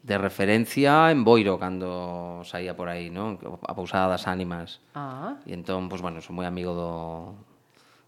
de 0.01 0.15
referencia 0.21 1.09
en 1.09 1.25
Boiro 1.25 1.57
cando 1.57 2.45
saía 2.45 2.77
por 2.77 2.93
aí, 2.93 3.09
non? 3.09 3.41
A 3.65 3.73
Pousada 3.73 4.05
das 4.05 4.29
Ánimas. 4.29 4.85
Ah. 4.93 5.41
E 5.49 5.57
entón, 5.57 5.89
pois 5.89 6.05
bueno, 6.05 6.21
son 6.21 6.37
moi 6.37 6.45
amigo 6.45 6.77
do 6.77 6.89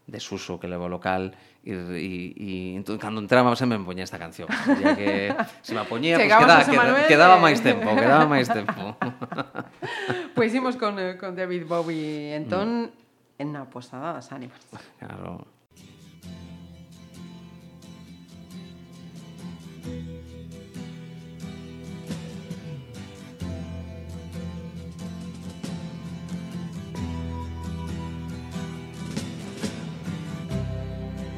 desuso 0.06 0.60
que 0.60 0.68
leva 0.68 0.84
o 0.84 0.92
local 0.92 1.32
e, 1.64 1.72
e, 1.72 2.12
e 2.36 2.50
entón, 2.76 3.00
cando 3.00 3.24
entraba 3.24 3.56
sempre 3.56 3.80
me 3.80 3.88
poñía 3.88 4.04
esta 4.04 4.20
canción 4.20 4.48
ya 4.80 4.92
que 4.92 5.32
se 5.64 5.72
me 5.72 5.84
poñía 5.88 6.20
pues, 6.20 6.28
queda, 6.28 6.60
queda, 6.64 7.06
quedaba 7.08 7.36
máis 7.40 7.64
tempo 7.64 7.88
quedaba 7.96 8.28
máis 8.28 8.48
tempo 8.48 8.96
Pois 10.36 10.50
pues 10.50 10.54
imos 10.54 10.76
con, 10.76 10.98
eh, 10.98 11.16
con 11.16 11.32
David 11.32 11.64
Bowie 11.64 12.36
entón 12.36 12.92
mm. 12.92 13.40
en 13.40 13.48
na 13.56 13.64
posada 13.64 14.12
das 14.12 14.28
ánimas 14.28 14.60
Claro 15.00 15.48
Thank 19.84 20.08
you. 20.08 20.13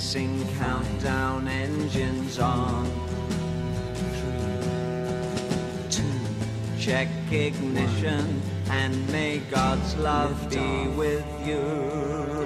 Countdown 0.00 1.46
engines 1.46 2.38
on. 2.38 2.86
Three, 3.94 5.90
two, 5.90 6.02
check 6.78 7.08
ignition 7.30 8.40
and 8.70 9.06
may 9.12 9.40
God's 9.50 9.94
love 9.96 10.48
be 10.48 10.88
with 10.96 11.26
you. 11.46 12.39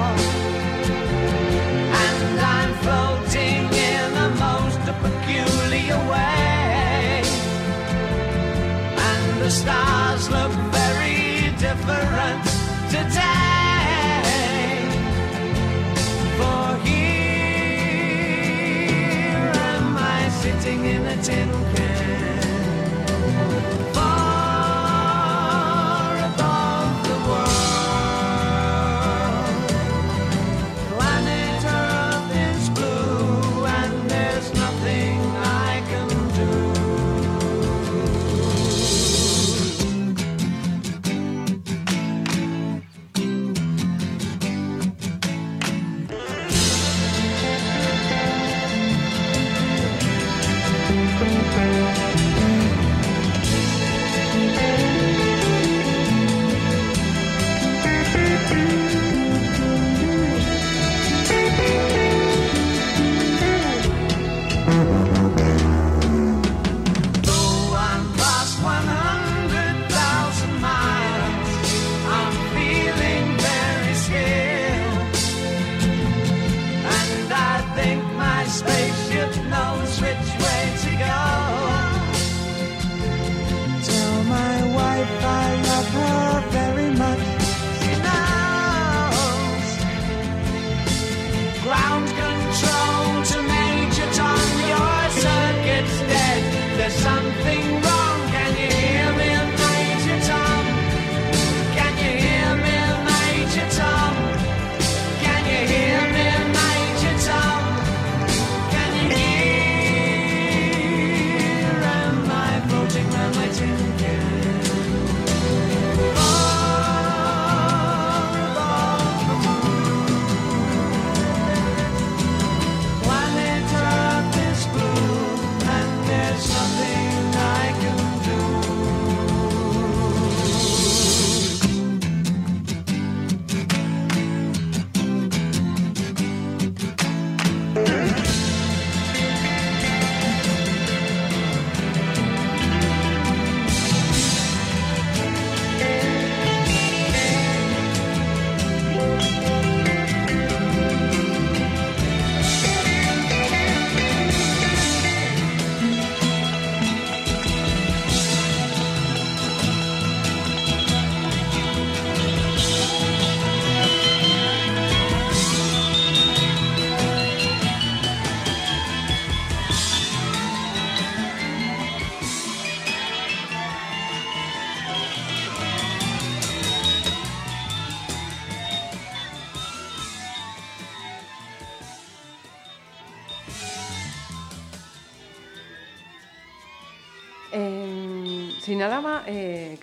And 2.04 2.40
I'm 2.56 2.72
floating 2.84 3.64
in 3.94 4.10
a 4.26 4.30
most 4.48 4.80
peculiar 5.04 6.00
way. 6.14 7.24
And 9.10 9.42
the 9.42 9.50
stars 9.50 10.30
look 10.30 10.54
very 10.80 11.52
different 11.66 12.44
today. 12.96 14.26
For 16.38 16.66
here 16.86 17.12
am 19.72 19.98
I 19.98 20.30
sitting 20.42 20.86
in 20.86 21.02
a 21.06 21.18
tin 21.24 21.50
can. 21.76 22.00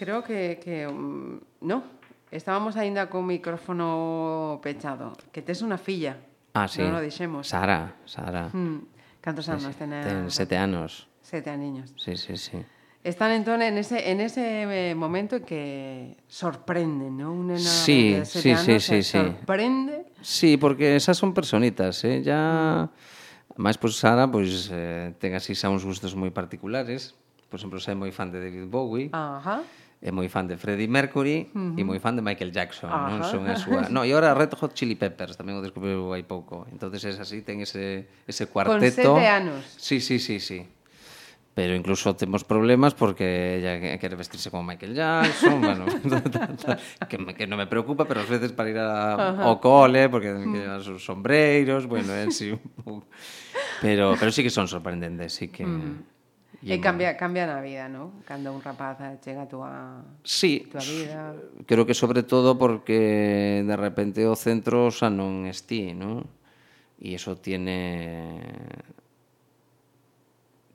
creo 0.06 0.22
que, 0.22 0.60
que 0.62 0.86
um, 0.86 1.40
no, 1.60 1.82
estábamos 2.30 2.78
aínda 2.78 3.10
co 3.10 3.26
micrófono 3.26 4.62
pechado, 4.62 5.18
que 5.34 5.42
tes 5.42 5.66
unha 5.66 5.82
filla. 5.82 6.14
Ah, 6.54 6.70
sí. 6.70 6.78
Non 6.78 6.94
lo 6.94 7.02
dixemos. 7.02 7.50
Sara, 7.50 7.98
Sara. 8.06 8.46
Hmm. 8.54 8.86
Cantos 9.18 9.50
anos 9.50 9.74
sí, 9.74 9.82
ten? 9.82 9.90
Ten 9.90 10.30
sete 10.30 10.54
anos. 10.54 11.10
Sete 11.18 11.50
aniños. 11.50 11.90
Sí, 11.98 12.14
sí, 12.14 12.38
sí. 12.38 12.62
Están 13.02 13.34
entón 13.34 13.66
en 13.66 13.82
ese, 13.82 13.98
en 14.06 14.22
ese 14.22 14.66
eh, 14.70 14.94
momento 14.94 15.42
que 15.42 16.14
sorprende, 16.30 17.10
¿no? 17.10 17.34
Un 17.34 17.50
nena 17.50 17.58
sí, 17.58 18.14
de 18.14 18.22
sete 18.22 18.42
sí, 18.42 18.50
anos 18.54 18.62
sí, 18.62 18.78
sí, 18.78 18.98
sí. 19.02 19.18
sorprende. 19.18 20.06
Sí, 20.22 20.54
porque 20.54 20.94
esas 20.94 21.18
son 21.18 21.34
personitas, 21.34 22.06
¿eh? 22.06 22.22
Ya... 22.22 22.86
Máis, 23.58 23.74
pois, 23.74 23.96
pues, 23.96 24.06
Sara, 24.06 24.30
pois, 24.30 24.46
pues, 24.46 24.70
eh, 24.70 25.18
ten 25.18 25.34
así 25.34 25.58
xa 25.58 25.66
uns 25.66 25.82
gustos 25.82 26.14
moi 26.14 26.30
particulares. 26.30 27.18
Por 27.50 27.58
exemplo, 27.58 27.82
xa 27.82 27.90
é 27.90 27.98
moi 27.98 28.14
fan 28.14 28.30
de 28.30 28.38
David 28.38 28.70
Bowie. 28.70 29.10
Ajá. 29.10 29.58
Uh 29.58 29.66
-huh 29.66 29.85
é 30.06 30.14
moi 30.14 30.30
fan 30.30 30.46
de 30.46 30.54
Freddie 30.54 30.86
Mercury 30.86 31.50
uh 31.50 31.74
-huh. 31.74 31.80
e 31.80 31.82
moi 31.82 31.98
fan 31.98 32.14
de 32.14 32.22
Michael 32.22 32.54
Jackson, 32.54 32.86
Ajá. 32.86 33.10
non 33.10 33.26
son 33.26 33.42
a 33.50 33.58
súa. 33.62 33.90
No, 33.90 34.06
e 34.06 34.14
agora 34.14 34.38
Red 34.38 34.54
Hot 34.54 34.70
Chili 34.78 34.94
Peppers 34.94 35.34
tamén 35.34 35.58
o 35.58 35.62
descubriu 35.66 36.14
hai 36.14 36.22
pouco. 36.22 36.62
Entonces 36.70 37.02
es 37.10 37.18
así, 37.18 37.42
ten 37.42 37.58
ese 37.58 38.06
ese 38.30 38.46
cuarteto. 38.46 38.78
Con 38.78 39.18
sete 39.18 39.26
anos. 39.26 39.66
Sí, 39.74 39.98
sí, 39.98 40.22
sí, 40.22 40.38
sí. 40.38 40.62
Pero 41.56 41.74
incluso 41.74 42.14
temos 42.14 42.44
problemas 42.44 42.92
porque 42.92 43.56
ella 43.58 43.98
quere 43.98 44.14
vestirse 44.14 44.52
como 44.52 44.62
Michael 44.62 44.92
Jackson, 44.94 45.56
bueno, 45.58 45.86
que, 47.08 47.16
me, 47.16 47.32
que 47.32 47.48
non 47.48 47.56
me 47.56 47.64
preocupa, 47.64 48.04
pero 48.04 48.20
ás 48.20 48.28
veces 48.28 48.52
para 48.52 48.68
ir 48.68 48.76
a, 48.76 49.16
Ajá. 49.16 49.42
ao 49.48 49.56
cole, 49.56 50.12
porque 50.12 50.36
ten 50.36 50.52
que 50.52 50.60
mm. 50.60 50.62
llevar 50.68 50.84
os 50.84 51.00
sombreiros, 51.00 51.88
bueno, 51.88 52.12
en 52.12 52.28
sí. 52.28 52.52
un 52.52 52.60
pouco. 52.84 53.08
Pero, 53.80 54.20
pero 54.20 54.28
sí 54.30 54.44
que 54.44 54.52
son 54.52 54.68
sorprendentes, 54.68 55.32
sí 55.32 55.48
que... 55.48 55.64
Mm. 55.64 56.15
E, 56.62 56.72
e 56.72 56.74
eh, 56.74 56.80
cambia, 56.80 57.16
cambia 57.16 57.44
na 57.44 57.60
vida, 57.60 57.88
non? 57.88 58.24
Cando 58.24 58.52
un 58.52 58.64
rapaz 58.64 58.96
chega 59.20 59.44
a 59.44 59.50
tua, 59.50 59.72
sí, 60.24 60.64
tua 60.70 60.80
vida... 60.80 61.36
creo 61.68 61.84
que 61.84 61.92
sobre 61.92 62.22
todo 62.22 62.56
porque 62.56 63.62
de 63.66 63.76
repente 63.76 64.24
o 64.24 64.36
centro 64.36 64.88
xa 64.88 65.12
non 65.12 65.44
estí, 65.44 65.92
non? 65.92 66.24
E 66.96 67.16
iso 67.16 67.36
tiene... 67.36 68.32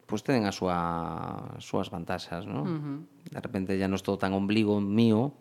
Pois 0.06 0.22
pues 0.22 0.28
ten 0.28 0.44
as 0.44 0.60
súa, 0.60 1.56
as 1.56 1.64
súas 1.64 1.88
vantaxas, 1.90 2.46
non? 2.46 2.66
Uh 2.68 2.78
-huh. 2.78 3.00
De 3.32 3.40
repente 3.40 3.80
ya 3.80 3.88
non 3.88 3.98
estou 3.98 4.20
tan 4.20 4.36
ombligo 4.38 4.78
mío, 4.78 5.34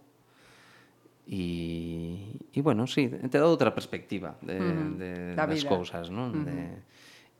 E, 1.33 2.41
e 2.51 2.59
bueno, 2.61 2.91
sí, 2.91 3.07
te 3.07 3.39
dá 3.39 3.47
outra 3.47 3.71
perspectiva 3.71 4.35
de, 4.43 4.59
uh 4.59 4.67
-huh. 4.67 4.99
de, 4.99 5.11
da 5.39 5.47
das 5.47 5.63
cousas, 5.63 6.11
non? 6.11 6.35
Uh 6.35 6.43
-huh. 6.43 6.47
de, 6.51 6.59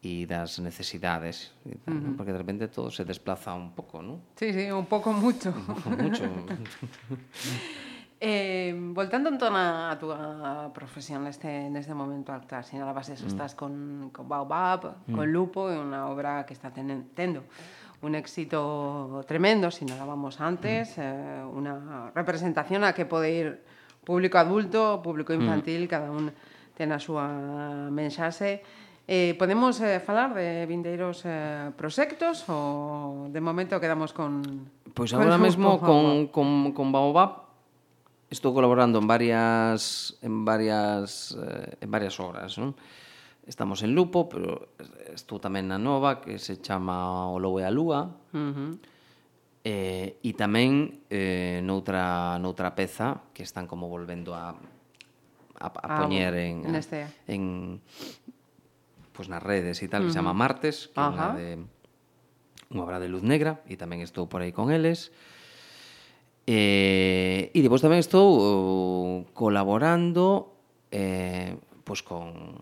e 0.01 0.25
das 0.25 0.57
necesidades, 0.65 1.53
tal, 1.85 1.93
uh 1.93 2.01
-huh. 2.01 2.17
porque 2.17 2.33
de 2.33 2.41
repente 2.41 2.69
todo 2.73 2.89
se 2.89 3.05
desplaza 3.05 3.53
un 3.53 3.77
pouco, 3.77 4.01
¿no? 4.01 4.25
Sí, 4.41 4.49
sí, 4.53 4.73
un 4.73 4.89
pouco 4.89 5.13
mucho. 5.13 5.53
Mucho. 5.85 6.25
eh, 8.21 8.73
voltando 8.77 9.29
entón 9.29 9.57
a, 9.57 9.93
a 9.93 9.99
túa 10.01 10.73
profesión 10.73 11.25
neste, 11.25 11.69
neste 11.69 11.93
momento 11.93 12.33
actual, 12.33 12.65
sinalabas 12.65 13.13
eso, 13.13 13.25
mm. 13.25 13.33
estás 13.33 13.53
con, 13.53 14.09
con 14.09 14.25
Baobab, 14.25 15.05
mm. 15.05 15.13
con 15.13 15.29
Lupo, 15.29 15.69
é 15.69 15.77
unha 15.77 16.09
obra 16.09 16.49
que 16.49 16.57
está 16.57 16.73
tenen, 16.73 17.13
tendo 17.13 17.45
un 18.01 18.17
éxito 18.17 19.21
tremendo, 19.29 19.69
sinalábamos 19.69 20.41
antes, 20.41 20.97
mm. 20.97 21.01
eh, 21.01 21.45
unha 21.45 22.13
representación 22.17 22.89
a 22.89 22.97
que 22.97 23.05
pode 23.05 23.29
ir 23.33 23.49
público 24.05 24.41
adulto, 24.41 25.05
público 25.05 25.33
mm. 25.33 25.41
infantil, 25.41 25.83
mm. 25.85 25.91
cada 25.93 26.09
un 26.09 26.33
ten 26.73 26.93
a 26.93 27.01
súa 27.01 27.29
mensaxe, 27.93 28.65
Eh, 29.09 29.35
podemos 29.39 29.81
eh, 29.81 30.01
falar 30.01 30.35
de 30.35 30.67
vindeiros 30.67 31.23
eh, 31.25 31.73
proxectos 31.75 32.47
ou 32.47 33.27
de 33.33 33.41
momento 33.43 33.81
quedamos 33.83 34.15
con... 34.15 34.71
Pois 34.95 35.11
agora 35.15 35.39
mesmo 35.39 35.79
con, 35.79 36.31
con, 36.31 36.71
con 36.71 36.95
Baobab 36.95 37.51
estou 38.31 38.55
colaborando 38.55 39.03
en 39.03 39.07
varias 39.11 40.15
en 40.23 40.47
varias 40.47 41.35
eh, 41.35 41.83
en 41.83 41.91
varias 41.91 42.15
obras, 42.23 42.55
non? 42.57 42.79
Estamos 43.51 43.83
en 43.83 43.99
Lupo, 43.99 44.31
pero 44.31 44.71
estou 45.11 45.43
tamén 45.43 45.67
na 45.67 45.83
nova 45.83 46.23
que 46.23 46.39
se 46.39 46.63
chama 46.63 47.27
O 47.35 47.43
Lobo 47.43 47.59
e 47.59 47.67
a 47.67 47.73
Lúa. 47.75 48.07
Uh 48.31 48.39
-huh. 48.39 48.73
eh, 49.67 50.23
e 50.23 50.31
tamén 50.39 51.03
eh, 51.11 51.59
noutra, 51.67 52.39
noutra 52.39 52.79
peza 52.79 53.27
que 53.35 53.43
están 53.43 53.67
como 53.67 53.91
volvendo 53.91 54.39
a 54.39 54.55
a, 55.61 55.67
a 55.67 55.71
ah, 55.83 55.99
poñer 56.01 56.33
en, 56.35 56.65
en, 56.65 56.75
en 57.27 57.43
pues, 59.21 59.29
nas 59.29 59.45
redes 59.45 59.85
e 59.85 59.89
tal, 59.93 60.01
uh 60.01 60.09
-huh. 60.09 60.09
que 60.09 60.17
se 60.17 60.19
chama 60.19 60.33
Martes, 60.33 60.89
que 60.89 60.97
é 60.97 61.05
unha 61.05 61.29
de 61.37 61.49
unha 62.73 62.83
obra 62.89 62.97
de 62.97 63.13
luz 63.13 63.21
negra 63.21 63.61
e 63.69 63.77
tamén 63.77 64.01
estou 64.01 64.25
por 64.33 64.41
aí 64.41 64.49
con 64.49 64.73
eles. 64.73 65.13
Eh, 66.49 67.53
e 67.53 67.59
depois 67.61 67.85
tamén 67.85 68.01
estou 68.01 69.29
colaborando 69.37 70.57
eh, 70.89 71.53
pois 71.85 72.01
con 72.01 72.57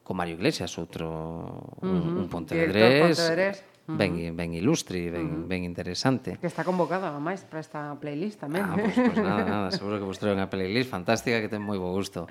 con 0.00 0.16
Mario 0.16 0.40
Iglesias, 0.40 0.72
outro 0.80 1.04
uh 1.04 1.84
-huh. 1.84 2.24
un, 2.24 2.24
un 2.24 2.26
Pontevedrés, 2.32 3.12
Pontevedrés 3.12 3.73
ben, 3.86 4.36
ben 4.36 4.54
ilustre, 4.54 5.10
ben, 5.10 5.26
uh 5.26 5.30
-huh. 5.44 5.48
ben 5.48 5.64
interesante. 5.64 6.38
Que 6.40 6.48
está 6.48 6.64
convocada, 6.64 7.12
máis, 7.20 7.44
para 7.44 7.60
esta 7.60 7.92
playlist 8.00 8.40
tamén. 8.40 8.64
Ah, 8.64 8.76
pois, 8.80 8.96
pois 8.96 9.20
nada, 9.20 9.44
nada, 9.44 9.68
seguro 9.70 10.00
que 10.00 10.06
vos 10.08 10.16
trae 10.16 10.32
unha 10.32 10.48
playlist 10.48 10.88
fantástica 10.88 11.40
que 11.44 11.52
ten 11.52 11.60
moi 11.60 11.76
bo 11.76 11.92
gusto. 11.92 12.24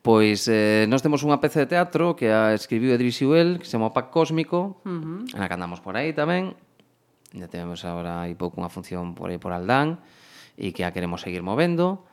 Pois 0.00 0.48
eh, 0.48 0.86
nós 0.88 1.04
temos 1.04 1.20
unha 1.20 1.36
peza 1.42 1.60
de 1.60 1.68
teatro 1.68 2.16
que 2.16 2.32
a 2.32 2.56
escribiu 2.56 2.94
e 2.94 2.98
dirixiu 2.98 3.36
que 3.60 3.68
se 3.68 3.76
chama 3.76 3.92
Pac 3.92 4.08
Cósmico, 4.08 4.80
uh 4.80 4.88
-huh. 4.88 5.36
na 5.36 5.44
que 5.44 5.54
andamos 5.54 5.84
por 5.84 5.98
aí 5.98 6.16
tamén. 6.16 6.56
Ya 7.36 7.44
temos 7.52 7.84
agora 7.84 8.24
aí 8.24 8.32
pouco 8.32 8.56
unha 8.56 8.72
función 8.72 9.12
por 9.12 9.28
aí 9.28 9.36
por 9.36 9.52
Aldán 9.52 10.00
e 10.56 10.72
que 10.72 10.88
a 10.88 10.94
queremos 10.96 11.20
seguir 11.20 11.44
movendo. 11.44 12.08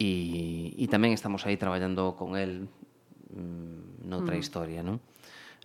E, 0.00 0.72
e 0.80 0.84
tamén 0.88 1.12
estamos 1.12 1.44
aí 1.44 1.60
traballando 1.60 2.16
con 2.16 2.40
el 2.40 2.72
mmm, 3.28 4.08
noutra 4.08 4.32
uh 4.32 4.40
-huh. 4.40 4.40
historia, 4.40 4.80
non? 4.80 4.96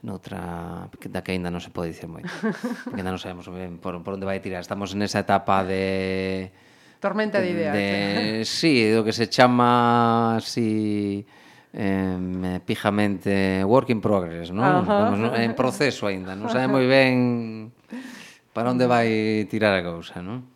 noutra 0.05 0.85
da 1.09 1.25
que 1.25 1.33
aínda 1.33 1.49
non 1.49 1.57
se 1.57 1.73
pode 1.73 1.89
dicir 1.89 2.05
moito. 2.05 2.29
Porque 2.85 3.01
aínda 3.01 3.09
non 3.09 3.17
sabemos 3.17 3.49
ben 3.49 3.81
por, 3.81 3.97
por 4.05 4.13
onde 4.15 4.29
vai 4.29 4.37
tirar. 4.37 4.61
Estamos 4.61 4.93
nesa 4.93 5.25
etapa 5.25 5.65
de 5.65 6.53
tormenta 7.01 7.41
de 7.41 7.49
ideas. 7.49 7.73
De, 7.73 8.45
si, 8.45 8.85
sí, 8.85 8.93
do 8.93 9.01
que 9.01 9.11
se 9.11 9.25
chama 9.25 10.37
así 10.37 11.25
eh, 11.73 12.61
pijamente 12.63 13.65
work 13.65 13.89
in 13.89 13.99
progress, 13.99 14.53
non? 14.53 14.85
Uh 14.85 14.85
-huh. 14.85 15.09
Estamos 15.09 15.19
en 15.41 15.51
proceso 15.57 16.05
aínda, 16.05 16.37
non 16.37 16.53
sabe 16.53 16.69
moi 16.69 16.85
ben 16.85 17.73
para 18.53 18.69
onde 18.69 18.85
vai 18.85 19.09
tirar 19.49 19.73
a 19.73 19.81
cousa, 19.81 20.21
non? 20.21 20.53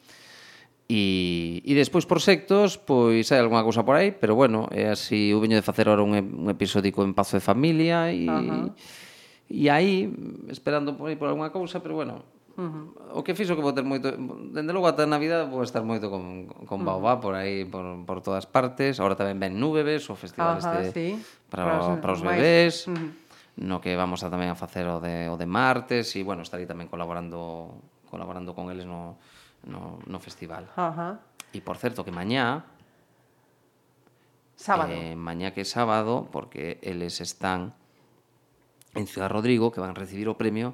E, 0.90 1.62
e 1.62 1.74
despois 1.78 2.06
por 2.10 2.18
sectos, 2.22 2.78
pois 2.82 3.30
hai 3.30 3.42
algunha 3.42 3.66
cousa 3.66 3.86
por 3.86 3.98
aí, 3.98 4.10
pero 4.14 4.34
bueno, 4.34 4.70
é 4.74 4.90
así, 4.90 5.34
eu 5.34 5.42
veño 5.42 5.58
de 5.58 5.66
facer 5.66 5.90
ahora 5.90 6.02
un, 6.02 6.14
un 6.18 6.48
episódico 6.50 7.02
en 7.02 7.18
Pazo 7.18 7.38
de 7.38 7.44
Familia 7.44 8.14
e... 8.14 8.30
Uh 8.30 8.46
-huh 8.46 8.70
E 9.50 9.68
aí, 9.68 10.14
esperando 10.48 10.94
por, 10.94 11.10
por 11.18 11.28
alguna 11.30 11.50
cousa, 11.50 11.82
pero 11.82 11.96
bueno, 11.96 12.22
Uh 12.60 12.68
-huh. 12.68 13.16
O 13.16 13.24
que 13.24 13.32
fixo 13.32 13.56
que 13.56 13.64
vou 13.64 13.72
ter 13.72 13.88
moito... 13.88 14.12
Dende 14.52 14.76
logo 14.76 14.84
ata 14.84 15.08
Navidad 15.08 15.48
vou 15.48 15.64
estar 15.64 15.80
moito 15.80 16.12
con, 16.12 16.44
con 16.68 16.84
Baobá 16.84 17.16
uh 17.16 17.18
-huh. 17.18 17.24
por 17.24 17.34
aí, 17.40 17.64
por, 17.64 18.04
por 18.04 18.20
todas 18.20 18.44
partes. 18.44 19.00
Ahora 19.00 19.16
tamén 19.16 19.40
ven 19.40 19.56
Núbebes, 19.56 20.04
o 20.12 20.16
festival 20.20 20.60
uh 20.60 20.68
-huh, 20.68 20.84
este 20.84 20.92
sí. 20.92 21.08
para, 21.48 21.64
para, 21.64 21.76
os, 21.80 21.88
para 22.04 22.12
os 22.20 22.22
bebés. 22.22 22.84
Uh 22.84 23.00
-huh. 23.00 23.10
No 23.64 23.80
que 23.80 23.96
vamos 23.96 24.28
a 24.28 24.28
tamén 24.28 24.52
a 24.52 24.60
facer 24.60 24.84
o 24.92 25.00
de, 25.00 25.32
o 25.32 25.40
de 25.40 25.48
martes. 25.48 26.12
E, 26.20 26.24
bueno, 26.28 26.44
estarei 26.44 26.68
tamén 26.68 26.92
colaborando 26.92 27.80
colaborando 28.12 28.52
con 28.52 28.68
eles 28.68 28.84
no, 28.84 29.16
no, 29.64 30.04
no 30.04 30.20
festival. 30.20 30.68
Uh 30.76 30.92
-huh. 30.92 31.14
E, 31.56 31.64
por 31.64 31.80
certo, 31.80 32.04
que 32.04 32.12
mañá... 32.12 32.68
Sábado. 34.60 34.92
Eh, 34.92 35.16
mañá 35.16 35.56
que 35.56 35.64
é 35.64 35.68
sábado, 35.68 36.28
porque 36.28 36.84
eles 36.84 37.24
están 37.24 37.72
en 38.96 39.06
Ciudad 39.08 39.30
Rodrigo 39.30 39.72
que 39.72 39.80
van 39.80 39.92
a 39.92 39.98
recibir 39.98 40.30
o 40.30 40.38
premio 40.38 40.74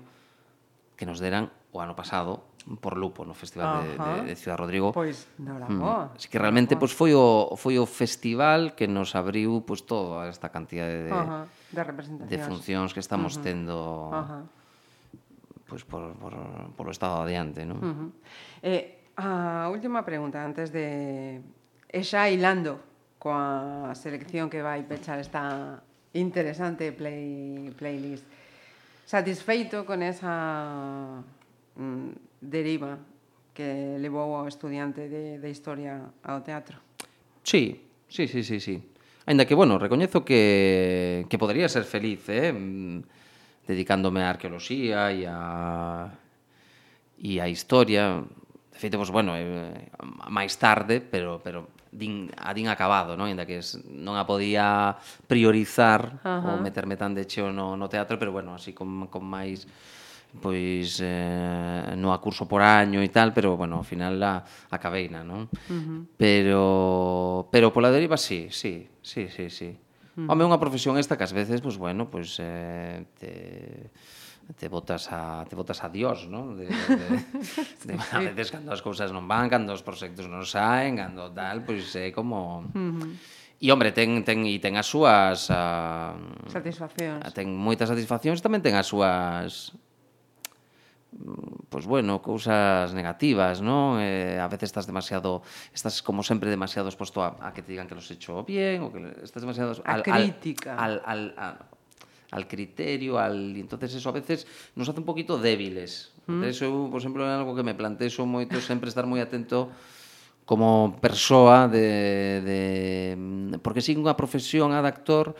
que 0.95 1.05
nos 1.05 1.19
deran 1.19 1.51
o 1.75 1.83
ano 1.83 1.95
pasado 1.95 2.55
por 2.81 2.97
Lupo 2.97 3.21
no 3.25 3.37
Festival 3.37 3.85
de, 3.85 3.93
de, 3.93 4.13
de 4.31 4.35
Ciudad 4.35 4.57
Rodrigo. 4.57 4.89
Pois, 4.89 5.29
no 5.37 5.53
mm. 5.53 6.17
Así 6.17 6.27
que 6.29 6.39
realmente 6.39 6.73
pois, 6.73 6.95
foi, 6.95 7.13
o, 7.13 7.53
foi 7.53 7.77
o 7.77 7.85
festival 7.85 8.73
que 8.73 8.89
nos 8.89 9.13
abriu 9.13 9.61
pois, 9.61 9.85
toda 9.85 10.25
esta 10.25 10.49
cantidad 10.49 10.89
de, 10.89 11.11
Ajá. 11.13 11.45
de, 11.45 11.81
representacións. 11.83 12.31
de 12.31 12.37
funcións 12.41 12.89
que 12.95 13.01
estamos 13.03 13.37
Ajá. 13.37 13.43
tendo 13.45 13.75
Ajá. 14.09 14.39
Pois, 15.65 15.81
por, 15.85 16.13
por, 16.17 16.33
por 16.77 16.85
o 16.89 16.91
estado 16.93 17.21
adiante. 17.25 17.65
¿no? 17.65 17.81
Eh, 18.61 19.13
a 19.17 19.69
última 19.69 20.05
pregunta 20.05 20.41
antes 20.41 20.69
de... 20.73 21.41
E 21.89 22.01
xa 22.01 22.29
hilando 22.29 22.81
coa 23.21 23.93
selección 23.97 24.49
que 24.49 24.61
vai 24.61 24.85
pechar 24.85 25.17
esta 25.17 25.81
Interesante 26.15 26.91
play, 26.95 27.71
playlist. 27.75 28.23
Satisfeito 29.05 29.85
con 29.85 30.01
esa 30.01 31.21
mm, 31.75 32.39
deriva 32.39 32.97
que 33.51 33.99
levou 33.99 34.35
ao 34.39 34.47
estudiante 34.47 35.11
de, 35.11 35.37
de 35.43 35.49
historia 35.51 36.07
ao 36.23 36.39
teatro. 36.39 36.79
Sí, 37.43 37.83
sí, 38.07 38.27
sí, 38.31 38.47
sí, 38.47 38.59
sí. 38.63 38.75
Ainda 39.27 39.43
que, 39.43 39.55
bueno, 39.59 39.75
recoñezo 39.75 40.23
que, 40.23 41.27
que 41.27 41.37
podría 41.37 41.67
ser 41.67 41.83
feliz, 41.83 42.23
eh? 42.31 42.55
Mm, 42.55 43.03
dedicándome 43.67 44.23
á 44.23 44.31
arqueoloxía 44.31 45.11
e 45.11 45.27
a 45.27 46.15
e 47.19 47.43
a 47.43 47.47
historia. 47.51 48.23
De 48.71 48.77
feito, 48.79 48.95
pues, 48.95 49.11
bueno, 49.11 49.35
eh, 49.35 49.91
máis 50.31 50.55
tarde, 50.55 51.03
pero, 51.03 51.43
pero 51.43 51.74
din, 51.95 52.27
a 52.35 52.51
din 52.51 52.67
acabado, 52.67 53.15
non? 53.15 53.31
Inda 53.31 53.47
que 53.47 53.63
non 53.87 54.19
a 54.19 54.27
podía 54.27 54.99
priorizar 55.25 56.19
Ajá. 56.21 56.51
ou 56.51 56.59
meterme 56.59 56.99
tan 56.99 57.15
de 57.15 57.23
cheo 57.23 57.55
no, 57.55 57.79
no 57.79 57.87
teatro, 57.87 58.19
pero 58.19 58.35
bueno, 58.35 58.51
así 58.53 58.75
con, 58.75 59.07
con 59.07 59.23
máis 59.23 59.63
pois 60.35 60.99
eh, 60.99 61.95
no 61.95 62.11
a 62.11 62.19
curso 62.19 62.43
por 62.43 62.59
año 62.59 62.99
e 62.99 63.07
tal, 63.07 63.31
pero 63.31 63.55
bueno, 63.55 63.79
ao 63.79 63.87
final 63.87 64.19
a, 64.19 64.43
a 64.43 64.77
cabeina, 64.77 65.23
non? 65.23 65.47
Uh 65.71 65.79
-huh. 65.79 65.99
Pero 66.19 67.47
pero 67.51 67.71
pola 67.71 67.87
deriva 67.87 68.19
sí, 68.19 68.51
sí, 68.51 68.87
sí, 68.99 69.31
sí, 69.31 69.47
sí. 69.47 69.71
Uh 69.71 70.27
-huh. 70.27 70.31
Home, 70.31 70.43
unha 70.43 70.59
profesión 70.59 70.99
esta 70.99 71.15
que 71.15 71.23
ás 71.23 71.31
veces, 71.31 71.63
pois 71.63 71.75
pues, 71.75 71.77
bueno, 71.79 72.11
pois 72.11 72.35
pues, 72.35 72.43
eh, 72.43 73.07
te 73.15 73.31
te 74.53 74.69
botas 74.69 75.09
a 75.11 75.45
te 75.49 75.55
botas 75.55 75.83
a 75.83 75.89
Dios, 75.89 76.27
¿no? 76.27 76.55
De, 76.55 76.67
de, 76.67 76.73
de, 77.85 77.99
a 78.11 78.19
veces 78.19 78.51
cando 78.51 78.69
as 78.69 78.81
cousas 78.85 79.09
non 79.09 79.25
van, 79.25 79.49
cando 79.49 79.73
os 79.73 79.81
proxectos 79.81 80.29
non 80.29 80.45
saen, 80.45 81.01
cando 81.01 81.33
tal, 81.33 81.65
pois 81.65 81.89
é 81.97 82.13
como. 82.13 82.61
E 83.57 83.71
hombre, 83.73 83.89
ten 83.89 84.21
ten 84.21 84.45
e 84.45 84.61
ten 84.61 84.77
as 84.77 84.85
súas 84.85 85.49
a, 85.49 86.13
satisfaccións. 86.45 87.25
A, 87.25 87.33
ten 87.33 87.49
moitas 87.49 87.89
satisfaccións, 87.89 88.45
tamén 88.45 88.61
ten 88.61 88.77
as 88.77 88.85
súas 88.85 89.73
pois 91.15 91.63
pues 91.69 91.85
bueno, 91.85 92.21
cousas 92.21 92.91
negativas, 92.91 93.63
non? 93.63 94.03
Eh, 94.03 94.35
a 94.35 94.51
veces 94.51 94.69
estás 94.69 94.85
demasiado 94.85 95.41
estás 95.71 96.03
como 96.03 96.21
sempre 96.21 96.51
demasiado 96.51 96.91
exposto 96.91 97.23
a, 97.23 97.39
a 97.39 97.55
que 97.55 97.63
te 97.63 97.71
digan 97.71 97.87
que 97.87 97.95
los 97.95 98.11
he 98.11 98.19
hecho 98.19 98.43
bien 98.43 98.83
ou 98.83 98.91
que 98.91 98.99
estás 99.23 99.39
demasiado 99.39 99.79
a 99.87 99.95
al, 99.95 100.03
crítica. 100.03 100.75
Al, 100.75 100.99
al, 101.07 101.31
al, 101.39 101.55
al 102.31 102.47
criterio, 102.47 103.19
al... 103.19 103.55
entonces 103.55 103.93
eso 103.95 104.09
a 104.09 104.13
veces 104.13 104.47
nos 104.75 104.89
hace 104.89 104.99
un 104.99 105.05
poquito 105.05 105.37
débiles. 105.37 106.11
Mm. 106.25 106.25
Por 106.25 106.35
Entonces, 106.35 106.61
eu, 106.61 106.89
por 106.89 106.99
exemplo, 106.99 107.21
é 107.23 107.33
algo 107.33 107.53
que 107.53 107.63
me 107.63 107.77
plantexo 107.77 108.25
moito, 108.25 108.57
sempre 108.61 108.89
estar 108.89 109.05
moi 109.05 109.21
atento 109.21 109.69
como 110.45 110.97
persoa 111.01 111.67
de, 111.67 112.41
de... 112.45 112.59
porque 113.65 113.81
sin 113.81 113.97
unha 113.97 114.13
profesión 114.13 114.73
a 114.73 114.81
de 114.81 114.89
actor 114.89 115.33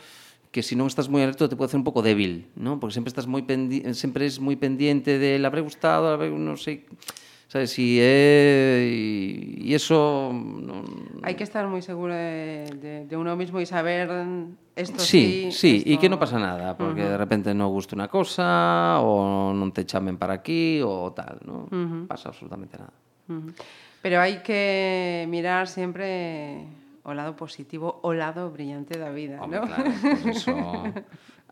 que 0.49 0.63
se 0.63 0.71
si 0.71 0.79
non 0.79 0.87
estás 0.87 1.11
moi 1.11 1.21
alerto 1.21 1.51
te 1.51 1.59
pode 1.59 1.67
hacer 1.69 1.81
un 1.81 1.85
pouco 1.85 1.99
débil, 1.99 2.47
¿no? 2.55 2.79
Porque 2.79 2.95
sempre 2.95 3.11
estás 3.11 3.27
moi 3.27 3.43
pendi... 3.45 3.85
sempre 3.93 4.25
es 4.25 4.41
moi 4.41 4.55
pendiente 4.57 5.19
de 5.19 5.37
la 5.37 5.51
habré 5.51 5.61
gustado, 5.61 6.09
habré 6.09 6.31
non 6.31 6.57
sei 6.57 6.87
sabes, 7.51 7.75
si 7.75 8.01
é 8.01 8.87
e 8.87 9.69
iso 9.69 10.33
non... 10.33 11.21
hai 11.21 11.37
que 11.37 11.45
estar 11.45 11.69
moi 11.69 11.83
seguro 11.85 12.15
de, 12.15 12.71
de, 12.81 12.93
de 13.05 13.15
uno 13.19 13.37
mismo 13.37 13.61
e 13.61 13.67
saber 13.69 14.09
Esto 14.75 14.99
sí, 14.99 15.51
sí, 15.51 15.51
sí 15.51 15.75
esto... 15.77 15.89
e 15.89 15.95
que 15.95 16.11
non 16.11 16.19
pasa 16.19 16.35
nada, 16.35 16.75
porque 16.75 16.99
uh 16.99 17.07
-huh. 17.07 17.13
de 17.15 17.19
repente 17.19 17.49
non 17.55 17.71
gusta 17.71 17.95
unha 17.95 18.11
cosa, 18.11 18.99
ou 18.99 19.55
non 19.55 19.71
te 19.71 19.87
chamen 19.87 20.19
para 20.19 20.35
aquí, 20.35 20.83
ou 20.83 21.15
tal, 21.15 21.39
non 21.47 21.71
uh 21.71 21.85
-huh. 21.87 22.03
pasa 22.11 22.27
absolutamente 22.27 22.75
nada. 22.75 22.95
Uh 23.31 23.39
-huh. 23.39 23.51
Pero 24.03 24.19
hai 24.19 24.43
que 24.43 25.23
mirar 25.31 25.71
sempre 25.71 26.67
o 27.07 27.15
lado 27.15 27.39
positivo, 27.39 28.03
o 28.03 28.11
lado 28.11 28.51
brillante 28.51 28.99
da 28.99 29.15
vida, 29.15 29.39
Home, 29.39 29.61
¿no? 29.61 29.63
Claro, 29.63 29.89
pues 29.95 30.25
eso, 30.43 30.53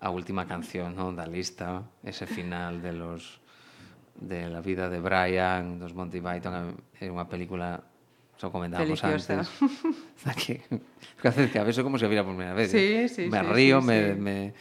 a 0.04 0.10
última 0.12 0.44
canción 0.44 0.91
¿no? 0.95 1.16
da 1.16 1.24
lista, 1.24 1.88
ese 2.04 2.28
final 2.28 2.82
de 2.82 2.91
los 2.91 3.40
de 4.20 4.50
la 4.50 4.62
vida 4.62 4.90
de 4.90 5.00
Brian 5.00 5.80
dos 5.80 5.95
Monty 5.95 6.22
Python 6.22 6.76
é 7.00 7.08
unha 7.10 7.26
película 7.26 7.82
Eso 8.44 8.52
comentábamos 8.52 8.99
Deliciosa. 9.02 9.40
antes. 9.40 9.49
O 10.20 10.20
sea, 10.24 10.34
que, 10.36 10.60
que 11.22 11.49
que 11.52 11.60
a 11.60 11.64
veces 11.64 11.82
como 11.84 11.98
se 11.98 12.07
viera 12.07 12.24
por 12.26 12.36
primera 12.36 12.53
vez. 12.53 12.72
Sí, 12.72 12.78
¿eh? 12.78 13.07
sí, 13.07 13.28
Me 13.32 13.40
sí, 13.40 13.45
río, 13.45 13.82
me, 13.82 14.14
sí. 14.15 14.20
Me, 14.20 14.53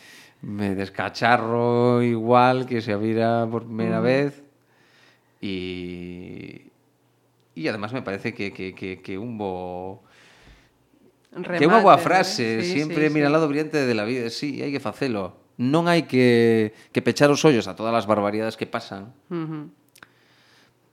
me 0.42 0.74
descacharro 0.76 2.00
igual 2.02 2.66
que 2.66 2.80
se 2.80 2.94
viera 2.96 3.44
por 3.50 3.64
primera 3.66 3.98
Mm. 4.00 4.04
vez. 4.04 4.42
Y, 5.40 6.70
y 7.56 7.66
además 7.68 7.92
me 7.92 8.02
parece 8.02 8.32
que, 8.32 8.52
que, 8.52 8.72
que, 8.74 9.02
que 9.02 9.18
un 9.18 9.36
bo... 9.36 10.04
que 11.34 11.64
é 11.64 11.66
unha 11.66 11.82
boa 11.82 11.98
Remate, 11.98 12.06
frase, 12.06 12.60
¿eh? 12.60 12.62
Sí, 12.62 12.86
sí, 12.86 12.86
mira 12.94 13.08
sí. 13.10 13.22
al 13.26 13.32
lado 13.34 13.48
brillante 13.50 13.82
de 13.82 13.94
la 13.98 14.04
vida. 14.06 14.30
Sí, 14.30 14.62
hai 14.62 14.70
que 14.70 14.78
facelo. 14.78 15.42
Non 15.58 15.90
hai 15.90 16.06
que, 16.06 16.70
que 16.94 17.02
pechar 17.02 17.34
os 17.34 17.42
ollos 17.42 17.66
a 17.66 17.74
todas 17.74 17.90
as 17.98 18.06
barbaridades 18.06 18.54
que 18.54 18.68
pasan, 18.70 19.10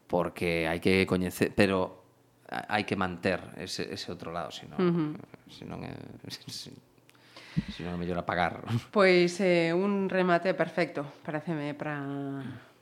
porque 0.07 0.65
hai 0.65 0.79
que 0.81 1.05
coñecer, 1.05 1.53
pero 1.53 1.98
hai 2.49 2.83
que 2.83 2.97
manter 2.97 3.39
ese, 3.61 3.85
ese 3.93 4.09
outro 4.09 4.33
lado, 4.33 4.49
senón, 4.49 4.79
uh 4.81 4.89
-huh. 4.89 5.09
senón 5.53 5.85
é... 5.85 5.93
senón 6.29 6.89
non 7.85 7.93
é 7.93 7.97
mellor 7.97 8.17
apagar. 8.17 8.65
Pois 8.89 9.37
eh, 9.41 9.73
un 9.73 10.09
remate 10.09 10.53
perfecto, 10.57 11.05
pareceme, 11.21 11.73
para 11.77 12.01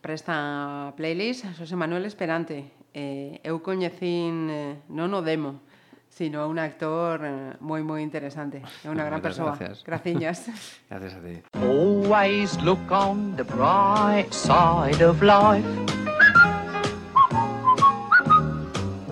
para 0.02 0.14
esta 0.14 0.94
playlist, 0.96 1.46
Xosé 1.58 1.76
Manuel 1.76 2.06
Esperante. 2.06 2.72
Eh, 2.94 3.42
eu 3.44 3.60
coñecín 3.62 4.48
eh, 4.50 4.80
non 4.88 5.12
o 5.14 5.22
demo, 5.22 5.62
sino 6.08 6.42
a 6.42 6.48
un 6.48 6.58
actor 6.58 7.22
eh, 7.28 7.60
moi 7.60 7.84
moi 7.84 8.02
interesante, 8.02 8.64
é 8.64 8.88
unha 8.88 9.04
gran 9.04 9.20
persoa. 9.20 9.54
Gracias. 9.54 9.84
Graciñas. 9.84 10.38
gracias 10.90 11.14
a 11.14 11.22
ti. 11.22 11.36
Always 11.60 12.56
look 12.64 12.88
on 12.88 13.36
the 13.36 13.44
bright 13.44 14.32
side 14.32 15.04
of 15.04 15.20
life. 15.22 15.97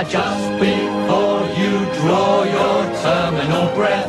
Just 0.00 0.48
Before 0.58 1.44
you 1.60 1.84
draw 2.00 2.44
your 2.44 2.78
terminal 3.02 3.74
breath. 3.74 4.08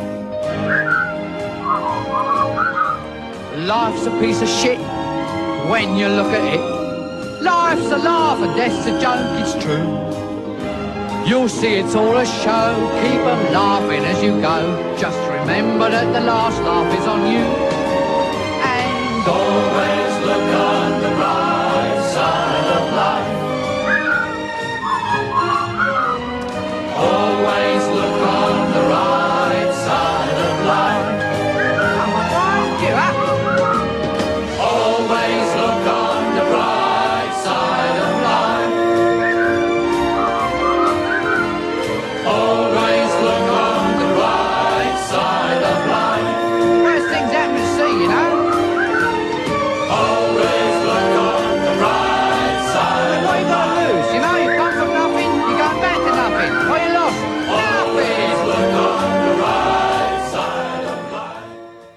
Life's 3.58 4.06
a 4.06 4.10
piece 4.18 4.40
of 4.40 4.48
shit 4.48 4.78
when 5.68 5.96
you 5.96 6.08
look 6.08 6.32
at 6.32 6.54
it. 6.54 7.42
Life's 7.42 7.90
a 7.90 7.98
laugh 7.98 8.40
and 8.40 8.56
death's 8.56 8.86
a 8.86 8.98
joke, 8.98 9.28
it's 9.42 9.62
true. 9.62 9.86
You'll 11.28 11.48
see 11.48 11.74
it's 11.74 11.94
all 11.94 12.16
a 12.16 12.26
show, 12.26 12.74
keep 13.02 13.20
on 13.20 13.52
laughing 13.52 14.04
as 14.04 14.22
you 14.22 14.40
go. 14.40 14.96
Just 14.98 15.18
remember 15.30 15.90
that 15.90 16.12
the 16.12 16.20
last 16.20 16.60
laugh 16.62 16.98
is 16.98 17.06
on 17.06 17.20
you. 17.30 17.44
And 18.64 19.28
all 19.28 19.73